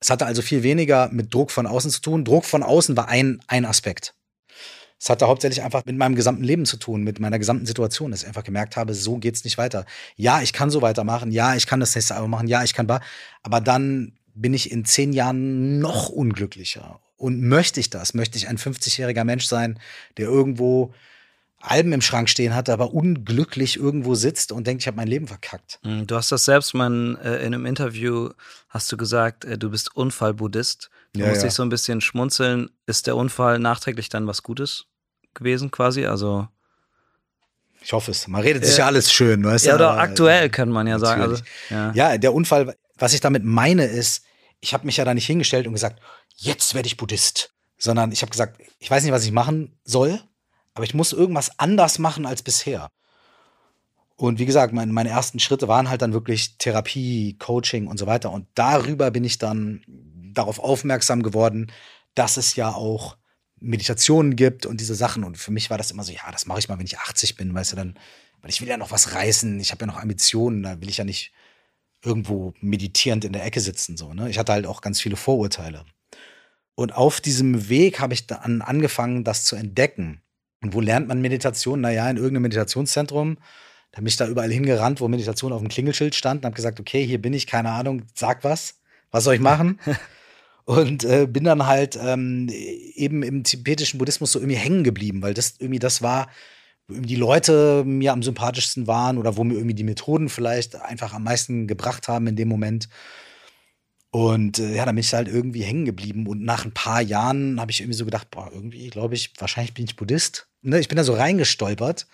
Es 0.00 0.08
hatte 0.08 0.24
also 0.24 0.40
viel 0.40 0.62
weniger 0.62 1.10
mit 1.12 1.34
Druck 1.34 1.50
von 1.50 1.66
außen 1.66 1.90
zu 1.90 2.00
tun. 2.00 2.24
Druck 2.24 2.46
von 2.46 2.62
außen 2.62 2.96
war 2.96 3.08
ein, 3.08 3.38
ein 3.48 3.66
Aspekt. 3.66 4.14
Es 4.98 5.10
hatte 5.10 5.26
hauptsächlich 5.26 5.62
einfach 5.62 5.84
mit 5.84 5.96
meinem 5.96 6.14
gesamten 6.14 6.42
Leben 6.42 6.64
zu 6.64 6.78
tun, 6.78 7.02
mit 7.02 7.20
meiner 7.20 7.38
gesamten 7.38 7.66
Situation, 7.66 8.10
dass 8.10 8.22
ich 8.22 8.28
einfach 8.28 8.44
gemerkt 8.44 8.76
habe, 8.76 8.94
so 8.94 9.18
geht's 9.18 9.44
nicht 9.44 9.58
weiter. 9.58 9.84
Ja, 10.16 10.40
ich 10.40 10.52
kann 10.52 10.70
so 10.70 10.80
weitermachen, 10.82 11.30
ja, 11.30 11.54
ich 11.54 11.66
kann 11.66 11.80
das 11.80 11.94
nächste 11.94 12.14
Album 12.14 12.30
machen, 12.30 12.48
ja, 12.48 12.64
ich 12.64 12.72
kann 12.72 12.86
bar, 12.86 13.02
aber 13.42 13.60
dann 13.60 14.12
bin 14.34 14.54
ich 14.54 14.70
in 14.70 14.84
zehn 14.84 15.12
Jahren 15.12 15.78
noch 15.78 16.08
unglücklicher. 16.08 17.00
Und 17.16 17.42
möchte 17.42 17.80
ich 17.80 17.90
das? 17.90 18.14
Möchte 18.14 18.36
ich 18.36 18.48
ein 18.48 18.58
50-jähriger 18.58 19.24
Mensch 19.24 19.46
sein, 19.46 19.78
der 20.18 20.28
irgendwo 20.28 20.92
Alben 21.58 21.92
im 21.92 22.02
Schrank 22.02 22.28
stehen 22.28 22.54
hat, 22.54 22.68
aber 22.68 22.92
unglücklich 22.92 23.76
irgendwo 23.76 24.14
sitzt 24.14 24.52
und 24.52 24.66
denkt, 24.66 24.82
ich 24.82 24.86
habe 24.86 24.96
mein 24.96 25.08
Leben 25.08 25.26
verkackt. 25.26 25.78
Hm, 25.82 26.06
du 26.06 26.14
hast 26.14 26.30
das 26.30 26.44
selbst 26.44 26.74
mal 26.74 26.86
in, 26.86 27.16
äh, 27.16 27.38
in 27.38 27.54
einem 27.54 27.66
Interview, 27.66 28.30
hast 28.68 28.92
du 28.92 28.96
gesagt, 28.96 29.44
äh, 29.44 29.58
du 29.58 29.70
bist 29.70 29.96
Unfallbuddhist. 29.96 30.90
Da 31.18 31.24
ja, 31.24 31.30
musste 31.30 31.44
ja. 31.44 31.48
ich 31.48 31.54
so 31.54 31.62
ein 31.62 31.68
bisschen 31.68 32.00
schmunzeln. 32.00 32.70
Ist 32.86 33.06
der 33.06 33.16
Unfall 33.16 33.58
nachträglich 33.58 34.08
dann 34.08 34.26
was 34.26 34.42
Gutes 34.42 34.86
gewesen 35.34 35.70
quasi? 35.70 36.06
Also 36.06 36.48
ich 37.86 37.92
hoffe 37.92 38.10
es. 38.10 38.26
Man 38.26 38.42
redet 38.42 38.64
sich 38.64 38.78
ja 38.78 38.86
alles 38.86 39.12
schön. 39.12 39.44
Weißt 39.44 39.66
ja, 39.66 39.76
oder 39.76 39.98
aktuell 39.98 40.50
kann 40.50 40.70
man 40.70 40.88
ja 40.88 40.98
sagen. 40.98 41.22
Also, 41.22 41.42
ja. 41.70 41.92
ja, 41.92 42.18
der 42.18 42.34
Unfall, 42.34 42.74
was 42.98 43.14
ich 43.14 43.20
damit 43.20 43.44
meine, 43.44 43.84
ist, 43.84 44.24
ich 44.60 44.74
habe 44.74 44.86
mich 44.86 44.96
ja 44.96 45.04
da 45.04 45.14
nicht 45.14 45.26
hingestellt 45.26 45.68
und 45.68 45.72
gesagt, 45.72 46.00
jetzt 46.34 46.74
werde 46.74 46.88
ich 46.88 46.96
Buddhist. 46.96 47.52
Sondern 47.78 48.10
ich 48.10 48.22
habe 48.22 48.30
gesagt, 48.30 48.60
ich 48.80 48.90
weiß 48.90 49.04
nicht, 49.04 49.12
was 49.12 49.24
ich 49.24 49.30
machen 49.30 49.78
soll, 49.84 50.20
aber 50.74 50.82
ich 50.82 50.94
muss 50.94 51.12
irgendwas 51.12 51.58
anders 51.58 52.00
machen 52.00 52.26
als 52.26 52.42
bisher. 52.42 52.90
Und 54.16 54.38
wie 54.38 54.46
gesagt, 54.46 54.72
mein, 54.72 54.90
meine 54.90 55.10
ersten 55.10 55.38
Schritte 55.38 55.68
waren 55.68 55.88
halt 55.88 56.02
dann 56.02 56.14
wirklich 56.14 56.56
Therapie, 56.58 57.36
Coaching 57.38 57.86
und 57.86 57.98
so 57.98 58.06
weiter. 58.06 58.32
Und 58.32 58.48
darüber 58.54 59.10
bin 59.10 59.24
ich 59.24 59.38
dann 59.38 59.82
darauf 60.38 60.58
aufmerksam 60.58 61.22
geworden, 61.22 61.72
dass 62.14 62.36
es 62.36 62.56
ja 62.56 62.72
auch 62.72 63.16
Meditationen 63.60 64.36
gibt 64.36 64.66
und 64.66 64.80
diese 64.80 64.94
Sachen. 64.94 65.24
Und 65.24 65.38
für 65.38 65.50
mich 65.50 65.70
war 65.70 65.78
das 65.78 65.90
immer 65.90 66.02
so, 66.02 66.12
ja, 66.12 66.30
das 66.30 66.46
mache 66.46 66.58
ich 66.58 66.68
mal, 66.68 66.78
wenn 66.78 66.86
ich 66.86 66.98
80 66.98 67.36
bin, 67.36 67.54
weißt 67.54 67.72
du, 67.72 67.76
dann, 67.76 67.98
weil 68.42 68.50
ich 68.50 68.60
will 68.60 68.68
ja 68.68 68.76
noch 68.76 68.90
was 68.90 69.14
reißen, 69.14 69.58
ich 69.60 69.70
habe 69.70 69.82
ja 69.82 69.86
noch 69.86 70.00
Ambitionen, 70.00 70.62
da 70.62 70.80
will 70.80 70.88
ich 70.88 70.98
ja 70.98 71.04
nicht 71.04 71.32
irgendwo 72.02 72.54
meditierend 72.60 73.24
in 73.24 73.32
der 73.32 73.44
Ecke 73.44 73.60
sitzen. 73.60 73.96
So, 73.96 74.14
ne? 74.14 74.30
Ich 74.30 74.38
hatte 74.38 74.52
halt 74.52 74.66
auch 74.66 74.80
ganz 74.80 75.00
viele 75.00 75.16
Vorurteile. 75.16 75.84
Und 76.74 76.94
auf 76.94 77.20
diesem 77.20 77.68
Weg 77.68 78.00
habe 78.00 78.14
ich 78.14 78.26
dann 78.26 78.60
angefangen, 78.60 79.24
das 79.24 79.44
zu 79.44 79.56
entdecken. 79.56 80.20
Und 80.62 80.74
wo 80.74 80.80
lernt 80.80 81.08
man 81.08 81.20
Meditation? 81.20 81.80
Naja, 81.80 82.08
in 82.10 82.16
irgendeinem 82.16 82.42
Meditationszentrum. 82.42 83.38
Da 83.92 83.98
bin 83.98 84.08
ich 84.08 84.16
da 84.16 84.28
überall 84.28 84.52
hingerannt, 84.52 85.00
wo 85.00 85.08
Meditation 85.08 85.52
auf 85.52 85.60
dem 85.60 85.68
Klingelschild 85.68 86.14
stand 86.14 86.40
und 86.40 86.46
habe 86.46 86.56
gesagt, 86.56 86.78
okay, 86.78 87.06
hier 87.06 87.20
bin 87.20 87.32
ich, 87.32 87.46
keine 87.46 87.70
Ahnung, 87.70 88.02
sag 88.14 88.44
was. 88.44 88.80
Was 89.10 89.24
soll 89.24 89.34
ich 89.34 89.40
machen? 89.40 89.80
Und 90.66 91.04
äh, 91.04 91.28
bin 91.30 91.44
dann 91.44 91.64
halt 91.66 91.96
ähm, 92.00 92.48
eben 92.50 93.22
im 93.22 93.44
tibetischen 93.44 93.98
Buddhismus 93.98 94.32
so 94.32 94.40
irgendwie 94.40 94.58
hängen 94.58 94.82
geblieben, 94.82 95.22
weil 95.22 95.32
das 95.32 95.54
irgendwie 95.60 95.78
das 95.78 96.02
war, 96.02 96.28
wo 96.88 97.00
die 97.00 97.14
Leute 97.14 97.84
mir 97.86 98.12
am 98.12 98.24
sympathischsten 98.24 98.88
waren 98.88 99.16
oder 99.16 99.36
wo 99.36 99.44
mir 99.44 99.54
irgendwie 99.54 99.76
die 99.76 99.84
Methoden 99.84 100.28
vielleicht 100.28 100.74
einfach 100.74 101.14
am 101.14 101.22
meisten 101.22 101.68
gebracht 101.68 102.08
haben 102.08 102.26
in 102.26 102.34
dem 102.34 102.48
Moment. 102.48 102.88
Und 104.10 104.58
äh, 104.58 104.74
ja, 104.74 104.84
dann 104.84 104.96
bin 104.96 105.04
ich 105.04 105.14
halt 105.14 105.28
irgendwie 105.28 105.62
hängen 105.62 105.84
geblieben. 105.84 106.26
Und 106.26 106.42
nach 106.42 106.64
ein 106.64 106.74
paar 106.74 107.00
Jahren 107.00 107.60
habe 107.60 107.70
ich 107.70 107.80
irgendwie 107.80 107.98
so 107.98 108.04
gedacht, 108.04 108.30
boah, 108.32 108.50
irgendwie 108.52 108.88
glaube 108.88 109.14
ich, 109.14 109.34
wahrscheinlich 109.38 109.72
bin 109.72 109.84
ich 109.84 109.94
Buddhist. 109.94 110.48
Ne? 110.62 110.80
Ich 110.80 110.88
bin 110.88 110.96
da 110.96 111.04
so 111.04 111.14
reingestolpert. 111.14 112.08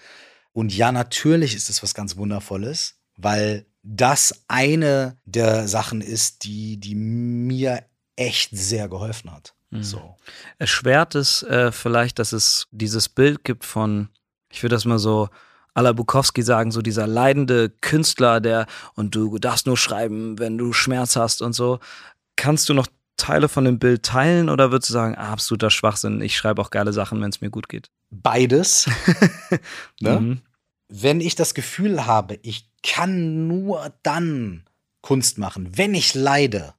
Und 0.53 0.77
ja, 0.77 0.93
natürlich 0.93 1.57
ist 1.57 1.71
das 1.71 1.83
was 1.83 1.95
ganz 1.95 2.19
Wundervolles, 2.19 2.97
weil 3.17 3.65
das 3.83 4.45
eine 4.49 5.17
der 5.25 5.69
Sachen 5.69 6.03
ist, 6.03 6.45
die, 6.45 6.79
die 6.79 6.95
mir 6.95 7.83
echt 8.27 8.51
sehr 8.53 8.89
geholfen 8.89 9.33
hat. 9.33 9.55
Mhm. 9.71 9.83
So. 9.83 10.17
Erschwert 10.59 11.15
es 11.15 11.43
äh, 11.43 11.73
vielleicht, 11.73 12.19
dass 12.19 12.33
es 12.33 12.69
dieses 12.71 13.09
Bild 13.09 13.45
gibt 13.45 13.65
von, 13.65 14.09
ich 14.51 14.63
würde 14.63 14.77
das 14.77 14.85
mal 14.85 14.99
so 14.99 15.29
à 15.75 15.83
la 15.83 15.93
Bukowski 15.93 16.43
sagen, 16.43 16.71
so 16.71 16.83
dieser 16.83 17.07
leidende 17.07 17.71
Künstler, 17.71 18.41
der 18.41 18.67
und 18.95 19.15
du 19.15 19.39
darfst 19.39 19.67
nur 19.67 19.77
schreiben, 19.77 20.39
wenn 20.39 20.59
du 20.59 20.73
Schmerz 20.73 21.17
hast 21.17 21.43
und 21.43 21.55
so. 21.55 21.79
Kannst 22.37 22.69
du 22.69 22.75
noch 22.75 22.87
Teile 23.17 23.49
von 23.49 23.65
dem 23.65 23.79
Bild 23.79 24.03
teilen 24.03 24.49
oder 24.49 24.71
würdest 24.71 24.91
du 24.91 24.95
sagen, 24.95 25.15
absoluter 25.15 25.71
Schwachsinn, 25.71 26.21
ich 26.21 26.37
schreibe 26.37 26.61
auch 26.61 26.71
geile 26.71 26.93
Sachen, 26.93 27.21
wenn 27.21 27.31
es 27.31 27.41
mir 27.41 27.51
gut 27.51 27.69
geht? 27.69 27.91
Beides. 28.11 28.91
ne? 30.01 30.21
mhm. 30.21 30.41
Wenn 30.89 31.21
ich 31.21 31.35
das 31.35 31.55
Gefühl 31.55 32.07
habe, 32.07 32.39
ich 32.43 32.69
kann 32.83 33.47
nur 33.49 33.93
dann 34.03 34.65
Kunst 35.01 35.39
machen, 35.39 35.71
wenn 35.77 35.95
ich 35.95 36.15
leide, 36.15 36.75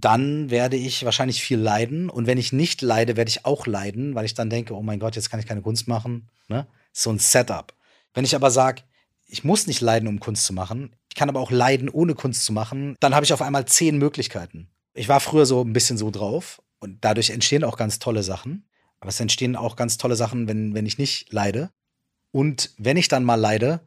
dann 0.00 0.50
werde 0.50 0.76
ich 0.76 1.04
wahrscheinlich 1.04 1.42
viel 1.42 1.58
leiden. 1.58 2.10
Und 2.10 2.26
wenn 2.26 2.38
ich 2.38 2.52
nicht 2.52 2.82
leide, 2.82 3.16
werde 3.16 3.30
ich 3.30 3.44
auch 3.44 3.66
leiden, 3.66 4.14
weil 4.14 4.24
ich 4.24 4.34
dann 4.34 4.50
denke, 4.50 4.74
oh 4.74 4.82
mein 4.82 5.00
Gott, 5.00 5.16
jetzt 5.16 5.30
kann 5.30 5.40
ich 5.40 5.46
keine 5.46 5.62
Kunst 5.62 5.88
machen. 5.88 6.28
Ne? 6.48 6.66
So 6.92 7.10
ein 7.10 7.18
Setup. 7.18 7.72
Wenn 8.14 8.24
ich 8.24 8.34
aber 8.34 8.50
sage, 8.50 8.82
ich 9.26 9.42
muss 9.42 9.66
nicht 9.66 9.80
leiden, 9.80 10.08
um 10.08 10.20
Kunst 10.20 10.44
zu 10.44 10.52
machen, 10.52 10.94
ich 11.08 11.16
kann 11.16 11.28
aber 11.28 11.40
auch 11.40 11.50
leiden, 11.50 11.88
ohne 11.88 12.14
Kunst 12.14 12.44
zu 12.44 12.52
machen, 12.52 12.96
dann 13.00 13.14
habe 13.14 13.24
ich 13.24 13.32
auf 13.32 13.42
einmal 13.42 13.66
zehn 13.66 13.98
Möglichkeiten. 13.98 14.68
Ich 14.94 15.08
war 15.08 15.20
früher 15.20 15.46
so 15.46 15.62
ein 15.62 15.72
bisschen 15.72 15.98
so 15.98 16.10
drauf 16.10 16.62
und 16.78 17.04
dadurch 17.04 17.30
entstehen 17.30 17.64
auch 17.64 17.76
ganz 17.76 17.98
tolle 17.98 18.22
Sachen. 18.22 18.66
Aber 19.00 19.08
es 19.08 19.20
entstehen 19.20 19.56
auch 19.56 19.76
ganz 19.76 19.98
tolle 19.98 20.16
Sachen, 20.16 20.48
wenn, 20.48 20.74
wenn 20.74 20.86
ich 20.86 20.98
nicht 20.98 21.32
leide. 21.32 21.70
Und 22.32 22.72
wenn 22.78 22.96
ich 22.96 23.08
dann 23.08 23.24
mal 23.24 23.34
leide, 23.34 23.80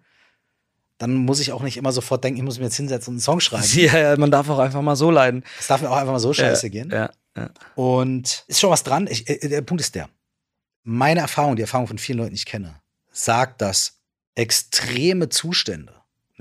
dann 0.99 1.15
muss 1.15 1.39
ich 1.39 1.53
auch 1.53 1.63
nicht 1.63 1.77
immer 1.77 1.91
sofort 1.91 2.23
denken, 2.23 2.37
ich 2.37 2.43
muss 2.43 2.59
mir 2.59 2.65
jetzt 2.65 2.75
hinsetzen 2.75 3.11
und 3.11 3.15
einen 3.15 3.21
Song 3.21 3.39
schreiben. 3.39 3.63
Ja, 3.73 3.97
ja 3.97 4.17
man 4.17 4.29
darf 4.29 4.49
auch 4.49 4.59
einfach 4.59 4.81
mal 4.81 4.97
so 4.97 5.09
leiden. 5.09 5.43
Es 5.57 5.67
darf 5.67 5.81
mir 5.81 5.89
auch 5.89 5.95
einfach 5.95 6.11
mal 6.11 6.19
so 6.19 6.33
scheiße 6.33 6.67
ja, 6.67 6.71
gehen. 6.71 6.91
Ja, 6.91 7.09
ja. 7.35 7.49
Und 7.75 8.43
ist 8.47 8.59
schon 8.59 8.69
was 8.69 8.83
dran. 8.83 9.07
Ich, 9.07 9.27
äh, 9.27 9.47
der 9.47 9.61
Punkt 9.61 9.81
ist 9.81 9.95
der. 9.95 10.09
Meine 10.83 11.21
Erfahrung, 11.21 11.55
die 11.55 11.61
Erfahrung 11.61 11.87
von 11.87 11.97
vielen 11.97 12.19
Leuten, 12.19 12.31
die 12.31 12.35
ich 12.35 12.45
kenne, 12.45 12.81
sagt, 13.11 13.61
dass 13.61 14.01
extreme 14.35 15.29
Zustände, 15.29 15.93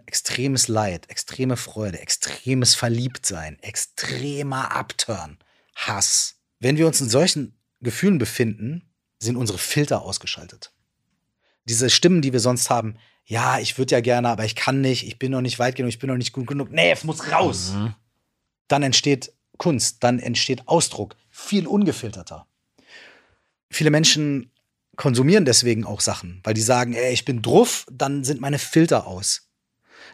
extremes 0.07 0.67
Leid, 0.67 1.09
extreme 1.09 1.57
Freude, 1.57 2.01
extremes 2.01 2.75
Verliebtsein, 2.75 3.59
extremer 3.63 4.75
Upturn, 4.75 5.39
Hass, 5.77 6.35
wenn 6.59 6.77
wir 6.77 6.89
uns 6.89 7.01
in 7.01 7.09
solchen 7.09 7.57
Gefühlen 7.81 8.19
befinden, 8.19 8.91
sind 9.21 9.37
unsere 9.37 9.59
Filter 9.59 10.03
ausgeschaltet. 10.03 10.73
Diese 11.65 11.91
Stimmen, 11.91 12.23
die 12.23 12.33
wir 12.33 12.41
sonst 12.41 12.71
haben, 12.71 12.97
ja, 13.29 13.59
ich 13.59 13.77
würde 13.77 13.95
ja 13.95 14.01
gerne, 14.01 14.31
aber 14.31 14.47
ich 14.47 14.55
kann 14.55 14.81
nicht, 14.81 15.07
ich 15.07 15.19
bin 15.19 15.33
noch 15.33 15.43
nicht 15.43 15.59
weit 15.59 15.77
genug, 15.77 15.91
ich 15.91 15.99
bin 15.99 16.09
noch 16.09 16.17
nicht 16.17 16.33
gut 16.33 16.47
genug. 16.47 16.71
Nee, 16.71 16.91
es 16.91 17.05
muss 17.05 17.31
raus. 17.31 17.75
Mhm. 17.77 17.95
Dann 18.69 18.83
entsteht 18.83 19.33
Kunst, 19.59 20.03
dann 20.03 20.19
entsteht 20.19 20.67
Ausdruck, 20.67 21.15
viel 21.29 21.67
ungefilterter. 21.67 22.47
Viele 23.71 23.91
Menschen 23.91 24.51
konsumieren 24.97 25.45
deswegen 25.45 25.85
auch 25.85 26.01
Sachen, 26.01 26.41
weil 26.43 26.55
die 26.55 26.63
sagen, 26.63 26.95
ey, 26.95 27.13
ich 27.13 27.27
bin 27.27 27.43
druff, 27.43 27.85
dann 27.93 28.25
sind 28.25 28.41
meine 28.41 28.59
Filter 28.59 29.07
aus. 29.07 29.47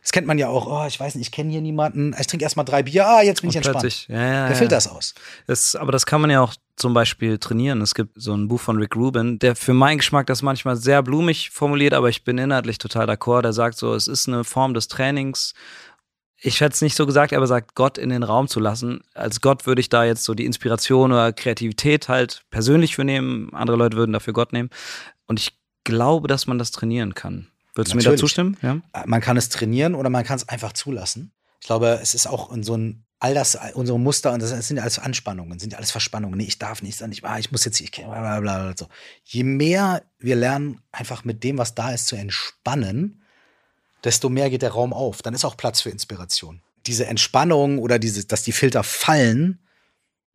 Das 0.03 0.11
kennt 0.11 0.27
man 0.27 0.37
ja 0.37 0.49
auch, 0.49 0.67
oh, 0.67 0.87
ich 0.87 0.99
weiß 0.99 1.15
nicht, 1.15 1.29
ich 1.29 1.33
kenne 1.33 1.53
hier 1.53 1.61
niemanden, 1.61 2.17
ich 2.19 2.27
trinke 2.27 2.43
erstmal 2.43 2.65
drei 2.65 2.83
Bier, 2.83 3.07
ah, 3.07 3.23
jetzt 3.23 3.43
bin 3.43 3.51
ich 3.51 3.57
entspannt. 3.57 4.09
Ja, 4.09 4.27
ja, 4.27 4.49
Der 4.49 4.57
Filter 4.57 4.77
ist 4.77 4.89
aus. 4.89 5.15
Das, 5.47 5.77
aber 5.77 5.93
das 5.93 6.05
kann 6.05 6.21
man 6.21 6.31
ja 6.31 6.41
auch 6.41 6.55
zum 6.77 6.95
Beispiel 6.95 7.39
trainieren. 7.39 7.81
Es 7.81 7.95
gibt 7.95 8.21
so 8.21 8.35
ein 8.35 8.49
Buch 8.49 8.61
von 8.61 8.77
Rick 8.79 8.97
Rubin, 8.97 9.39
der 9.39 9.57
für 9.57 9.75
meinen 9.75 9.99
Geschmack 9.99 10.27
das 10.27 10.43
manchmal 10.43 10.77
sehr 10.77 11.03
blumig 11.03 11.51
formuliert, 11.51 11.95
aber 11.95 12.09
ich 12.09 12.25
bin 12.25 12.39
inhaltlich 12.39 12.79
total 12.79 13.09
d'accord. 13.09 13.43
Der 13.43 13.53
sagt 13.53 13.79
so, 13.79 13.95
es 13.95 14.09
ist 14.09 14.29
eine 14.29 14.45
Form 14.45 14.75
des 14.75 14.89
Trainings. 14.89 15.55
Ich 16.37 16.61
hätte 16.61 16.75
es 16.75 16.83
nicht 16.83 16.97
so 16.97 17.07
gesagt, 17.07 17.33
aber 17.33 17.47
sagt, 17.47 17.75
Gott 17.75 17.97
in 17.97 18.11
den 18.11 18.23
Raum 18.23 18.49
zu 18.49 18.61
lassen. 18.61 19.03
Als 19.15 19.41
Gott 19.41 19.67
würde 19.67 19.81
ich 19.81 19.89
da 19.89 20.05
jetzt 20.05 20.25
so 20.25 20.35
die 20.35 20.45
Inspiration 20.45 21.13
oder 21.13 21.33
Kreativität 21.33 22.09
halt 22.09 22.43
persönlich 22.51 22.97
für 22.97 23.05
nehmen. 23.05 23.55
Andere 23.55 23.77
Leute 23.77 23.97
würden 23.97 24.13
dafür 24.13 24.33
Gott 24.33 24.53
nehmen. 24.53 24.69
Und 25.27 25.41
ich 25.41 25.57
glaube, 25.85 26.29
dass 26.29 26.47
man 26.47 26.59
das 26.59 26.71
trainieren 26.71 27.15
kann. 27.15 27.47
Würdest 27.75 27.95
Natürlich. 27.95 28.05
du 28.05 28.11
mir 28.11 28.17
dazu 28.17 28.29
stimmen? 28.29 28.57
Ja? 28.63 29.05
Man 29.07 29.21
kann 29.21 29.37
es 29.37 29.49
trainieren 29.49 29.95
oder 29.95 30.11
man 30.11 30.25
kann 30.25 30.37
es 30.37 30.49
einfach 30.49 30.73
zulassen. 30.73 31.33
Ich 31.61 31.67
glaube, 31.67 31.99
es 32.03 32.15
ist 32.15 32.27
auch 32.27 32.53
in 32.53 32.63
so 32.63 32.77
ein 32.77 33.05
all 33.25 33.33
das, 33.33 33.59
unsere 33.73 33.99
Muster, 33.99 34.33
und 34.33 34.43
das 34.43 34.51
sind 34.51 34.77
ja 34.77 34.83
alles 34.83 34.99
Anspannungen, 34.99 35.59
sind 35.59 35.73
ja 35.73 35.79
alles 35.79 35.91
Verspannungen. 35.91 36.37
Nee, 36.37 36.45
ich 36.45 36.59
darf 36.59 36.83
nicht, 36.83 37.01
ich, 37.01 37.25
ah, 37.25 37.39
ich 37.39 37.51
muss 37.51 37.65
jetzt, 37.65 37.81
ich, 37.81 37.91
bla, 37.91 38.05
bla, 38.05 38.41
bla, 38.41 38.75
so. 38.77 38.87
Je 39.25 39.45
mehr 39.45 40.03
wir 40.19 40.37
lernen, 40.37 40.83
einfach 40.93 41.25
mit 41.25 41.43
dem, 41.43 41.57
was 41.57 41.75
da 41.75 41.91
ist, 41.93 42.07
zu 42.07 42.17
entspannen, 42.17 43.23
desto 44.05 44.29
mehr 44.29 44.51
geht 44.51 44.61
der 44.61 44.73
Raum 44.73 44.93
auf. 44.93 45.23
Dann 45.23 45.33
ist 45.33 45.47
auch 45.47 45.57
Platz 45.57 45.81
für 45.81 45.89
Inspiration. 45.89 46.61
Diese 46.85 47.07
Entspannung 47.07 47.79
oder 47.79 47.99
diese, 47.99 48.27
dass 48.27 48.43
die 48.43 48.53
Filter 48.53 48.83
fallen, 48.83 49.59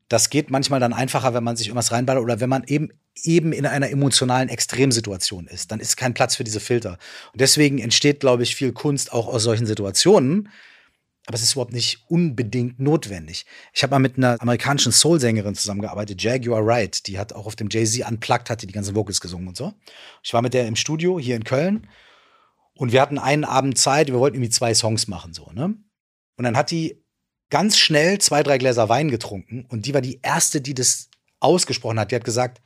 das 0.07 0.31
geht 0.31 0.49
manchmal 0.49 0.79
dann 0.79 0.91
einfacher, 0.93 1.35
wenn 1.35 1.43
man 1.43 1.55
sich 1.55 1.67
irgendwas 1.67 1.91
reinballert 1.91 2.23
oder 2.23 2.39
wenn 2.39 2.49
man 2.49 2.63
eben 2.63 2.89
eben 3.23 3.53
in 3.53 3.67
einer 3.67 3.91
emotionalen 3.91 4.49
Extremsituation 4.49 5.45
ist. 5.45 5.71
Dann 5.71 5.79
ist 5.79 5.95
kein 5.95 6.15
Platz 6.15 6.37
für 6.37 6.43
diese 6.43 6.59
Filter. 6.59 6.97
Und 7.33 7.41
deswegen 7.41 7.77
entsteht, 7.77 8.21
glaube 8.21 8.41
ich, 8.41 8.55
viel 8.55 8.71
Kunst 8.71 9.11
auch 9.11 9.27
aus 9.27 9.43
solchen 9.43 9.67
Situationen. 9.67 10.49
Aber 11.29 11.35
es 11.35 11.43
ist 11.43 11.51
überhaupt 11.51 11.73
nicht 11.73 12.05
unbedingt 12.07 12.79
notwendig. 12.79 13.45
Ich 13.71 13.83
habe 13.83 13.91
mal 13.91 13.99
mit 13.99 14.17
einer 14.17 14.41
amerikanischen 14.41 14.91
Soul-Sängerin 14.91 15.53
zusammengearbeitet, 15.53 16.23
Jaguar 16.23 16.65
Wright. 16.65 17.05
Die 17.05 17.19
hat 17.19 17.33
auch 17.33 17.45
auf 17.45 17.55
dem 17.55 17.69
Jay-Z 17.69 18.03
Unplugged, 18.09 18.49
hat 18.49 18.63
die, 18.63 18.65
die 18.65 18.73
ganzen 18.73 18.95
Vocals 18.95 19.21
gesungen 19.21 19.47
und 19.47 19.55
so. 19.55 19.75
Ich 20.23 20.33
war 20.33 20.41
mit 20.41 20.55
der 20.55 20.65
im 20.65 20.75
Studio 20.75 21.19
hier 21.19 21.35
in 21.35 21.43
Köln 21.43 21.87
und 22.73 22.93
wir 22.93 22.99
hatten 22.99 23.19
einen 23.19 23.43
Abend 23.43 23.77
Zeit, 23.77 24.07
wir 24.07 24.15
wollten 24.15 24.37
irgendwie 24.37 24.49
zwei 24.49 24.73
Songs 24.73 25.07
machen, 25.07 25.31
so, 25.35 25.51
ne? 25.53 25.75
Und 26.35 26.45
dann 26.45 26.57
hat 26.57 26.71
die 26.71 27.05
ganz 27.51 27.77
schnell 27.77 28.17
zwei, 28.17 28.41
drei 28.41 28.57
Gläser 28.57 28.89
Wein 28.89 29.11
getrunken 29.11 29.67
und 29.69 29.85
die 29.85 29.93
war 29.93 30.01
die 30.01 30.21
erste, 30.23 30.61
die 30.61 30.73
das 30.73 31.11
ausgesprochen 31.39 31.99
hat. 31.99 32.09
Die 32.09 32.15
hat 32.15 32.23
gesagt, 32.23 32.59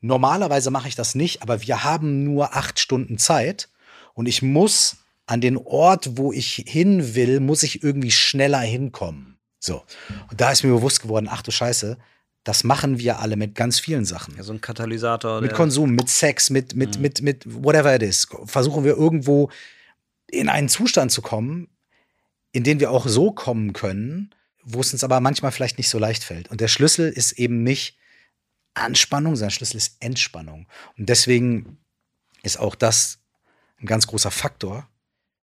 normalerweise 0.00 0.70
mache 0.70 0.86
ich 0.86 0.94
das 0.94 1.16
nicht, 1.16 1.42
aber 1.42 1.62
wir 1.62 1.82
haben 1.82 2.22
nur 2.22 2.54
acht 2.54 2.78
Stunden 2.78 3.18
Zeit 3.18 3.70
und 4.14 4.26
ich 4.26 4.40
muss 4.40 4.98
an 5.26 5.40
den 5.40 5.56
Ort, 5.56 6.16
wo 6.16 6.32
ich 6.32 6.64
hin 6.66 7.14
will, 7.14 7.40
muss 7.40 7.62
ich 7.62 7.82
irgendwie 7.82 8.10
schneller 8.10 8.60
hinkommen. 8.60 9.38
So. 9.58 9.82
Und 10.30 10.40
da 10.40 10.50
ist 10.52 10.62
mir 10.62 10.70
bewusst 10.70 11.00
geworden, 11.00 11.28
ach 11.30 11.42
du 11.42 11.50
Scheiße, 11.50 11.96
das 12.44 12.62
machen 12.62 12.98
wir 12.98 13.20
alle 13.20 13.36
mit 13.36 13.54
ganz 13.54 13.80
vielen 13.80 14.04
Sachen. 14.04 14.36
Ja, 14.36 14.42
so 14.42 14.52
ein 14.52 14.60
Katalysator. 14.60 15.40
Mit 15.40 15.54
Konsum, 15.54 15.92
mit 15.92 16.10
Sex, 16.10 16.50
mit, 16.50 16.76
mit, 16.76 16.96
mhm. 16.96 17.02
mit, 17.02 17.22
mit 17.22 17.64
whatever 17.64 17.94
it 17.94 18.02
is. 18.02 18.28
Versuchen 18.44 18.84
wir 18.84 18.96
irgendwo 18.96 19.50
in 20.30 20.50
einen 20.50 20.68
Zustand 20.68 21.10
zu 21.10 21.22
kommen, 21.22 21.68
in 22.52 22.62
den 22.62 22.80
wir 22.80 22.90
auch 22.90 23.08
so 23.08 23.32
kommen 23.32 23.72
können, 23.72 24.34
wo 24.62 24.80
es 24.80 24.92
uns 24.92 25.02
aber 25.02 25.20
manchmal 25.20 25.52
vielleicht 25.52 25.78
nicht 25.78 25.88
so 25.88 25.98
leicht 25.98 26.22
fällt. 26.22 26.50
Und 26.50 26.60
der 26.60 26.68
Schlüssel 26.68 27.10
ist 27.10 27.32
eben 27.32 27.62
nicht 27.62 27.96
Anspannung, 28.74 29.36
sondern 29.36 29.50
Schlüssel 29.50 29.78
ist 29.78 29.96
Entspannung. 30.00 30.66
Und 30.98 31.08
deswegen 31.08 31.78
ist 32.42 32.58
auch 32.58 32.74
das 32.74 33.20
ein 33.80 33.86
ganz 33.86 34.06
großer 34.06 34.30
Faktor 34.30 34.88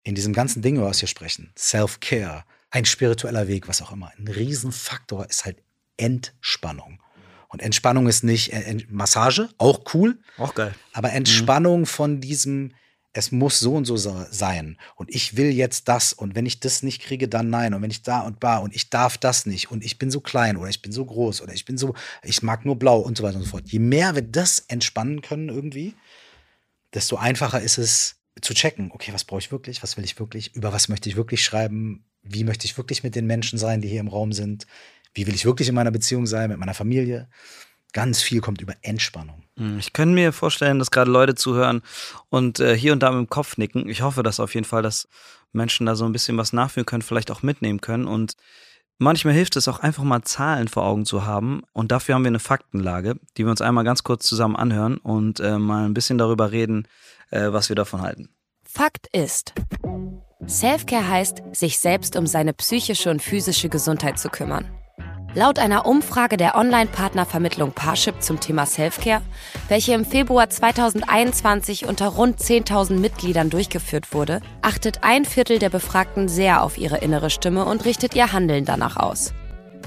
in 0.02 0.14
diesem 0.14 0.32
ganzen 0.32 0.62
Ding, 0.62 0.76
über 0.76 0.86
was 0.86 1.00
wir 1.00 1.08
sprechen. 1.08 1.52
Self-Care, 1.56 2.44
ein 2.70 2.84
spiritueller 2.84 3.48
Weg, 3.48 3.68
was 3.68 3.82
auch 3.82 3.92
immer. 3.92 4.12
Ein 4.18 4.28
Riesenfaktor 4.28 5.28
ist 5.28 5.44
halt 5.44 5.62
Entspannung. 5.96 7.02
Und 7.48 7.62
Entspannung 7.62 8.06
ist 8.06 8.24
nicht 8.24 8.52
äh, 8.52 8.78
Massage, 8.88 9.48
auch 9.58 9.94
cool. 9.94 10.18
Auch 10.36 10.54
geil. 10.54 10.74
Aber 10.92 11.12
Entspannung 11.12 11.80
mhm. 11.80 11.86
von 11.86 12.20
diesem, 12.20 12.72
es 13.14 13.32
muss 13.32 13.58
so 13.58 13.74
und 13.74 13.86
so 13.86 13.96
sein 13.96 14.78
und 14.94 15.12
ich 15.14 15.36
will 15.36 15.50
jetzt 15.50 15.88
das 15.88 16.12
und 16.12 16.34
wenn 16.34 16.44
ich 16.44 16.60
das 16.60 16.82
nicht 16.82 17.02
kriege, 17.02 17.26
dann 17.26 17.48
nein 17.48 17.72
und 17.72 17.80
wenn 17.80 17.90
ich 17.90 18.02
da 18.02 18.20
und 18.20 18.44
da 18.44 18.58
und 18.58 18.76
ich 18.76 18.90
darf 18.90 19.16
das 19.16 19.46
nicht 19.46 19.70
und 19.70 19.82
ich 19.82 19.98
bin 19.98 20.10
so 20.10 20.20
klein 20.20 20.58
oder 20.58 20.68
ich 20.68 20.82
bin 20.82 20.92
so 20.92 21.04
groß 21.04 21.40
oder 21.40 21.54
ich 21.54 21.64
bin 21.64 21.78
so, 21.78 21.94
ich 22.22 22.42
mag 22.42 22.66
nur 22.66 22.78
blau 22.78 22.98
und 22.98 23.16
so 23.16 23.24
weiter 23.24 23.38
und 23.38 23.44
so 23.44 23.50
fort. 23.50 23.68
Je 23.68 23.78
mehr 23.78 24.14
wir 24.14 24.22
das 24.22 24.60
entspannen 24.68 25.22
können 25.22 25.48
irgendwie, 25.48 25.94
desto 26.92 27.16
einfacher 27.16 27.62
ist 27.62 27.78
es 27.78 28.17
zu 28.40 28.54
checken, 28.54 28.90
okay, 28.92 29.12
was 29.12 29.24
brauche 29.24 29.40
ich 29.40 29.52
wirklich, 29.52 29.82
was 29.82 29.96
will 29.96 30.04
ich 30.04 30.18
wirklich, 30.18 30.54
über 30.54 30.72
was 30.72 30.88
möchte 30.88 31.08
ich 31.08 31.16
wirklich 31.16 31.44
schreiben, 31.44 32.04
wie 32.22 32.44
möchte 32.44 32.66
ich 32.66 32.76
wirklich 32.76 33.02
mit 33.02 33.14
den 33.14 33.26
Menschen 33.26 33.58
sein, 33.58 33.80
die 33.80 33.88
hier 33.88 34.00
im 34.00 34.08
Raum 34.08 34.32
sind, 34.32 34.66
wie 35.14 35.26
will 35.26 35.34
ich 35.34 35.44
wirklich 35.44 35.68
in 35.68 35.74
meiner 35.74 35.90
Beziehung 35.90 36.26
sein, 36.26 36.50
mit 36.50 36.58
meiner 36.58 36.74
Familie. 36.74 37.28
Ganz 37.92 38.20
viel 38.20 38.40
kommt 38.40 38.60
über 38.60 38.74
Entspannung. 38.82 39.42
Hm, 39.56 39.78
ich 39.78 39.92
könnte 39.92 40.14
mir 40.14 40.32
vorstellen, 40.32 40.78
dass 40.78 40.90
gerade 40.90 41.10
Leute 41.10 41.34
zuhören 41.34 41.82
und 42.28 42.60
äh, 42.60 42.76
hier 42.76 42.92
und 42.92 43.02
da 43.02 43.10
mit 43.10 43.18
dem 43.18 43.30
Kopf 43.30 43.56
nicken. 43.56 43.88
Ich 43.88 44.02
hoffe, 44.02 44.22
dass 44.22 44.40
auf 44.40 44.54
jeden 44.54 44.66
Fall, 44.66 44.82
dass 44.82 45.08
Menschen 45.52 45.86
da 45.86 45.94
so 45.94 46.04
ein 46.04 46.12
bisschen 46.12 46.36
was 46.36 46.52
nachführen 46.52 46.84
können, 46.84 47.02
vielleicht 47.02 47.30
auch 47.30 47.42
mitnehmen 47.42 47.80
können. 47.80 48.06
Und 48.06 48.34
Manchmal 49.00 49.32
hilft 49.32 49.54
es 49.54 49.68
auch 49.68 49.78
einfach 49.78 50.02
mal 50.02 50.22
Zahlen 50.22 50.66
vor 50.66 50.82
Augen 50.82 51.04
zu 51.04 51.24
haben 51.24 51.62
und 51.72 51.92
dafür 51.92 52.16
haben 52.16 52.24
wir 52.24 52.30
eine 52.30 52.40
Faktenlage, 52.40 53.14
die 53.36 53.44
wir 53.44 53.50
uns 53.50 53.60
einmal 53.60 53.84
ganz 53.84 54.02
kurz 54.02 54.26
zusammen 54.26 54.56
anhören 54.56 54.96
und 54.96 55.38
äh, 55.38 55.56
mal 55.56 55.84
ein 55.84 55.94
bisschen 55.94 56.18
darüber 56.18 56.50
reden, 56.50 56.88
äh, 57.30 57.52
was 57.52 57.68
wir 57.68 57.76
davon 57.76 58.02
halten. 58.02 58.28
Fakt 58.64 59.06
ist, 59.12 59.54
Selfcare 60.48 61.06
heißt, 61.06 61.42
sich 61.52 61.78
selbst 61.78 62.16
um 62.16 62.26
seine 62.26 62.54
psychische 62.54 63.10
und 63.10 63.20
physische 63.20 63.68
Gesundheit 63.68 64.18
zu 64.18 64.30
kümmern. 64.30 64.70
Laut 65.34 65.58
einer 65.58 65.84
Umfrage 65.84 66.38
der 66.38 66.56
Online-Partnervermittlung 66.56 67.72
Parship 67.72 68.22
zum 68.22 68.40
Thema 68.40 68.64
Selfcare, 68.64 69.20
welche 69.68 69.92
im 69.92 70.06
Februar 70.06 70.48
2021 70.48 71.84
unter 71.86 72.08
rund 72.08 72.40
10.000 72.40 72.94
Mitgliedern 72.94 73.50
durchgeführt 73.50 74.14
wurde, 74.14 74.40
achtet 74.62 75.04
ein 75.04 75.26
Viertel 75.26 75.58
der 75.58 75.68
Befragten 75.68 76.28
sehr 76.28 76.62
auf 76.62 76.78
ihre 76.78 76.98
innere 76.98 77.28
Stimme 77.28 77.66
und 77.66 77.84
richtet 77.84 78.16
ihr 78.16 78.32
Handeln 78.32 78.64
danach 78.64 78.96
aus. 78.96 79.34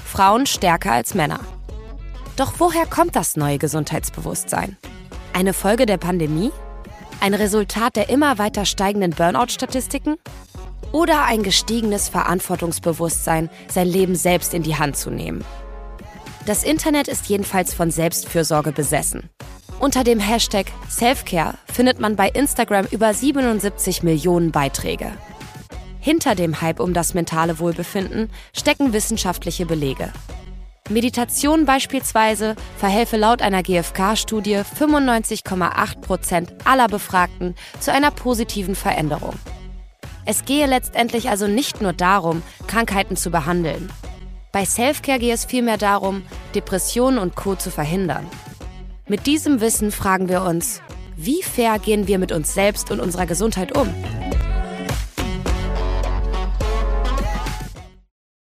Frauen 0.04 0.46
stärker 0.46 0.92
als 0.92 1.14
Männer. 1.14 1.40
Doch 2.36 2.54
woher 2.58 2.86
kommt 2.86 3.16
das 3.16 3.36
neue 3.36 3.58
Gesundheitsbewusstsein? 3.58 4.76
Eine 5.32 5.54
Folge 5.54 5.86
der 5.86 5.98
Pandemie? 5.98 6.52
Ein 7.22 7.34
Resultat 7.34 7.94
der 7.94 8.08
immer 8.08 8.38
weiter 8.38 8.66
steigenden 8.66 9.12
Burnout-Statistiken? 9.12 10.16
oder 10.90 11.24
ein 11.24 11.42
gestiegenes 11.42 12.08
Verantwortungsbewusstsein, 12.08 13.48
sein 13.68 13.88
Leben 13.88 14.14
selbst 14.14 14.54
in 14.54 14.62
die 14.62 14.76
Hand 14.76 14.96
zu 14.96 15.10
nehmen. 15.10 15.44
Das 16.46 16.64
Internet 16.64 17.08
ist 17.08 17.26
jedenfalls 17.28 17.72
von 17.72 17.90
Selbstfürsorge 17.90 18.72
besessen. 18.72 19.30
Unter 19.80 20.04
dem 20.04 20.20
Hashtag 20.20 20.66
Selfcare 20.88 21.54
findet 21.72 21.98
man 21.98 22.14
bei 22.16 22.28
Instagram 22.28 22.86
über 22.90 23.14
77 23.14 24.02
Millionen 24.02 24.52
Beiträge. 24.52 25.12
Hinter 25.98 26.34
dem 26.34 26.60
Hype 26.60 26.80
um 26.80 26.92
das 26.92 27.14
mentale 27.14 27.58
Wohlbefinden 27.58 28.30
stecken 28.54 28.92
wissenschaftliche 28.92 29.66
Belege. 29.66 30.12
Meditation 30.90 31.64
beispielsweise 31.64 32.56
verhelfe 32.76 33.16
laut 33.16 33.40
einer 33.40 33.62
GfK-Studie 33.62 34.58
95,8 34.58 36.00
Prozent 36.00 36.52
aller 36.64 36.88
Befragten 36.88 37.54
zu 37.78 37.92
einer 37.92 38.10
positiven 38.10 38.74
Veränderung. 38.74 39.34
Es 40.26 40.44
gehe 40.44 40.66
letztendlich 40.66 41.30
also 41.30 41.46
nicht 41.46 41.80
nur 41.80 41.92
darum, 41.92 42.42
Krankheiten 42.66 43.16
zu 43.16 43.30
behandeln. 43.30 43.90
Bei 44.50 44.64
Selfcare 44.64 45.18
gehe 45.18 45.32
es 45.32 45.44
vielmehr 45.44 45.78
darum, 45.78 46.22
Depressionen 46.54 47.18
und 47.18 47.36
Co. 47.36 47.54
zu 47.54 47.70
verhindern. 47.70 48.26
Mit 49.06 49.26
diesem 49.26 49.60
Wissen 49.60 49.92
fragen 49.92 50.28
wir 50.28 50.42
uns, 50.42 50.82
wie 51.16 51.42
fair 51.42 51.78
gehen 51.78 52.06
wir 52.08 52.18
mit 52.18 52.32
uns 52.32 52.54
selbst 52.54 52.90
und 52.90 53.00
unserer 53.00 53.26
Gesundheit 53.26 53.76
um? 53.76 53.88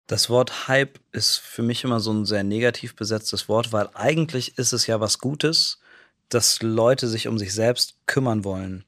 Das 0.07 0.29
Wort 0.29 0.67
Hype 0.67 0.99
ist 1.13 1.37
für 1.37 1.63
mich 1.63 1.83
immer 1.83 1.99
so 1.99 2.11
ein 2.11 2.25
sehr 2.25 2.43
negativ 2.43 2.95
besetztes 2.95 3.47
Wort, 3.47 3.71
weil 3.71 3.89
eigentlich 3.93 4.57
ist 4.57 4.73
es 4.73 4.85
ja 4.85 4.99
was 4.99 5.19
Gutes, 5.19 5.79
dass 6.29 6.61
Leute 6.61 7.07
sich 7.07 7.27
um 7.27 7.37
sich 7.37 7.53
selbst 7.53 7.95
kümmern 8.05 8.43
wollen. 8.43 8.83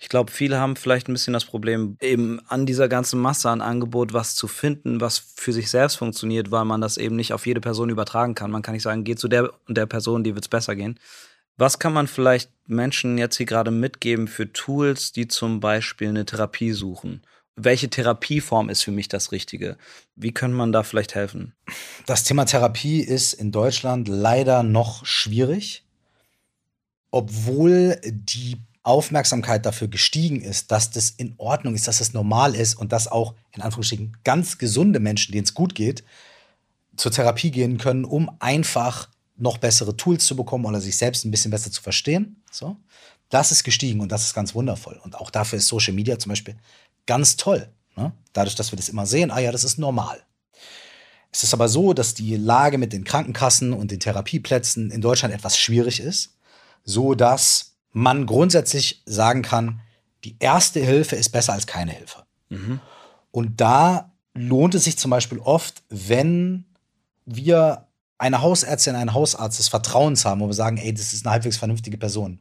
Ich 0.00 0.08
glaube, 0.08 0.32
viele 0.32 0.58
haben 0.58 0.74
vielleicht 0.74 1.08
ein 1.08 1.12
bisschen 1.12 1.34
das 1.34 1.44
Problem, 1.44 1.96
eben 2.00 2.40
an 2.48 2.66
dieser 2.66 2.88
ganzen 2.88 3.20
Masse 3.20 3.50
an 3.50 3.60
Angebot 3.60 4.12
was 4.12 4.34
zu 4.34 4.48
finden, 4.48 5.00
was 5.00 5.18
für 5.18 5.52
sich 5.52 5.70
selbst 5.70 5.96
funktioniert, 5.96 6.50
weil 6.50 6.64
man 6.64 6.80
das 6.80 6.96
eben 6.96 7.16
nicht 7.16 7.32
auf 7.32 7.46
jede 7.46 7.60
Person 7.60 7.90
übertragen 7.90 8.34
kann. 8.34 8.50
Man 8.50 8.62
kann 8.62 8.74
nicht 8.74 8.82
sagen, 8.82 9.04
geh 9.04 9.16
zu 9.16 9.28
der 9.28 9.52
und 9.68 9.76
der 9.76 9.86
Person, 9.86 10.24
die 10.24 10.34
wird 10.34 10.44
es 10.44 10.48
besser 10.48 10.74
gehen. 10.74 10.98
Was 11.58 11.78
kann 11.78 11.92
man 11.92 12.06
vielleicht 12.06 12.50
Menschen 12.66 13.18
jetzt 13.18 13.36
hier 13.36 13.46
gerade 13.46 13.70
mitgeben 13.70 14.28
für 14.28 14.52
Tools, 14.52 15.12
die 15.12 15.28
zum 15.28 15.60
Beispiel 15.60 16.08
eine 16.08 16.26
Therapie 16.26 16.72
suchen? 16.72 17.22
Welche 17.58 17.88
Therapieform 17.88 18.68
ist 18.68 18.82
für 18.82 18.90
mich 18.90 19.08
das 19.08 19.32
Richtige? 19.32 19.78
Wie 20.14 20.32
kann 20.32 20.52
man 20.52 20.72
da 20.72 20.82
vielleicht 20.82 21.14
helfen? 21.14 21.54
Das 22.04 22.22
Thema 22.22 22.44
Therapie 22.44 23.00
ist 23.00 23.32
in 23.32 23.50
Deutschland 23.50 24.08
leider 24.08 24.62
noch 24.62 25.06
schwierig, 25.06 25.82
obwohl 27.10 27.98
die 28.04 28.58
Aufmerksamkeit 28.82 29.64
dafür 29.64 29.88
gestiegen 29.88 30.42
ist, 30.42 30.70
dass 30.70 30.90
das 30.90 31.08
in 31.10 31.34
Ordnung 31.38 31.74
ist, 31.74 31.88
dass 31.88 31.98
das 31.98 32.12
normal 32.12 32.54
ist 32.54 32.74
und 32.74 32.92
dass 32.92 33.08
auch 33.08 33.34
in 33.52 33.62
Anführungsstrichen 33.62 34.18
ganz 34.22 34.58
gesunde 34.58 35.00
Menschen, 35.00 35.32
denen 35.32 35.44
es 35.44 35.54
gut 35.54 35.74
geht, 35.74 36.04
zur 36.94 37.10
Therapie 37.10 37.50
gehen 37.50 37.78
können, 37.78 38.04
um 38.04 38.30
einfach 38.38 39.08
noch 39.38 39.56
bessere 39.56 39.96
Tools 39.96 40.26
zu 40.26 40.36
bekommen 40.36 40.66
oder 40.66 40.82
sich 40.82 40.96
selbst 40.96 41.24
ein 41.24 41.30
bisschen 41.30 41.50
besser 41.50 41.72
zu 41.72 41.82
verstehen. 41.82 42.42
So. 42.50 42.76
Das 43.30 43.50
ist 43.50 43.64
gestiegen 43.64 44.00
und 44.00 44.12
das 44.12 44.26
ist 44.26 44.34
ganz 44.34 44.54
wundervoll. 44.54 45.00
Und 45.02 45.16
auch 45.16 45.30
dafür 45.30 45.58
ist 45.58 45.68
Social 45.68 45.94
Media 45.94 46.18
zum 46.18 46.30
Beispiel 46.30 46.54
ganz 47.06 47.36
toll. 47.36 47.68
Ne? 47.96 48.12
Dadurch, 48.32 48.54
dass 48.54 48.72
wir 48.72 48.76
das 48.76 48.88
immer 48.88 49.06
sehen, 49.06 49.30
ah 49.30 49.38
ja, 49.38 49.52
das 49.52 49.64
ist 49.64 49.78
normal. 49.78 50.20
Es 51.32 51.42
ist 51.42 51.54
aber 51.54 51.68
so, 51.68 51.92
dass 51.92 52.14
die 52.14 52.36
Lage 52.36 52.78
mit 52.78 52.92
den 52.92 53.04
Krankenkassen 53.04 53.72
und 53.72 53.90
den 53.90 54.00
Therapieplätzen 54.00 54.90
in 54.90 55.00
Deutschland 55.00 55.34
etwas 55.34 55.58
schwierig 55.58 56.00
ist, 56.00 56.36
so 56.84 57.14
dass 57.14 57.74
man 57.92 58.26
grundsätzlich 58.26 59.02
sagen 59.06 59.42
kann, 59.42 59.80
die 60.24 60.36
erste 60.38 60.80
Hilfe 60.80 61.16
ist 61.16 61.30
besser 61.30 61.52
als 61.52 61.66
keine 61.66 61.92
Hilfe. 61.92 62.24
Mhm. 62.48 62.80
Und 63.30 63.60
da 63.60 64.12
lohnt 64.34 64.74
es 64.74 64.84
sich 64.84 64.96
zum 64.98 65.10
Beispiel 65.10 65.38
oft, 65.38 65.82
wenn 65.88 66.64
wir 67.24 67.86
eine 68.18 68.40
Hausärztin, 68.40 68.94
einen 68.94 69.12
Hausarzt 69.14 69.58
des 69.58 69.68
Vertrauens 69.68 70.24
haben, 70.24 70.40
wo 70.40 70.46
wir 70.46 70.54
sagen, 70.54 70.78
ey, 70.78 70.92
das 70.94 71.12
ist 71.12 71.26
eine 71.26 71.32
halbwegs 71.32 71.56
vernünftige 71.56 71.98
Person. 71.98 72.40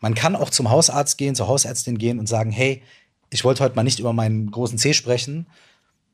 Man 0.00 0.14
kann 0.14 0.36
auch 0.36 0.50
zum 0.50 0.70
Hausarzt 0.70 1.18
gehen, 1.18 1.34
zur 1.34 1.48
Hausärztin 1.48 1.98
gehen 1.98 2.18
und 2.18 2.28
sagen, 2.28 2.50
hey, 2.50 2.82
ich 3.30 3.44
wollte 3.44 3.62
heute 3.62 3.76
mal 3.76 3.82
nicht 3.82 3.98
über 3.98 4.12
meinen 4.12 4.50
großen 4.50 4.78
C 4.78 4.94
sprechen, 4.94 5.46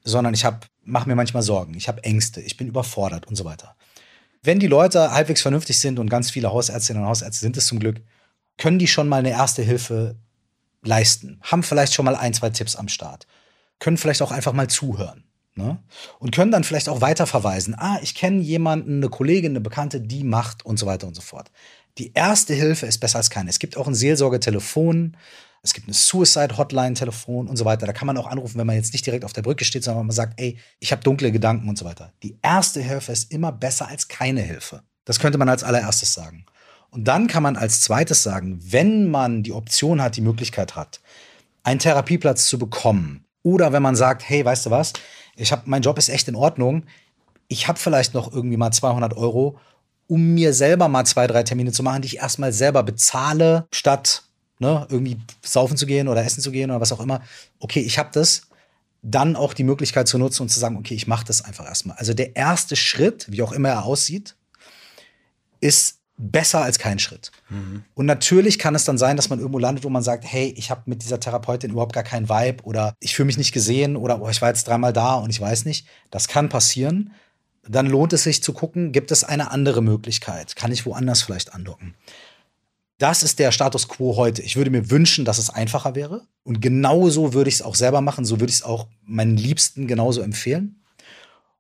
sondern 0.03 0.35
ich 0.35 0.45
mache 0.85 1.09
mir 1.09 1.15
manchmal 1.15 1.43
Sorgen, 1.43 1.75
ich 1.75 1.89
habe 1.89 2.05
Ängste, 2.05 2.41
ich 2.41 2.57
bin 2.57 2.69
überfordert 2.69 3.27
und 3.27 3.37
so 3.37 3.45
weiter. 3.45 3.77
Wenn 4.43 4.61
die 4.61 4.67
Leute 4.67 5.13
halbwegs 5.13 5.41
vernünftig 5.41 5.79
sind 5.81 5.99
und 5.99 6.11
ganz 6.11 6.31
viele 6.31 6.53
Hausärztinnen 6.53 7.03
und 7.03 7.09
Hausärzte 7.09 7.41
sind 7.41 7.57
es 7.57 7.67
zum 7.67 7.79
Glück, 7.79 8.03
können 8.59 8.79
die 8.79 8.87
schon 8.87 9.09
mal 9.09 9.19
eine 9.19 9.31
erste 9.31 9.63
Hilfe 9.63 10.17
leisten, 10.83 11.41
haben 11.43 11.63
vielleicht 11.63 11.95
schon 11.95 12.05
mal 12.05 12.15
ein, 12.15 12.35
zwei 12.35 12.51
Tipps 12.51 12.77
am 12.77 12.89
Start, 12.89 13.27
können 13.79 13.97
vielleicht 13.97 14.23
auch 14.23 14.33
einfach 14.33 14.53
mal 14.53 14.69
zuhören. 14.69 15.25
Ne? 15.57 15.79
Und 16.19 16.35
können 16.35 16.51
dann 16.51 16.65
vielleicht 16.65 16.89
auch 16.89 17.01
weiterverweisen. 17.01 17.77
Ah, 17.79 17.99
ich 18.03 18.17
kenne 18.17 18.43
jemanden, 18.43 18.97
eine 18.97 19.09
Kollegin, 19.09 19.53
eine 19.53 19.61
Bekannte, 19.61 20.01
die 20.01 20.25
macht 20.25 20.67
und 20.67 20.79
so 20.79 20.87
weiter 20.87 21.07
und 21.07 21.15
so 21.15 21.23
fort. 21.23 21.51
Die 21.97 22.13
erste 22.13 22.55
Hilfe 22.55 22.87
ist 22.87 22.99
besser 22.99 23.19
als 23.19 23.31
keine. 23.31 23.51
Es 23.51 23.61
gibt 23.61 23.77
auch 23.77 23.87
ein 23.87 23.95
Seelsorgetelefon, 23.95 25.17
es 25.65 25.73
gibt 25.73 25.87
eine 25.87 25.95
Suicide-Hotline-Telefon 25.95 27.49
und 27.49 27.57
so 27.57 27.65
weiter. 27.65 27.87
Da 27.87 27.95
kann 27.95 28.07
man 28.07 28.19
auch 28.19 28.27
anrufen, 28.27 28.59
wenn 28.59 28.67
man 28.67 28.77
jetzt 28.77 28.93
nicht 28.93 29.07
direkt 29.07 29.25
auf 29.25 29.33
der 29.33 29.41
Brücke 29.41 29.65
steht, 29.65 29.83
sondern 29.83 30.07
man 30.07 30.15
sagt, 30.15 30.39
ey, 30.39 30.59
ich 30.79 30.93
habe 30.93 31.03
dunkle 31.03 31.33
Gedanken 31.33 31.71
und 31.71 31.79
so 31.79 31.87
weiter. 31.87 32.13
Die 32.23 32.37
erste 32.43 32.83
Hilfe 32.83 33.13
ist 33.13 33.33
immer 33.33 33.51
besser 33.51 33.89
als 33.89 34.07
keine 34.09 34.43
Hilfe. 34.43 34.83
Das 35.07 35.19
könnte 35.19 35.39
man 35.39 35.49
als 35.49 35.65
allererstes 35.65 36.13
sagen. 36.13 36.45
Und 36.91 37.09
dann 37.09 37.29
kann 37.29 37.43
man 37.43 37.57
als 37.57 37.81
zweites 37.81 38.23
sagen, 38.23 38.61
wenn 38.61 39.11
man 39.11 39.43
die 39.43 39.53
Option 39.53 40.03
hat, 40.03 40.17
die 40.17 40.21
Möglichkeit 40.21 40.77
hat, 40.77 41.01
einen 41.63 41.81
Therapieplatz 41.81 42.47
zu 42.47 42.59
bekommen, 42.59 43.25
oder 43.43 43.73
wenn 43.73 43.83
man 43.83 43.97
sagt, 43.97 44.29
hey, 44.29 44.45
weißt 44.45 44.67
du 44.67 44.71
was, 44.71 44.93
ich 45.35 45.51
habe, 45.51 45.63
mein 45.65 45.83
Job 45.83 45.97
ist 45.97 46.11
echt 46.11 46.29
in 46.29 46.37
Ordnung, 46.37 46.85
ich 47.49 47.69
habe 47.69 47.79
vielleicht 47.79 48.13
noch 48.13 48.33
irgendwie 48.33 48.57
mal 48.59 48.71
200 48.71 49.17
Euro, 49.17 49.59
um 50.09 50.35
mir 50.35 50.53
selber 50.53 50.89
mal 50.89 51.07
zwei, 51.07 51.27
drei 51.27 51.43
Termine 51.43 51.73
zu 51.73 51.83
machen, 51.83 52.03
die 52.03 52.07
ich 52.07 52.19
erstmal 52.19 52.53
selber 52.53 52.83
bezahle, 52.83 53.67
statt 53.73 54.25
ne, 54.59 54.87
irgendwie 54.91 55.19
saufen 55.43 55.77
zu 55.77 55.87
gehen 55.87 56.09
oder 56.09 56.25
essen 56.25 56.41
zu 56.41 56.51
gehen 56.51 56.71
oder 56.71 56.81
was 56.81 56.93
auch 56.93 57.01
immer. 57.01 57.23
Okay, 57.59 57.81
ich 57.81 57.99
habe 57.99 58.11
das. 58.13 58.43
Dann 59.07 59.37
auch 59.37 59.53
die 59.53 59.65
Möglichkeit 59.65 60.09
zu 60.09 60.17
nutzen 60.17 60.45
und 60.45 60.49
zu 60.49 60.59
sagen, 60.59 60.79
okay, 60.79 60.95
ich 60.95 61.07
mache 61.07 61.27
das 61.27 61.45
einfach 61.45 61.67
erstmal. 61.67 61.99
Also 61.99 62.15
der 62.15 62.37
erste 62.37 62.75
Schritt, 62.75 63.27
wie 63.31 63.43
auch 63.43 63.53
immer 63.53 63.69
er 63.69 63.85
aussieht, 63.85 64.35
ist 65.61 65.99
besser 66.17 66.63
als 66.63 66.79
kein 66.79 66.99
Schritt. 66.99 67.33
Mhm. 67.51 67.85
Und 67.95 68.07
natürlich 68.07 68.59
kann 68.59 68.75
es 68.75 68.85
dann 68.85 68.99
sein, 68.99 69.17
dass 69.17 69.31
man 69.31 69.41
irgendwo 69.41 69.59
landet, 69.59 69.85
wo 69.85 69.91
man 69.91 70.03
sagt, 70.03 70.25
hey, 70.25 70.55
ich 70.57 70.71
habe 70.71 70.83
mit 70.87 71.03
dieser 71.03 71.21
Therapeutin 71.21 71.73
überhaupt 71.73 71.93
gar 71.93 72.03
keinen 72.03 72.29
Vibe 72.29 72.65
oder 72.65 72.95
ich 73.01 73.15
fühle 73.15 73.27
mich 73.27 73.39
nicht 73.39 73.53
gesehen 73.53 73.97
oder 73.97 74.23
oh, 74.23 74.29
ich 74.29 74.41
war 74.41 74.49
jetzt 74.49 74.69
dreimal 74.69 74.93
da 74.93 75.17
und 75.17 75.31
ich 75.31 75.41
weiß 75.41 75.65
nicht. 75.65 75.87
Das 76.11 76.29
kann 76.29 76.49
passieren. 76.49 77.13
Dann 77.67 77.87
lohnt 77.87 78.13
es 78.13 78.25
sich 78.25 78.43
zu 78.43 78.53
gucken, 78.53 78.93
gibt 78.93 79.11
es 79.11 79.25
eine 79.25 79.51
andere 79.51 79.83
Möglichkeit? 79.83 80.55
Kann 80.55 80.71
ich 80.71 80.87
woanders 80.87 81.23
vielleicht 81.23 81.55
andocken? 81.55 81.95
Das 82.99 83.23
ist 83.23 83.39
der 83.39 83.51
Status 83.51 83.89
quo 83.89 84.17
heute. 84.17 84.43
Ich 84.43 84.57
würde 84.57 84.71
mir 84.71 84.91
wünschen, 84.91 85.25
dass 85.25 85.39
es 85.39 85.51
einfacher 85.51 85.95
wäre. 85.95 86.27
Und 86.45 86.61
genauso 86.61 87.35
würde 87.35 87.49
ich 87.49 87.57
es 87.57 87.63
auch 87.63 87.75
selber 87.75 88.01
machen. 88.01 88.25
So 88.25 88.39
würde 88.41 88.51
ich 88.51 88.57
es 88.57 88.63
auch 88.63 88.87
meinen 89.03 89.37
Liebsten 89.37 89.87
genauso 89.87 90.21
empfehlen. 90.21 90.83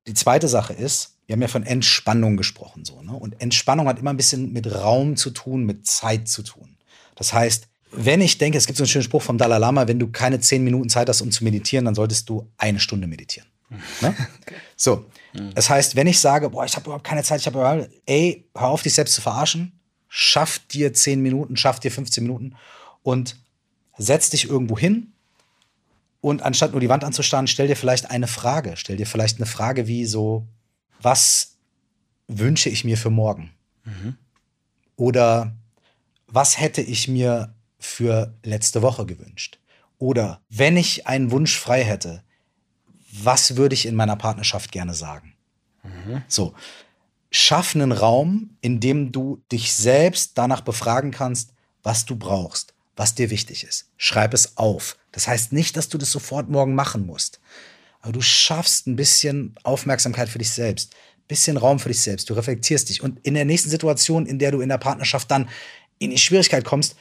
Die 0.06 0.14
zweite 0.14 0.48
Sache 0.48 0.74
ist, 0.74 1.16
wir 1.26 1.34
haben 1.34 1.42
ja 1.42 1.48
von 1.48 1.64
Entspannung 1.64 2.36
gesprochen, 2.36 2.84
so, 2.84 3.00
ne? 3.00 3.12
Und 3.12 3.40
Entspannung 3.40 3.88
hat 3.88 3.98
immer 3.98 4.10
ein 4.10 4.18
bisschen 4.18 4.52
mit 4.52 4.70
Raum 4.70 5.16
zu 5.16 5.30
tun, 5.30 5.64
mit 5.64 5.86
Zeit 5.86 6.28
zu 6.28 6.42
tun. 6.42 6.76
Das 7.14 7.32
heißt, 7.32 7.68
wenn 7.92 8.20
ich 8.20 8.38
denke, 8.38 8.58
es 8.58 8.66
gibt 8.66 8.76
so 8.76 8.82
einen 8.82 8.88
schönen 8.88 9.04
Spruch 9.04 9.22
vom 9.22 9.38
Dalai 9.38 9.58
Lama, 9.58 9.88
wenn 9.88 9.98
du 9.98 10.08
keine 10.08 10.40
zehn 10.40 10.62
Minuten 10.64 10.90
Zeit 10.90 11.08
hast, 11.08 11.22
um 11.22 11.30
zu 11.30 11.44
meditieren, 11.44 11.84
dann 11.84 11.94
solltest 11.94 12.28
du 12.28 12.50
eine 12.58 12.80
Stunde 12.80 13.06
meditieren. 13.06 13.48
Ne? 14.00 14.14
So. 14.76 15.06
Das 15.54 15.70
heißt, 15.70 15.96
wenn 15.96 16.08
ich 16.08 16.18
sage, 16.18 16.50
boah, 16.50 16.64
ich 16.64 16.74
habe 16.74 16.86
überhaupt 16.86 17.04
keine 17.04 17.22
Zeit, 17.22 17.40
ich 17.40 17.46
habe 17.46 17.58
überhaupt, 17.58 17.90
ey, 18.06 18.48
hör 18.56 18.68
auf, 18.68 18.82
dich 18.82 18.92
selbst 18.92 19.14
zu 19.14 19.20
verarschen, 19.20 19.73
schaff 20.16 20.60
dir 20.60 20.94
zehn 20.94 21.20
Minuten, 21.22 21.56
schaff 21.56 21.80
dir 21.80 21.90
15 21.90 22.22
Minuten 22.22 22.54
und 23.02 23.36
setz 23.98 24.30
dich 24.30 24.48
irgendwo 24.48 24.78
hin 24.78 25.12
Und 26.20 26.42
anstatt 26.42 26.70
nur 26.70 26.80
die 26.80 26.88
Wand 26.88 27.02
anzustarren, 27.02 27.48
stell 27.48 27.66
dir 27.66 27.74
vielleicht 27.74 28.12
eine 28.12 28.28
Frage. 28.28 28.76
Stell 28.76 28.96
dir 28.96 29.08
vielleicht 29.08 29.38
eine 29.38 29.46
Frage 29.46 29.88
wie 29.88 30.06
so, 30.06 30.46
was 31.02 31.56
wünsche 32.28 32.70
ich 32.70 32.84
mir 32.84 32.96
für 32.96 33.10
morgen? 33.10 33.50
Mhm. 33.82 34.16
Oder 34.94 35.52
was 36.28 36.60
hätte 36.60 36.80
ich 36.80 37.08
mir 37.08 37.52
für 37.80 38.32
letzte 38.44 38.82
Woche 38.82 39.06
gewünscht? 39.06 39.58
Oder 39.98 40.40
wenn 40.48 40.76
ich 40.76 41.08
einen 41.08 41.32
Wunsch 41.32 41.58
frei 41.58 41.82
hätte, 41.82 42.22
was 43.10 43.56
würde 43.56 43.74
ich 43.74 43.84
in 43.84 43.96
meiner 43.96 44.16
Partnerschaft 44.16 44.70
gerne 44.70 44.94
sagen? 44.94 45.34
Mhm. 45.82 46.22
So, 46.28 46.54
schaff 47.34 47.74
einen 47.74 47.90
Raum, 47.90 48.56
in 48.60 48.78
dem 48.78 49.10
du 49.10 49.42
dich 49.50 49.72
selbst 49.72 50.32
danach 50.36 50.60
befragen 50.60 51.10
kannst, 51.10 51.50
was 51.82 52.04
du 52.06 52.14
brauchst, 52.14 52.74
was 52.94 53.16
dir 53.16 53.28
wichtig 53.28 53.64
ist. 53.64 53.88
Schreib 53.96 54.34
es 54.34 54.56
auf. 54.56 54.96
Das 55.10 55.26
heißt 55.26 55.52
nicht, 55.52 55.76
dass 55.76 55.88
du 55.88 55.98
das 55.98 56.12
sofort 56.12 56.48
morgen 56.48 56.76
machen 56.76 57.06
musst. 57.06 57.40
Aber 58.00 58.12
du 58.12 58.20
schaffst 58.20 58.86
ein 58.86 58.94
bisschen 58.94 59.56
Aufmerksamkeit 59.64 60.28
für 60.28 60.38
dich 60.38 60.50
selbst, 60.50 60.94
ein 60.94 61.26
bisschen 61.26 61.56
Raum 61.56 61.80
für 61.80 61.88
dich 61.88 62.00
selbst. 62.00 62.30
Du 62.30 62.34
reflektierst 62.34 62.88
dich. 62.88 63.02
Und 63.02 63.18
in 63.26 63.34
der 63.34 63.44
nächsten 63.44 63.70
Situation, 63.70 64.26
in 64.26 64.38
der 64.38 64.52
du 64.52 64.60
in 64.60 64.68
der 64.68 64.78
Partnerschaft 64.78 65.28
dann 65.30 65.48
in 65.98 66.10
die 66.10 66.18
Schwierigkeit 66.18 66.64
kommst, 66.64 66.94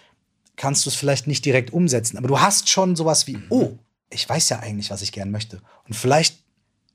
kannst 0.56 0.86
du 0.86 0.90
es 0.90 0.96
vielleicht 0.96 1.28
nicht 1.28 1.46
direkt 1.46 1.72
umsetzen. 1.72 2.18
Aber 2.18 2.28
du 2.28 2.42
hast 2.42 2.70
schon 2.70 2.96
sowas 2.96 3.28
wie, 3.28 3.38
oh, 3.50 3.78
ich 4.10 4.28
weiß 4.28 4.50
ja 4.50 4.60
eigentlich, 4.60 4.90
was 4.90 5.04
ich 5.04 5.12
gern 5.12 5.30
möchte. 5.30 5.62
Und 5.88 5.96
vielleicht 5.96 6.40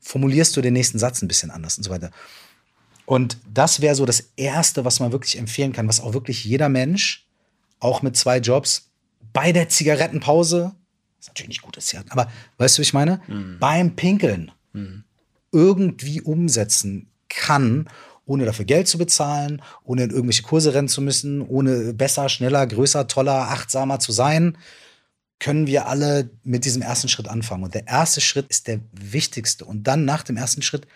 formulierst 0.00 0.56
du 0.56 0.60
den 0.60 0.72
nächsten 0.72 0.98
Satz 0.98 1.22
ein 1.22 1.28
bisschen 1.28 1.52
anders 1.52 1.76
und 1.76 1.84
so 1.84 1.90
weiter. 1.90 2.10
Und 3.08 3.38
das 3.50 3.80
wäre 3.80 3.94
so 3.94 4.04
das 4.04 4.32
Erste, 4.36 4.84
was 4.84 5.00
man 5.00 5.12
wirklich 5.12 5.38
empfehlen 5.38 5.72
kann, 5.72 5.88
was 5.88 5.98
auch 5.98 6.12
wirklich 6.12 6.44
jeder 6.44 6.68
Mensch, 6.68 7.26
auch 7.80 8.02
mit 8.02 8.18
zwei 8.18 8.36
Jobs, 8.36 8.90
bei 9.32 9.50
der 9.50 9.70
Zigarettenpause 9.70 10.74
ist 11.18 11.28
natürlich 11.28 11.48
nicht 11.48 11.62
gut, 11.62 11.78
ist 11.78 11.90
ja, 11.92 12.02
aber 12.10 12.30
weißt 12.58 12.76
du, 12.76 12.80
wie 12.80 12.84
ich 12.84 12.92
meine? 12.92 13.22
Mhm. 13.26 13.56
Beim 13.60 13.96
Pinkeln 13.96 14.52
mhm. 14.74 15.04
irgendwie 15.52 16.20
umsetzen 16.20 17.08
kann, 17.30 17.88
ohne 18.26 18.44
dafür 18.44 18.66
Geld 18.66 18.88
zu 18.88 18.98
bezahlen, 18.98 19.62
ohne 19.84 20.02
in 20.02 20.10
irgendwelche 20.10 20.42
Kurse 20.42 20.74
rennen 20.74 20.88
zu 20.88 21.00
müssen, 21.00 21.40
ohne 21.40 21.94
besser, 21.94 22.28
schneller, 22.28 22.66
größer, 22.66 23.08
toller, 23.08 23.48
achtsamer 23.48 24.00
zu 24.00 24.12
sein, 24.12 24.58
können 25.38 25.66
wir 25.66 25.86
alle 25.86 26.28
mit 26.44 26.66
diesem 26.66 26.82
ersten 26.82 27.08
Schritt 27.08 27.28
anfangen. 27.28 27.64
Und 27.64 27.74
der 27.74 27.86
erste 27.86 28.20
Schritt 28.20 28.48
ist 28.50 28.66
der 28.66 28.80
wichtigste. 28.92 29.64
Und 29.64 29.84
dann 29.84 30.04
nach 30.04 30.24
dem 30.24 30.36
ersten 30.36 30.60
Schritt 30.60 30.86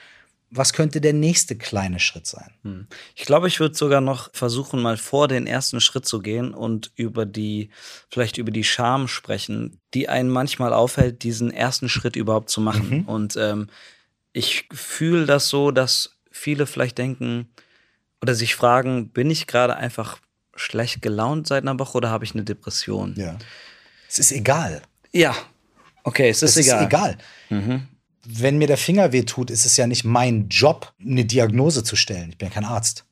was 0.55 0.75
könnte 0.75 1.01
der 1.01 1.15
nächste 1.15 1.57
kleine 1.57 1.99
Schritt 1.99 2.27
sein? 2.27 2.51
Hm. 2.63 2.87
Ich 3.15 3.25
glaube, 3.25 3.49
ich 3.49 3.59
würde 3.59 3.75
sogar 3.75 4.03
noch 4.03 4.29
versuchen, 4.35 4.83
mal 4.83 4.99
vor 4.99 5.27
den 5.27 5.47
ersten 5.47 5.81
Schritt 5.81 6.05
zu 6.05 6.21
gehen 6.21 6.53
und 6.53 6.93
über 6.95 7.25
die, 7.25 7.71
vielleicht 8.11 8.37
über 8.37 8.51
die 8.51 8.65
Scham 8.65 9.09
sprechen, 9.09 9.81
die 9.95 10.11
einen 10.11 10.29
manchmal 10.29 10.75
aufhält, 10.75 11.23
diesen 11.23 11.51
ersten 11.51 11.89
Schritt 11.89 12.17
überhaupt 12.17 12.51
zu 12.51 12.61
machen. 12.61 12.99
Mhm. 12.99 13.09
Und 13.09 13.37
ähm, 13.37 13.69
ich 14.35 14.69
fühle 14.71 15.25
das 15.25 15.49
so, 15.49 15.71
dass 15.71 16.17
viele 16.31 16.67
vielleicht 16.67 16.99
denken 16.99 17.49
oder 18.21 18.35
sich 18.35 18.55
fragen, 18.55 19.09
bin 19.09 19.31
ich 19.31 19.47
gerade 19.47 19.77
einfach 19.77 20.19
schlecht 20.55 21.01
gelaunt 21.01 21.47
seit 21.47 21.63
einer 21.63 21.79
Woche 21.79 21.97
oder 21.97 22.11
habe 22.11 22.27
ich 22.27 22.35
eine 22.35 22.45
Depression? 22.45 23.15
Ja. 23.17 23.39
Es 24.07 24.19
ist 24.19 24.33
egal. 24.33 24.83
Ja. 25.13 25.35
Okay, 26.05 26.29
es 26.29 26.43
ist 26.43 26.59
es 26.59 26.67
egal. 26.67 26.81
Ist 26.81 26.87
egal. 26.87 27.19
Mhm 27.49 27.89
wenn 28.27 28.59
mir 28.59 28.67
der 28.67 28.77
Finger 28.77 29.13
wehtut, 29.13 29.51
ist 29.51 29.67
es 29.67 29.77
ja 29.77 29.87
nicht 29.87 30.05
mein 30.05 30.49
Job, 30.49 30.93
eine 31.01 31.25
Diagnose 31.25 31.83
zu 31.83 31.97
stellen. 31.97 32.31
Ich 32.31 32.39
bin 32.39 32.49
ja 32.49 32.55
kein 32.55 32.65
Arzt. 32.65 33.05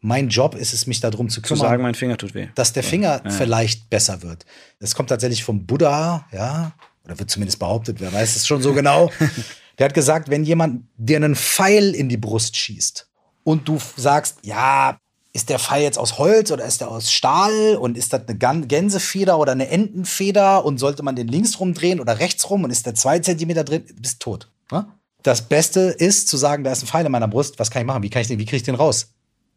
Mein 0.00 0.28
Job 0.28 0.54
ist 0.54 0.72
es, 0.72 0.86
mich 0.86 1.00
darum 1.00 1.28
zu 1.28 1.42
kümmern. 1.42 1.58
Zu 1.58 1.66
sagen, 1.66 1.82
mein 1.82 1.94
Finger 1.94 2.16
tut 2.16 2.34
weh. 2.34 2.48
Dass 2.54 2.72
der 2.72 2.82
Finger 2.82 3.20
ja. 3.22 3.30
vielleicht 3.30 3.90
besser 3.90 4.22
wird. 4.22 4.46
Das 4.78 4.94
kommt 4.94 5.10
tatsächlich 5.10 5.44
vom 5.44 5.66
Buddha, 5.66 6.26
ja, 6.32 6.72
oder 7.04 7.18
wird 7.18 7.30
zumindest 7.30 7.58
behauptet, 7.58 8.00
wer 8.00 8.12
weiß 8.12 8.36
es 8.36 8.46
schon 8.46 8.62
so 8.62 8.72
genau. 8.72 9.10
der 9.78 9.86
hat 9.86 9.94
gesagt, 9.94 10.30
wenn 10.30 10.44
jemand 10.44 10.84
dir 10.96 11.16
einen 11.16 11.36
Pfeil 11.36 11.94
in 11.94 12.08
die 12.08 12.16
Brust 12.16 12.56
schießt 12.56 13.10
und 13.44 13.68
du 13.68 13.78
sagst, 13.96 14.38
ja, 14.42 14.98
ist 15.32 15.48
der 15.48 15.58
Pfeil 15.58 15.82
jetzt 15.82 15.98
aus 15.98 16.18
Holz 16.18 16.50
oder 16.50 16.64
ist 16.64 16.80
der 16.80 16.90
aus 16.90 17.12
Stahl 17.12 17.76
und 17.76 17.96
ist 17.96 18.12
das 18.12 18.22
eine 18.26 18.66
Gänsefeder 18.66 19.38
oder 19.38 19.52
eine 19.52 19.68
Entenfeder 19.68 20.64
und 20.64 20.78
sollte 20.78 21.02
man 21.02 21.14
den 21.14 21.28
links 21.28 21.60
rumdrehen 21.60 22.00
oder 22.00 22.18
rechts 22.18 22.50
rum 22.50 22.64
und 22.64 22.70
ist 22.70 22.86
der 22.86 22.94
zwei 22.94 23.20
Zentimeter 23.20 23.62
drin, 23.62 23.84
bist 24.00 24.20
tot. 24.20 24.48
Ne? 24.72 24.86
Das 25.22 25.42
Beste 25.42 25.80
ist 25.80 26.28
zu 26.28 26.36
sagen, 26.36 26.64
da 26.64 26.72
ist 26.72 26.82
ein 26.82 26.86
Pfeil 26.86 27.06
in 27.06 27.12
meiner 27.12 27.28
Brust, 27.28 27.58
was 27.58 27.70
kann 27.70 27.82
ich 27.82 27.86
machen? 27.86 28.02
Wie 28.02 28.10
kann 28.10 28.22
ich 28.22 28.28
den, 28.28 28.38
wie 28.38 28.44
kriege 28.44 28.56
ich 28.56 28.62
den 28.64 28.74
raus? 28.74 29.12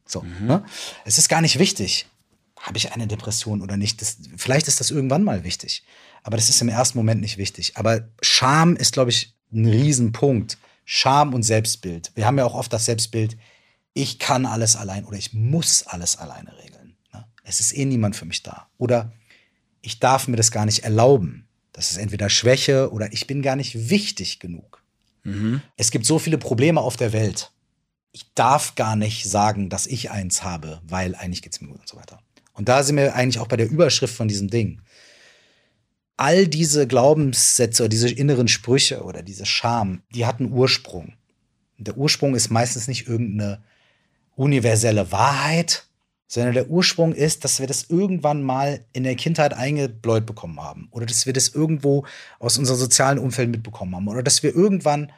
So, 0.05 0.21
mhm. 0.21 0.45
ne? 0.45 0.65
Es 1.05 1.17
ist 1.17 1.30
gar 1.30 1.41
nicht 1.41 1.57
wichtig, 1.57 2.07
habe 2.59 2.78
ich 2.78 2.91
eine 2.91 3.07
Depression 3.07 3.61
oder 3.61 3.78
nicht. 3.78 4.01
Das, 4.01 4.17
vielleicht 4.38 4.67
ist 4.67 4.80
das 4.80 4.91
irgendwann 4.91 5.24
mal 5.24 5.43
wichtig, 5.43 5.84
aber 6.21 6.38
das 6.38 6.49
ist 6.49 6.61
im 6.61 6.69
ersten 6.69 6.97
Moment 6.97 7.21
nicht 7.21 7.38
wichtig. 7.38 7.74
Aber 7.76 8.07
Scham 8.21 8.76
ist, 8.76 8.93
glaube 8.93 9.09
ich, 9.09 9.34
ein 9.51 9.65
Riesenpunkt. 9.65 10.57
Scham 10.86 11.34
und 11.34 11.43
Selbstbild. 11.43 12.11
Wir 12.15 12.26
haben 12.26 12.38
ja 12.38 12.45
auch 12.45 12.55
oft 12.55 12.74
das 12.74 12.86
Selbstbild, 12.86 13.38
ich 13.93 14.19
kann 14.19 14.45
alles 14.45 14.75
allein 14.75 15.05
oder 15.05 15.17
ich 15.17 15.33
muss 15.33 15.83
alles 15.83 16.17
alleine 16.17 16.57
regeln. 16.57 16.97
Ne? 17.13 17.25
Es 17.43 17.59
ist 17.59 17.75
eh 17.75 17.85
niemand 17.85 18.15
für 18.15 18.25
mich 18.25 18.43
da. 18.43 18.67
Oder 18.77 19.11
ich 19.81 19.99
darf 19.99 20.27
mir 20.27 20.37
das 20.37 20.51
gar 20.51 20.65
nicht 20.65 20.83
erlauben. 20.83 21.47
Das 21.73 21.91
ist 21.91 21.97
entweder 21.97 22.29
Schwäche 22.29 22.91
oder 22.91 23.11
ich 23.13 23.27
bin 23.27 23.41
gar 23.41 23.55
nicht 23.55 23.89
wichtig 23.89 24.39
genug. 24.39 24.83
Mhm. 25.23 25.61
Es 25.77 25.91
gibt 25.91 26.05
so 26.05 26.19
viele 26.19 26.37
Probleme 26.37 26.81
auf 26.81 26.97
der 26.97 27.13
Welt. 27.13 27.51
Ich 28.11 28.33
darf 28.35 28.75
gar 28.75 28.95
nicht 28.95 29.25
sagen, 29.25 29.69
dass 29.69 29.87
ich 29.87 30.11
eins 30.11 30.43
habe, 30.43 30.81
weil 30.83 31.15
eigentlich 31.15 31.41
geht's 31.41 31.61
mir 31.61 31.67
gut 31.67 31.79
und 31.79 31.89
so 31.89 31.97
weiter. 31.97 32.19
Und 32.53 32.69
da 32.69 32.83
sind 32.83 32.97
wir 32.97 33.15
eigentlich 33.15 33.39
auch 33.39 33.47
bei 33.47 33.57
der 33.57 33.69
Überschrift 33.69 34.15
von 34.15 34.27
diesem 34.27 34.49
Ding. 34.49 34.81
All 36.15 36.47
diese 36.47 36.87
Glaubenssätze 36.87 37.83
oder 37.83 37.89
diese 37.89 38.09
inneren 38.09 38.47
Sprüche 38.47 39.03
oder 39.03 39.23
diese 39.23 39.47
Scham, 39.47 40.03
die 40.13 40.27
hatten 40.27 40.51
Ursprung. 40.51 41.13
Der 41.79 41.97
Ursprung 41.97 42.35
ist 42.35 42.51
meistens 42.51 42.87
nicht 42.87 43.07
irgendeine 43.07 43.63
universelle 44.36 45.11
Wahrheit, 45.11 45.86
sondern 46.27 46.53
der 46.53 46.69
Ursprung 46.69 47.13
ist, 47.13 47.43
dass 47.43 47.59
wir 47.59 47.67
das 47.67 47.89
irgendwann 47.89 48.41
mal 48.41 48.84
in 48.91 49.03
der 49.03 49.15
Kindheit 49.15 49.53
eingebläut 49.53 50.25
bekommen 50.25 50.59
haben 50.59 50.88
oder 50.89 51.05
dass 51.05 51.25
wir 51.27 51.34
das 51.34 51.49
irgendwo 51.49 52.05
aus 52.39 52.57
unserem 52.57 52.79
sozialen 52.79 53.19
Umfeld 53.19 53.51
mitbekommen 53.51 53.95
haben 53.95 54.07
oder 54.07 54.23
dass 54.23 54.41
wir 54.41 54.55
irgendwann 54.55 55.11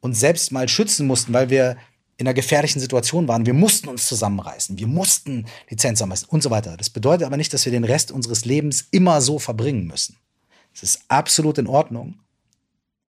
uns 0.00 0.18
selbst 0.18 0.52
mal 0.52 0.68
schützen 0.68 1.06
mussten, 1.06 1.34
weil 1.34 1.50
wir 1.50 1.76
in 2.16 2.26
einer 2.26 2.32
gefährlichen 2.32 2.80
Situation 2.80 3.28
waren. 3.28 3.44
Wir 3.44 3.52
mussten 3.52 3.88
uns 3.88 4.06
zusammenreißen, 4.06 4.78
wir 4.78 4.86
mussten 4.86 5.44
Zähne 5.76 5.94
zusammenreißen 5.94 6.28
und 6.30 6.42
so 6.42 6.50
weiter. 6.50 6.78
Das 6.78 6.88
bedeutet 6.88 7.26
aber 7.26 7.36
nicht, 7.36 7.52
dass 7.52 7.66
wir 7.66 7.72
den 7.72 7.84
Rest 7.84 8.10
unseres 8.10 8.46
Lebens 8.46 8.88
immer 8.90 9.20
so 9.20 9.38
verbringen 9.38 9.86
müssen. 9.86 10.16
Es 10.72 10.82
ist 10.82 11.00
absolut 11.08 11.58
in 11.58 11.66
Ordnung, 11.66 12.20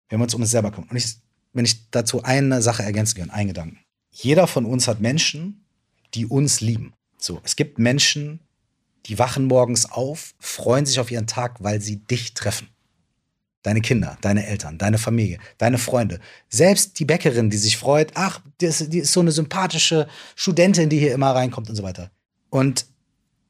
wenn 0.09 0.19
wir 0.19 0.23
uns 0.23 0.33
um 0.33 0.41
uns 0.41 0.49
selber 0.49 0.71
kümmern. 0.71 0.89
Und 0.89 0.97
ich, 0.97 1.17
wenn 1.53 1.65
ich 1.65 1.91
dazu 1.91 2.23
eine 2.23 2.63
Sache 2.63 2.81
ergänzen 2.81 3.19
kann, 3.19 3.29
einen 3.29 3.49
Gedanken 3.49 3.84
jeder 4.16 4.47
von 4.47 4.66
uns 4.66 4.88
hat 4.88 5.01
Menschen, 5.01 5.66
die 6.13 6.26
uns 6.26 6.61
lieben. 6.61 6.93
So, 7.18 7.41
es 7.43 7.57
gibt 7.57 7.80
Menschen, 7.80 8.39
die 9.07 9.20
wachen 9.20 9.45
morgens 9.45 9.91
auf, 9.91 10.34
freuen 10.39 10.86
sich 10.86 10.99
auf 10.99 11.11
ihren 11.11 11.28
Tag, 11.28 11.61
weil 11.61 11.82
sie 11.82 11.97
dich 11.97 12.34
treffen. 12.34 12.70
Deine 13.61 13.82
Kinder, 13.82 14.18
deine 14.22 14.45
Eltern, 14.45 14.78
deine 14.78 14.99
Familie, 14.99 15.39
deine 15.57 15.78
Freunde. 15.78 16.20
Selbst 16.49 16.97
die 16.99 17.05
Bäckerin, 17.05 17.49
die 17.49 17.57
sich 17.57 17.78
freut, 17.78 18.11
ach, 18.13 18.41
die 18.61 18.68
ist, 18.68 18.93
die 18.93 18.99
ist 18.99 19.11
so 19.11 19.20
eine 19.20 19.32
sympathische 19.32 20.07
Studentin, 20.36 20.89
die 20.89 20.99
hier 20.99 21.13
immer 21.13 21.32
reinkommt 21.32 21.70
und 21.70 21.76
so 21.76 21.84
weiter. 21.84 22.09
Und 22.49 22.86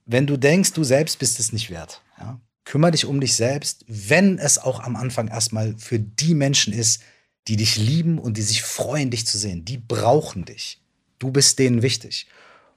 wenn 0.05 0.26
du 0.26 0.36
denkst, 0.36 0.74
du 0.74 0.84
selbst 0.84 1.20
bist 1.20 1.39
es 1.39 1.53
nicht 1.53 1.70
wert, 1.70 2.01
ja, 2.18 2.39
kümmere 2.63 2.91
dich 2.91 3.05
um 3.05 3.22
dich 3.22 3.36
selbst, 3.36 3.86
wenn 3.88 4.39
es 4.39 4.57
auch 4.57 4.80
am 4.80 4.95
Anfang 4.95 5.28
erstmal 5.28 5.76
für 5.78 5.99
die 5.99 6.34
Menschen 6.34 6.74
ist, 6.74 7.03
die 7.47 7.57
dich 7.57 7.77
lieben 7.77 8.17
und 8.17 8.37
die 8.37 8.41
sich 8.41 8.63
freuen, 8.63 9.11
dich 9.11 9.27
zu 9.27 9.37
sehen. 9.37 9.65
Die 9.65 9.77
brauchen 9.77 10.45
dich. 10.45 10.81
Du 11.19 11.31
bist 11.31 11.59
denen 11.59 11.81
wichtig. 11.81 12.27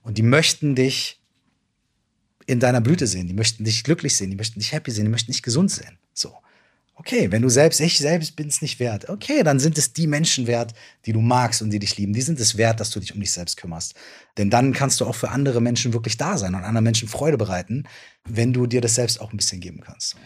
Und 0.03 0.19
die 0.19 0.23
möchten 0.23 0.75
dich 0.75 1.21
in 2.47 2.61
deiner 2.61 2.81
Blüte 2.81 3.07
sehen. 3.07 3.27
Die 3.27 3.35
möchten 3.35 3.65
dich 3.65 3.85
glücklich 3.85 4.17
sehen. 4.17 4.31
Die 4.31 4.37
möchten 4.37 4.59
dich 4.59 4.73
happy 4.73 4.91
sehen. 4.91 5.05
Die 5.05 5.11
möchten 5.11 5.33
dich 5.33 5.43
gesund 5.43 5.71
sehen. 5.71 5.99
So. 6.15 6.35
Okay, 6.95 7.31
wenn 7.31 7.43
du 7.43 7.49
selbst, 7.49 7.79
ich 7.81 7.97
selbst 7.99 8.35
bin 8.35 8.49
es 8.49 8.61
nicht 8.61 8.81
wert. 8.81 9.09
Okay, 9.09 9.45
dann 9.45 9.61
sind 9.61 9.79
es 9.79 9.93
die 9.93 10.09
Menschen 10.09 10.49
wert, 10.49 10.75
die 11.07 11.13
du 11.13 11.21
magst 11.21 11.63
und 11.63 11.71
die 11.71 11.79
dich 11.79 11.97
lieben. 11.97 12.13
Die 12.13 12.23
sind 12.23 12.41
es 12.41 12.57
wert, 12.57 12.81
dass 12.81 12.91
du 12.91 12.99
dich 12.99 13.15
um 13.15 13.21
dich 13.21 13.31
selbst 13.31 13.57
kümmerst. 13.57 13.95
Denn 14.37 14.51
dann 14.51 14.73
kannst 14.73 15.01
du 15.01 15.07
auch 15.07 15.15
für 15.15 15.31
andere 15.31 15.61
Menschen 15.61 15.93
wirklich 15.93 16.17
da 16.17 16.37
sein 16.37 16.57
und 16.57 16.65
anderen 16.65 16.83
Menschen 16.83 17.07
Freude 17.09 17.39
bereiten, 17.39 17.85
wenn 18.25 18.53
du 18.53 18.67
dir 18.67 18.81
das 18.81 18.97
selbst 18.97 19.21
auch 19.21 19.33
ein 19.33 19.37
bisschen 19.37 19.61
geben 19.61 19.81
kannst. 19.81 20.17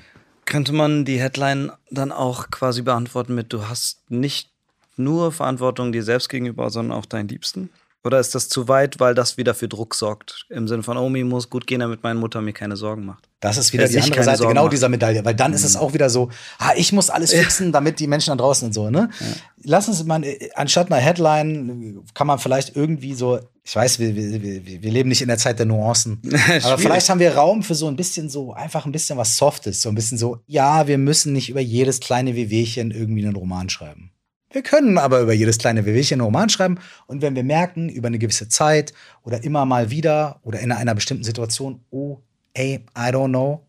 Könnte 0.53 0.74
man 0.74 1.07
die 1.07 1.18
Headline 1.18 1.72
dann 1.90 2.12
auch 2.12 2.50
quasi 2.50 2.82
beantworten 2.82 3.34
mit, 3.34 3.55
du 3.55 3.68
hast 3.68 4.11
nicht 4.11 4.50
nur 4.98 5.32
Verantwortung 5.32 5.92
dir 5.92 6.03
selbst 6.03 6.28
gegenüber, 6.28 6.68
sondern 6.68 6.98
auch 6.98 7.07
deinen 7.07 7.28
Liebsten? 7.28 7.70
Oder 8.05 8.18
ist 8.18 8.34
das 8.34 8.48
zu 8.48 8.66
weit, 8.66 8.98
weil 8.98 9.14
das 9.14 9.36
wieder 9.36 9.55
für 9.55 9.68
Druck 9.68 9.94
sorgt? 9.94 10.46
Im 10.48 10.66
Sinne 10.66 10.82
von, 10.82 10.96
oh, 10.96 11.09
mir 11.09 11.24
muss 11.24 11.48
gut 11.48 11.68
gehen, 11.68 11.80
damit 11.80 12.03
meine 12.03 12.18
Mutter 12.18 12.40
mir 12.40 12.53
keine 12.53 12.76
Sorgen 12.76 13.07
macht. 13.07 13.28
Das 13.38 13.57
ist 13.57 13.72
wieder 13.72 13.86
die 13.86 14.00
andere 14.00 14.24
Seite 14.24 14.38
Sorgen 14.38 14.55
genau 14.55 14.64
macht. 14.64 14.72
dieser 14.72 14.88
Medaille, 14.88 15.24
weil 15.24 15.36
dann 15.36 15.53
mhm. 15.53 15.57
ist 15.57 15.64
es 15.64 15.74
mhm. 15.74 15.80
auch 15.80 15.92
wieder 15.94 16.11
so, 16.11 16.28
ah, 16.59 16.72
ich 16.76 16.92
muss 16.92 17.11
alles 17.11 17.32
fixen, 17.32 17.70
damit 17.70 18.00
die 18.00 18.09
Menschen 18.09 18.30
da 18.30 18.36
draußen 18.36 18.66
und 18.66 18.72
so, 18.72 18.90
ne? 18.90 19.09
Ja. 19.20 19.26
Lass 19.64 19.88
uns 19.88 20.03
mal, 20.05 20.24
anstatt 20.55 20.90
einer 20.90 21.00
Headline, 21.00 22.03
kann 22.14 22.26
man 22.26 22.40
vielleicht 22.40 22.74
irgendwie 22.74 23.14
so, 23.14 23.38
ich 23.64 23.76
weiß, 23.76 24.00
wir, 24.00 24.16
wir, 24.16 24.42
wir, 24.42 24.82
wir 24.82 24.90
leben 24.90 25.09
nicht 25.09 25.22
in 25.22 25.28
der 25.28 25.38
Zeit 25.38 25.61
der 25.61 25.66
Nuancen, 25.66 26.20
aber 26.62 26.78
vielleicht 26.78 27.09
haben 27.09 27.20
wir 27.20 27.34
Raum 27.36 27.62
für 27.62 27.76
so 27.76 27.86
ein 27.86 27.94
bisschen 27.94 28.28
so, 28.28 28.53
einfach 28.53 28.86
ein 28.86 28.92
bisschen 28.92 29.16
was 29.16 29.36
Softes, 29.36 29.82
so 29.82 29.88
ein 29.88 29.94
bisschen 29.94 30.18
so, 30.18 30.38
ja, 30.46 30.88
wir 30.88 30.98
müssen 30.98 31.32
nicht 31.32 31.50
über 31.50 31.61
jedes 31.61 32.00
kleine 32.00 32.34
Wehwehchen 32.34 32.90
irgendwie 32.90 33.24
einen 33.24 33.36
Roman 33.36 33.68
schreiben. 33.68 34.12
Wir 34.53 34.62
können 34.62 34.98
aber 34.98 35.20
über 35.20 35.32
jedes 35.32 35.59
kleine 35.59 35.86
Wehwehchen 35.86 36.16
einen 36.16 36.26
Roman 36.26 36.50
schreiben. 36.50 36.78
Und 37.07 37.22
wenn 37.22 37.34
wir 37.34 37.42
merken, 37.42 37.88
über 37.88 38.09
eine 38.09 38.18
gewisse 38.18 38.48
Zeit 38.48 38.92
oder 39.22 39.42
immer 39.42 39.64
mal 39.64 39.90
wieder 39.90 40.40
oder 40.42 40.61
in 40.61 40.72
einer 40.72 40.94
bestimmten 40.94 41.24
Situation, 41.24 41.82
oh, 41.90 42.18
ey, 42.55 42.84
I 42.96 43.11
don't 43.11 43.28
know, 43.28 43.66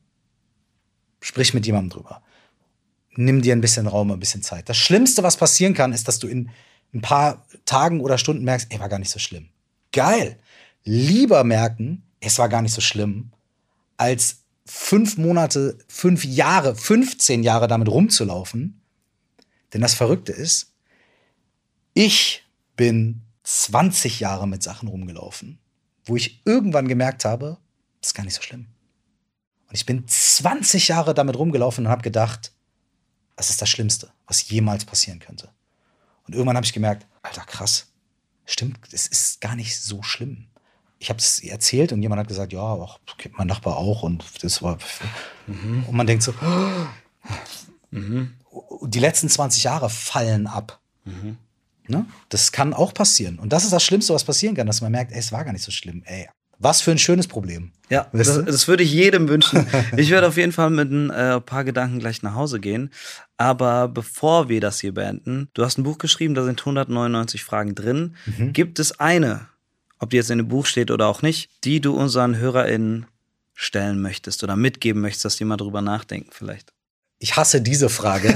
sprich 1.22 1.54
mit 1.54 1.66
jemandem 1.66 1.92
drüber. 1.92 2.22
Nimm 3.16 3.42
dir 3.42 3.56
ein 3.56 3.62
bisschen 3.62 3.88
Raum, 3.88 4.12
ein 4.12 4.20
bisschen 4.20 4.42
Zeit. 4.42 4.68
Das 4.68 4.78
Schlimmste, 4.78 5.24
was 5.24 5.38
passieren 5.38 5.74
kann, 5.74 5.94
ist, 5.94 6.08
dass 6.08 6.20
du 6.20 6.28
in 6.28 6.50
ein 6.94 7.02
paar 7.02 7.46
Tagen 7.66 8.02
oder 8.02 8.18
Stunden 8.18 8.44
merkst, 8.44 8.68
ey, 8.72 8.80
war 8.80 8.90
gar 8.90 9.00
nicht 9.00 9.12
so 9.12 9.20
schlimm. 9.20 9.50
Geil. 9.92 10.40
Lieber 10.84 11.44
merken, 11.44 12.04
es 12.20 12.38
war 12.40 12.50
gar 12.50 12.62
nicht 12.62 12.74
so 12.74 12.82
schlimm, 12.82 13.32
als 13.98 14.44
fünf 14.66 15.18
Monate, 15.18 15.78
fünf 15.88 16.26
Jahre, 16.26 16.76
15 16.76 17.44
Jahre 17.44 17.68
damit 17.68 17.88
rumzulaufen. 17.88 18.82
Denn 19.74 19.82
das 19.82 19.94
Verrückte 19.94 20.32
ist, 20.32 20.73
ich 21.94 22.44
bin 22.76 23.22
20 23.44 24.20
Jahre 24.20 24.48
mit 24.48 24.64
Sachen 24.64 24.88
rumgelaufen, 24.88 25.60
wo 26.06 26.16
ich 26.16 26.42
irgendwann 26.46 26.88
gemerkt 26.88 27.26
habe, 27.26 27.58
das 28.02 28.10
ist 28.10 28.14
gar 28.14 28.24
nicht 28.24 28.36
so 28.36 28.42
schlimm. 28.42 28.68
Und 29.68 29.76
ich 29.76 29.86
bin 29.86 30.08
20 30.08 30.88
Jahre 30.88 31.14
damit 31.14 31.38
rumgelaufen 31.38 31.86
und 31.86 31.92
habe 31.92 32.02
gedacht, 32.02 32.54
das 33.36 33.50
ist 33.50 33.62
das 33.62 33.70
Schlimmste, 33.70 34.12
was 34.28 34.48
jemals 34.50 34.86
passieren 34.86 35.20
könnte. 35.20 35.50
Und 36.26 36.34
irgendwann 36.34 36.56
habe 36.56 36.66
ich 36.66 36.74
gemerkt, 36.74 37.06
alter 37.22 37.44
krass, 37.44 37.92
stimmt, 38.46 38.80
es 38.92 39.08
ist 39.08 39.42
gar 39.42 39.56
nicht 39.56 39.80
so 39.80 40.04
schlimm. 40.04 40.48
Ich 41.00 41.10
habe 41.10 41.20
es 41.20 41.40
erzählt 41.40 41.92
und 41.92 42.02
jemand 42.02 42.20
hat 42.20 42.28
gesagt, 42.28 42.54
ja, 42.54 42.62
auch, 42.62 43.00
mein 43.34 43.48
Nachbar 43.48 43.78
auch 43.78 44.04
und 44.04 44.24
das 44.44 44.62
war 44.62 44.78
mhm. 45.48 45.84
und 45.88 45.96
man 45.96 46.08
denkt 46.08 46.24
so, 46.24 46.34
mhm. 47.92 48.34
die 48.84 49.00
letzten 49.00 49.28
20 49.28 49.64
Jahre 49.64 49.90
fallen 49.90 50.48
ab. 50.48 50.80
Mhm. 51.04 51.38
Ne? 51.88 52.06
Das 52.30 52.52
kann 52.52 52.74
auch 52.74 52.94
passieren. 52.94 53.40
Und 53.40 53.52
das 53.52 53.64
ist 53.64 53.74
das 53.74 53.84
Schlimmste, 53.84 54.14
was 54.14 54.24
passieren 54.24 54.56
kann, 54.56 54.68
dass 54.68 54.82
man 54.82 54.92
merkt, 54.92 55.12
ey, 55.12 55.20
es 55.20 55.32
war 55.32 55.44
gar 55.44 55.54
nicht 55.54 55.64
so 55.64 55.72
schlimm. 55.72 56.04
Ey, 56.06 56.28
was 56.60 56.82
für 56.82 56.92
ein 56.92 56.98
schönes 56.98 57.28
Problem. 57.28 57.72
Ja, 57.90 58.08
das, 58.14 58.44
das, 58.46 58.68
würde 58.68 58.84
ich 58.84 58.94
jedem 58.94 59.28
wünschen. 59.28 59.68
ich 59.98 60.10
werde 60.10 60.28
auf 60.28 60.38
jeden 60.38 60.52
Fall 60.54 60.70
mit 60.70 60.90
ein 60.90 61.10
äh, 61.10 61.42
paar 61.42 61.64
Gedanken 61.64 62.00
gleich 62.00 62.24
nach 62.24 62.36
Hause 62.36 62.60
gehen. 62.60 62.92
Aber 63.38 63.90
bevor 63.90 64.50
wir 64.50 64.62
das 64.62 64.80
hier 64.80 64.94
beenden, 64.94 65.50
du 65.54 65.66
hast 65.66 65.78
ein 65.78 65.84
Buch 65.84 65.98
geschrieben, 65.98 66.36
da 66.36 66.44
sind 66.44 66.62
199 66.62 67.44
Fragen 67.44 67.76
drin. 67.76 68.16
Mhm. 68.26 68.54
Gibt 68.54 68.80
es 68.80 69.00
eine, 69.00 69.48
ob 70.00 70.12
die 70.12 70.18
jetzt 70.18 70.32
in 70.32 70.38
dem 70.38 70.48
Buch 70.48 70.66
steht 70.66 70.90
oder 70.90 71.08
auch 71.08 71.22
nicht, 71.22 71.50
die 71.66 71.82
du 71.82 71.96
unseren 71.96 72.38
HörerInnen 72.38 73.08
stellen 73.54 74.02
möchtest 74.02 74.44
oder 74.44 74.56
mitgeben 74.56 75.02
möchtest, 75.02 75.26
dass 75.26 75.36
die 75.36 75.46
mal 75.46 75.58
drüber 75.58 75.82
nachdenken 75.82 76.30
vielleicht? 76.32 76.74
Ich 77.20 77.36
hasse 77.36 77.62
diese 77.62 77.90
Frage, 77.90 78.30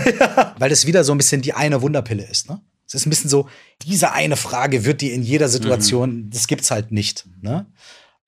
weil 0.60 0.72
es 0.72 0.86
wieder 0.86 1.04
so 1.04 1.14
ein 1.14 1.18
bisschen 1.18 1.42
die 1.42 1.54
eine 1.54 1.82
Wunderpille 1.82 2.26
ist. 2.26 2.50
Ne? 2.50 2.62
Es 2.88 2.96
ist 2.96 3.06
ein 3.06 3.10
bisschen 3.10 3.30
so, 3.30 3.50
diese 3.84 4.14
eine 4.14 4.38
Frage 4.38 4.86
wird 4.86 5.02
dir 5.02 5.14
in 5.14 5.22
jeder 5.22 5.50
Situation, 5.50 6.16
mhm. 6.16 6.30
das 6.30 6.48
gibt's 6.48 6.72
halt 6.72 6.92
nicht. 6.92 7.26
Ne? 7.42 7.66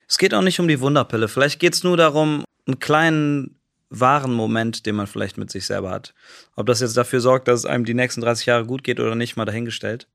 Es 0.07 0.18
geht 0.18 0.34
auch 0.34 0.41
nicht 0.41 0.60
um 0.60 0.68
die 0.68 0.82
Wunderpille. 0.82 1.28
Vielleicht 1.28 1.60
geht 1.60 1.74
es 1.74 1.84
nur 1.84 1.95
darum, 1.95 2.43
einen 2.68 2.80
kleinen 2.80 3.60
wahren 3.89 4.34
Moment, 4.34 4.86
den 4.86 4.95
man 4.95 5.07
vielleicht 5.07 5.38
mit 5.38 5.49
sich 5.49 5.66
selber 5.66 5.91
hat. 5.91 6.14
Ob 6.55 6.68
das 6.68 6.82
jetzt 6.82 6.97
dafür 6.97 7.22
sorgt, 7.22 7.47
dass 7.47 7.60
es 7.60 7.66
einem 7.66 7.86
die 7.86 7.93
nächsten 7.93 8.22
30 8.22 8.45
Jahre 8.45 8.66
gut 8.66 8.84
geht 8.84 8.99
oder 8.99 9.16
nicht, 9.16 9.38
mal 9.38 9.45
dahingestellt. 9.45 10.07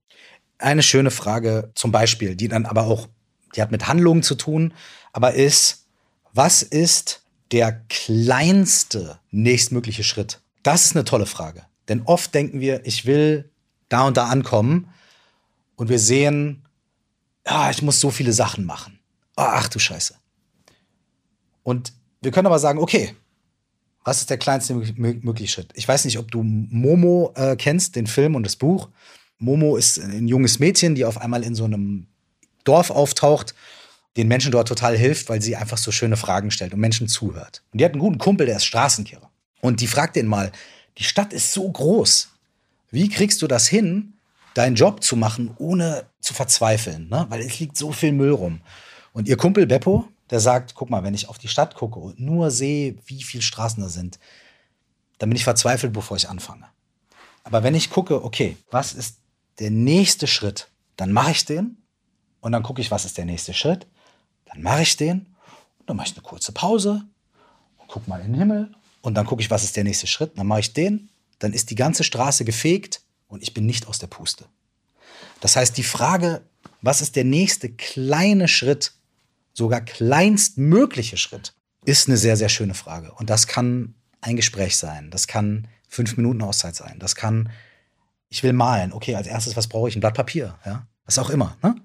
Eine 0.59 0.82
schöne 0.82 1.11
Frage 1.11 1.72
zum 1.74 1.90
Beispiel, 1.90 2.36
die 2.36 2.49
dann 2.49 2.66
aber 2.66 2.84
auch, 2.84 3.09
die 3.57 3.62
hat 3.62 3.72
mit 3.72 3.88
Handlungen 3.88 4.22
zu 4.22 4.34
tun, 4.34 4.74
aber 5.12 5.34
ist, 5.34 5.86
was 6.32 6.62
ist 6.62 7.22
der 7.51 7.80
kleinste 7.88 9.18
nächstmögliche 9.30 10.05
Schritt? 10.05 10.40
Das 10.62 10.84
ist 10.84 10.97
eine 10.97 11.05
tolle 11.05 11.26
Frage. 11.26 11.62
Denn 11.88 12.03
oft 12.03 12.34
denken 12.34 12.61
wir, 12.61 12.86
ich 12.86 13.07
will 13.07 13.51
da 13.89 14.07
und 14.07 14.16
da 14.16 14.28
ankommen 14.28 14.89
und 15.76 15.89
wir 15.89 15.99
sehen, 15.99 16.64
ja, 17.47 17.70
ich 17.70 17.82
muss 17.82 18.01
so 18.01 18.11
viele 18.11 18.32
Sachen 18.32 18.64
machen. 18.64 18.99
Ach 19.37 19.68
du 19.68 19.78
Scheiße. 19.78 20.14
Und 21.62 21.93
wir 22.20 22.30
können 22.30 22.47
aber 22.47 22.59
sagen, 22.59 22.78
okay, 22.78 23.14
was 24.05 24.20
ist 24.20 24.30
der 24.30 24.39
kleinste 24.39 24.74
mögliche 24.74 25.53
Schritt? 25.53 25.70
Ich 25.74 25.89
weiß 25.89 26.05
nicht, 26.05 26.18
ob 26.18 26.30
du 26.30 26.43
Momo 26.43 27.32
äh, 27.37 27.57
kennst, 27.57 27.97
den 27.97 28.07
Film 28.07 28.35
und 28.35 28.45
das 28.45 28.57
Buch. 28.57 28.89
Momo 29.39 29.76
ist 29.76 29.99
ein 29.99 30.28
junges 30.28 30.59
Mädchen, 30.59 30.95
die 30.95 31.05
auf 31.05 31.18
einmal 31.20 31.43
in 31.43 31.55
so 31.55 31.64
einem 31.64 32.07
Dorf 32.64 32.91
auftaucht, 32.91 33.55
den 34.16 34.28
Menschen 34.28 34.53
dort 34.53 34.68
total 34.68 34.97
hilft, 34.97 35.28
weil 35.28 35.43
sie 35.43 35.57
einfach 35.57 35.78
so 35.78 35.91
schöne 35.91 36.16
Fragen 36.16 36.51
stellt 36.51 36.72
und 36.72 36.80
Menschen 36.80 37.09
zuhört. 37.09 37.62
Und 37.72 37.80
die 37.80 37.85
hat 37.85 37.93
einen 37.93 38.01
guten 38.01 38.18
Kumpel, 38.18 38.47
der 38.47 38.57
ist 38.57 38.64
Straßenkehrer. 38.64 39.30
Und 39.61 39.80
die 39.80 39.87
fragt 39.87 40.16
den 40.16 40.26
mal, 40.26 40.53
die 40.99 41.05
Stadt 41.05 41.32
ist 41.32 41.53
so 41.53 41.70
groß. 41.70 42.30
Wie 42.95 43.09
kriegst 43.09 43.42
du 43.42 43.49
das 43.49 43.66
hin, 43.66 44.12
deinen 44.55 44.76
Job 44.76 45.03
zu 45.03 45.16
machen, 45.16 45.53
ohne 45.59 46.07
zu 46.20 46.32
verzweifeln? 46.32 47.09
Ne? 47.09 47.26
Weil 47.28 47.40
es 47.40 47.59
liegt 47.59 47.76
so 47.76 47.90
viel 47.90 48.12
Müll 48.12 48.30
rum. 48.30 48.61
Und 49.12 49.26
ihr 49.26 49.36
Kumpel 49.36 49.66
Beppo, 49.66 50.07
der 50.30 50.38
sagt, 50.38 50.76
guck 50.76 50.90
mal, 50.90 51.03
wenn 51.03 51.12
ich 51.12 51.28
auf 51.28 51.36
die 51.36 51.49
Stadt 51.49 51.74
gucke 51.74 51.99
und 51.99 52.20
nur 52.20 52.53
sehe, 52.53 52.95
wie 53.07 53.24
viele 53.24 53.42
Straßen 53.42 53.82
da 53.82 53.88
sind, 53.88 54.20
dann 55.18 55.28
bin 55.28 55.36
ich 55.36 55.42
verzweifelt, 55.42 55.92
bevor 55.92 56.16
ich 56.16 56.28
anfange. 56.28 56.66
Aber 57.42 57.64
wenn 57.64 57.74
ich 57.74 57.90
gucke, 57.90 58.24
okay, 58.24 58.57
was 58.70 58.92
ist 58.92 59.18
der 59.59 59.72
nächste 59.72 60.28
Schritt, 60.28 60.68
dann 60.95 61.11
mache 61.11 61.32
ich 61.32 61.45
den 61.45 61.78
und 62.42 62.53
dann 62.53 62.62
gucke 62.62 62.80
ich, 62.80 62.92
was 62.92 63.05
ist 63.05 63.18
der 63.18 63.24
nächste 63.24 63.55
Schritt, 63.55 63.88
dann 64.45 64.62
mache 64.62 64.82
ich 64.82 64.97
den 64.97 65.34
und 65.80 65.90
dann 65.90 65.97
mache 65.97 66.11
ich 66.11 66.14
eine 66.14 66.22
kurze 66.22 66.53
Pause 66.53 67.03
und 67.78 67.88
gucke 67.88 68.09
mal 68.09 68.20
in 68.20 68.34
den 68.34 68.38
Himmel 68.38 68.72
und 69.03 69.14
dann 69.14 69.26
gucke 69.26 69.42
ich, 69.42 69.51
was 69.51 69.64
ist 69.64 69.74
der 69.74 69.82
nächste 69.82 70.07
Schritt, 70.07 70.38
dann 70.38 70.47
mache 70.47 70.61
ich 70.61 70.72
den 70.72 71.11
dann 71.39 71.53
ist 71.53 71.70
die 71.70 71.74
ganze 71.74 72.05
Straße 72.05 72.45
gefegt 72.45 73.03
und 73.28 73.43
ich 73.43 73.55
bin 73.55 73.66
nicht 73.66 73.87
aus 73.87 73.99
der 73.99 74.07
Puste. 74.07 74.47
Das 75.41 75.57
heißt, 75.57 75.76
die 75.76 75.82
Frage, 75.82 76.43
was 76.80 77.01
ist 77.01 77.16
der 77.16 77.24
nächste 77.24 77.70
kleine 77.70 78.49
Schritt, 78.49 78.93
sogar 79.53 79.80
kleinstmögliche 79.80 81.16
Schritt, 81.16 81.55
ist 81.85 82.09
eine 82.09 82.16
sehr, 82.16 82.37
sehr 82.37 82.49
schöne 82.49 82.74
Frage. 82.74 83.12
Und 83.12 83.30
das 83.30 83.47
kann 83.47 83.95
ein 84.20 84.37
Gespräch 84.37 84.76
sein, 84.76 85.11
das 85.11 85.26
kann 85.26 85.68
fünf 85.89 86.16
Minuten 86.16 86.43
Auszeit 86.43 86.74
sein, 86.74 86.99
das 86.99 87.14
kann, 87.14 87.51
ich 88.28 88.43
will 88.43 88.53
malen, 88.53 88.93
okay, 88.93 89.14
als 89.14 89.26
erstes, 89.26 89.57
was 89.57 89.68
brauche 89.68 89.89
ich? 89.89 89.97
Ein 89.97 90.01
Blatt 90.01 90.14
Papier, 90.14 90.59
ja, 90.64 90.87
was 91.05 91.18
auch 91.18 91.30
immer, 91.30 91.57
ne? 91.62 91.76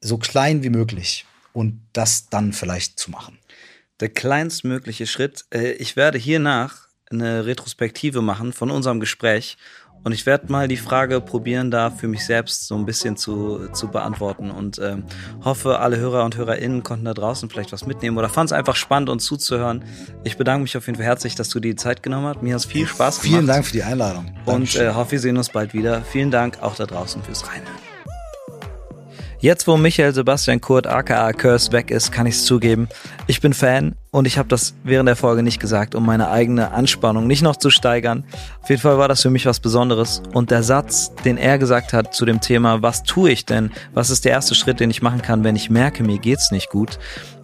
So 0.00 0.18
klein 0.18 0.62
wie 0.62 0.70
möglich 0.70 1.24
und 1.54 1.80
das 1.94 2.28
dann 2.28 2.52
vielleicht 2.52 2.98
zu 2.98 3.10
machen. 3.10 3.38
Der 4.00 4.10
kleinstmögliche 4.10 5.06
Schritt. 5.06 5.46
Äh, 5.50 5.72
ich 5.72 5.96
werde 5.96 6.18
hiernach 6.18 6.83
eine 7.10 7.46
Retrospektive 7.46 8.22
machen 8.22 8.52
von 8.52 8.70
unserem 8.70 9.00
Gespräch. 9.00 9.56
Und 10.04 10.12
ich 10.12 10.26
werde 10.26 10.52
mal 10.52 10.68
die 10.68 10.76
Frage 10.76 11.22
probieren, 11.22 11.70
da 11.70 11.90
für 11.90 12.08
mich 12.08 12.26
selbst 12.26 12.66
so 12.66 12.74
ein 12.74 12.84
bisschen 12.84 13.16
zu, 13.16 13.68
zu 13.72 13.88
beantworten. 13.88 14.50
Und 14.50 14.78
ähm, 14.78 15.04
hoffe, 15.42 15.78
alle 15.78 15.96
Hörer 15.96 16.24
und 16.24 16.36
HörerInnen 16.36 16.82
konnten 16.82 17.06
da 17.06 17.14
draußen 17.14 17.48
vielleicht 17.48 17.72
was 17.72 17.86
mitnehmen 17.86 18.18
oder 18.18 18.28
fanden 18.28 18.46
es 18.46 18.52
einfach 18.52 18.76
spannend, 18.76 19.08
uns 19.08 19.24
zuzuhören. 19.24 19.82
Ich 20.22 20.36
bedanke 20.36 20.62
mich 20.62 20.76
auf 20.76 20.86
jeden 20.86 20.96
Fall 20.96 21.06
herzlich, 21.06 21.36
dass 21.36 21.48
du 21.48 21.58
dir 21.58 21.70
die 21.70 21.76
Zeit 21.76 22.02
genommen 22.02 22.26
hast. 22.26 22.42
Mir 22.42 22.52
hat 22.52 22.60
es 22.60 22.66
viel 22.66 22.86
Spaß 22.86 23.20
gemacht. 23.20 23.34
Vielen 23.34 23.46
Dank 23.46 23.64
für 23.64 23.72
die 23.72 23.82
Einladung. 23.82 24.34
Und 24.44 24.76
äh, 24.76 24.92
hoffe, 24.92 25.12
wir 25.12 25.20
sehen 25.20 25.38
uns 25.38 25.48
bald 25.48 25.72
wieder. 25.72 26.02
Vielen 26.02 26.30
Dank 26.30 26.62
auch 26.62 26.74
da 26.74 26.84
draußen 26.84 27.22
fürs 27.22 27.48
Reinhören. 27.48 27.93
Jetzt, 29.44 29.68
wo 29.68 29.76
Michael 29.76 30.14
Sebastian 30.14 30.58
Kurt 30.58 30.86
aka 30.86 31.30
Curse 31.34 31.70
weg 31.70 31.90
ist, 31.90 32.10
kann 32.10 32.26
ich 32.26 32.36
es 32.36 32.46
zugeben. 32.46 32.88
Ich 33.26 33.42
bin 33.42 33.52
Fan 33.52 33.94
und 34.10 34.26
ich 34.26 34.38
habe 34.38 34.48
das 34.48 34.72
während 34.84 35.06
der 35.06 35.16
Folge 35.16 35.42
nicht 35.42 35.60
gesagt, 35.60 35.94
um 35.94 36.06
meine 36.06 36.30
eigene 36.30 36.70
Anspannung 36.70 37.26
nicht 37.26 37.42
noch 37.42 37.56
zu 37.56 37.68
steigern. 37.68 38.24
Auf 38.62 38.70
jeden 38.70 38.80
Fall 38.80 38.96
war 38.96 39.06
das 39.06 39.20
für 39.20 39.28
mich 39.28 39.44
was 39.44 39.60
Besonderes. 39.60 40.22
Und 40.32 40.50
der 40.50 40.62
Satz, 40.62 41.14
den 41.26 41.36
er 41.36 41.58
gesagt 41.58 41.92
hat 41.92 42.14
zu 42.14 42.24
dem 42.24 42.40
Thema, 42.40 42.80
was 42.80 43.02
tue 43.02 43.32
ich 43.32 43.44
denn? 43.44 43.70
Was 43.92 44.08
ist 44.08 44.24
der 44.24 44.32
erste 44.32 44.54
Schritt, 44.54 44.80
den 44.80 44.88
ich 44.88 45.02
machen 45.02 45.20
kann, 45.20 45.44
wenn 45.44 45.56
ich 45.56 45.68
merke, 45.68 46.04
mir 46.04 46.18
geht's 46.18 46.50
nicht 46.50 46.70
gut? 46.70 46.98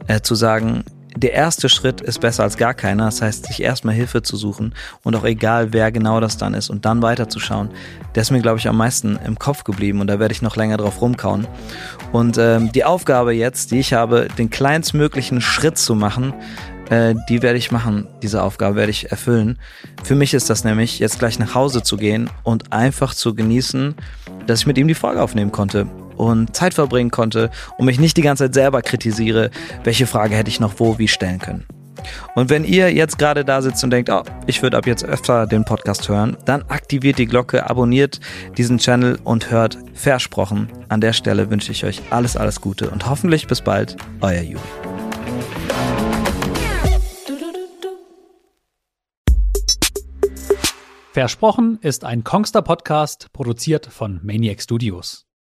Äh, 0.07 0.23
zu 0.23 0.35
sagen, 0.35 0.85
der 1.17 1.33
erste 1.33 1.69
Schritt 1.69 2.01
ist 2.01 2.21
besser 2.21 2.45
als 2.45 2.57
gar 2.57 2.75
keiner. 2.75 3.07
Das 3.07 3.23
heißt, 3.23 3.47
sich 3.47 3.63
erstmal 3.63 3.95
Hilfe 3.95 4.23
zu 4.23 4.37
suchen 4.37 4.75
und 5.03 5.17
auch 5.17 5.25
egal, 5.25 5.73
wer 5.73 5.91
genau 5.93 6.21
das 6.21 6.37
dann 6.37 6.55
ist 6.55 6.71
und 6.71 6.85
dann 6.85 7.03
weiterzuschauen. 7.03 7.71
Der 8.15 8.23
ist 8.23 8.31
mir, 8.31 8.41
glaube 8.41 8.59
ich, 8.59 8.69
am 8.69 8.77
meisten 8.77 9.19
im 9.25 9.39
Kopf 9.39 9.65
geblieben 9.65 10.01
und 10.01 10.07
da 10.07 10.19
werde 10.19 10.33
ich 10.33 10.43
noch 10.43 10.57
länger 10.57 10.77
drauf 10.77 11.01
rumkauen. 11.01 11.47
Und 12.13 12.39
ähm, 12.39 12.73
die 12.73 12.85
Aufgabe 12.85 13.33
jetzt, 13.33 13.71
die 13.73 13.81
ich 13.81 13.93
habe, 13.93 14.29
den 14.39 14.51
kleinstmöglichen 14.51 15.41
Schritt 15.41 15.79
zu 15.79 15.95
machen, 15.95 16.33
äh, 16.91 17.15
die 17.29 17.43
werde 17.43 17.59
ich 17.59 17.71
machen. 17.71 18.07
Diese 18.23 18.43
Aufgabe 18.43 18.77
werde 18.77 18.91
ich 18.91 19.11
erfüllen. 19.11 19.59
Für 20.03 20.15
mich 20.15 20.35
ist 20.35 20.51
das 20.51 20.65
nämlich, 20.65 20.99
jetzt 20.99 21.19
gleich 21.19 21.39
nach 21.39 21.55
Hause 21.55 21.83
zu 21.83 21.97
gehen 21.97 22.31
und 22.43 22.73
einfach 22.73 23.15
zu 23.15 23.35
genießen, 23.35 23.95
dass 24.47 24.61
ich 24.61 24.67
mit 24.67 24.79
ihm 24.79 24.89
die 24.89 24.95
Folge 24.95 25.23
aufnehmen 25.23 25.53
konnte 25.53 25.87
und 26.21 26.55
Zeit 26.55 26.75
verbringen 26.75 27.11
konnte 27.11 27.51
und 27.79 27.87
mich 27.87 27.99
nicht 27.99 28.17
die 28.17 28.23
ganze 28.23 28.45
Zeit 28.45 28.55
selber 28.55 28.83
kritisiere, 28.83 29.51
welche 29.85 30.07
Frage 30.07 30.37
hätte 30.37 30.51
ich 30.51 30.61
noch 30.61 30.75
wo 30.79 30.99
wie 30.99 31.09
stellen 31.09 31.39
können. 31.39 31.67
Und 32.35 32.49
wenn 32.49 32.65
ihr 32.65 32.93
jetzt 32.93 33.19
gerade 33.19 33.45
da 33.45 33.61
sitzt 33.61 33.85
und 33.85 33.91
denkt, 33.91 34.11
oh, 34.11 34.23
ich 34.47 34.63
würde 34.63 34.77
ab 34.77 34.87
jetzt 34.87 35.05
öfter 35.05 35.47
den 35.47 35.65
Podcast 35.65 36.09
hören, 36.09 36.37
dann 36.45 36.63
aktiviert 36.69 37.19
die 37.19 37.27
Glocke, 37.27 37.69
abonniert 37.69 38.21
diesen 38.57 38.79
Channel 38.79 39.19
und 39.25 39.51
hört 39.51 39.79
versprochen. 39.95 40.69
An 40.89 41.01
der 41.01 41.13
Stelle 41.13 41.51
wünsche 41.51 41.73
ich 41.73 41.85
euch 41.85 42.01
alles, 42.11 42.37
alles 42.37 42.61
Gute 42.61 42.91
und 42.91 43.09
hoffentlich 43.09 43.47
bis 43.47 43.61
bald, 43.61 43.97
euer 44.21 44.43
Juri. 44.43 44.61
Versprochen 51.13 51.79
ist 51.83 52.05
ein 52.05 52.23
Kongster 52.23 52.63
Podcast, 52.63 53.33
produziert 53.33 53.87
von 53.87 54.21
Maniac 54.23 54.63
Studios. 54.63 55.30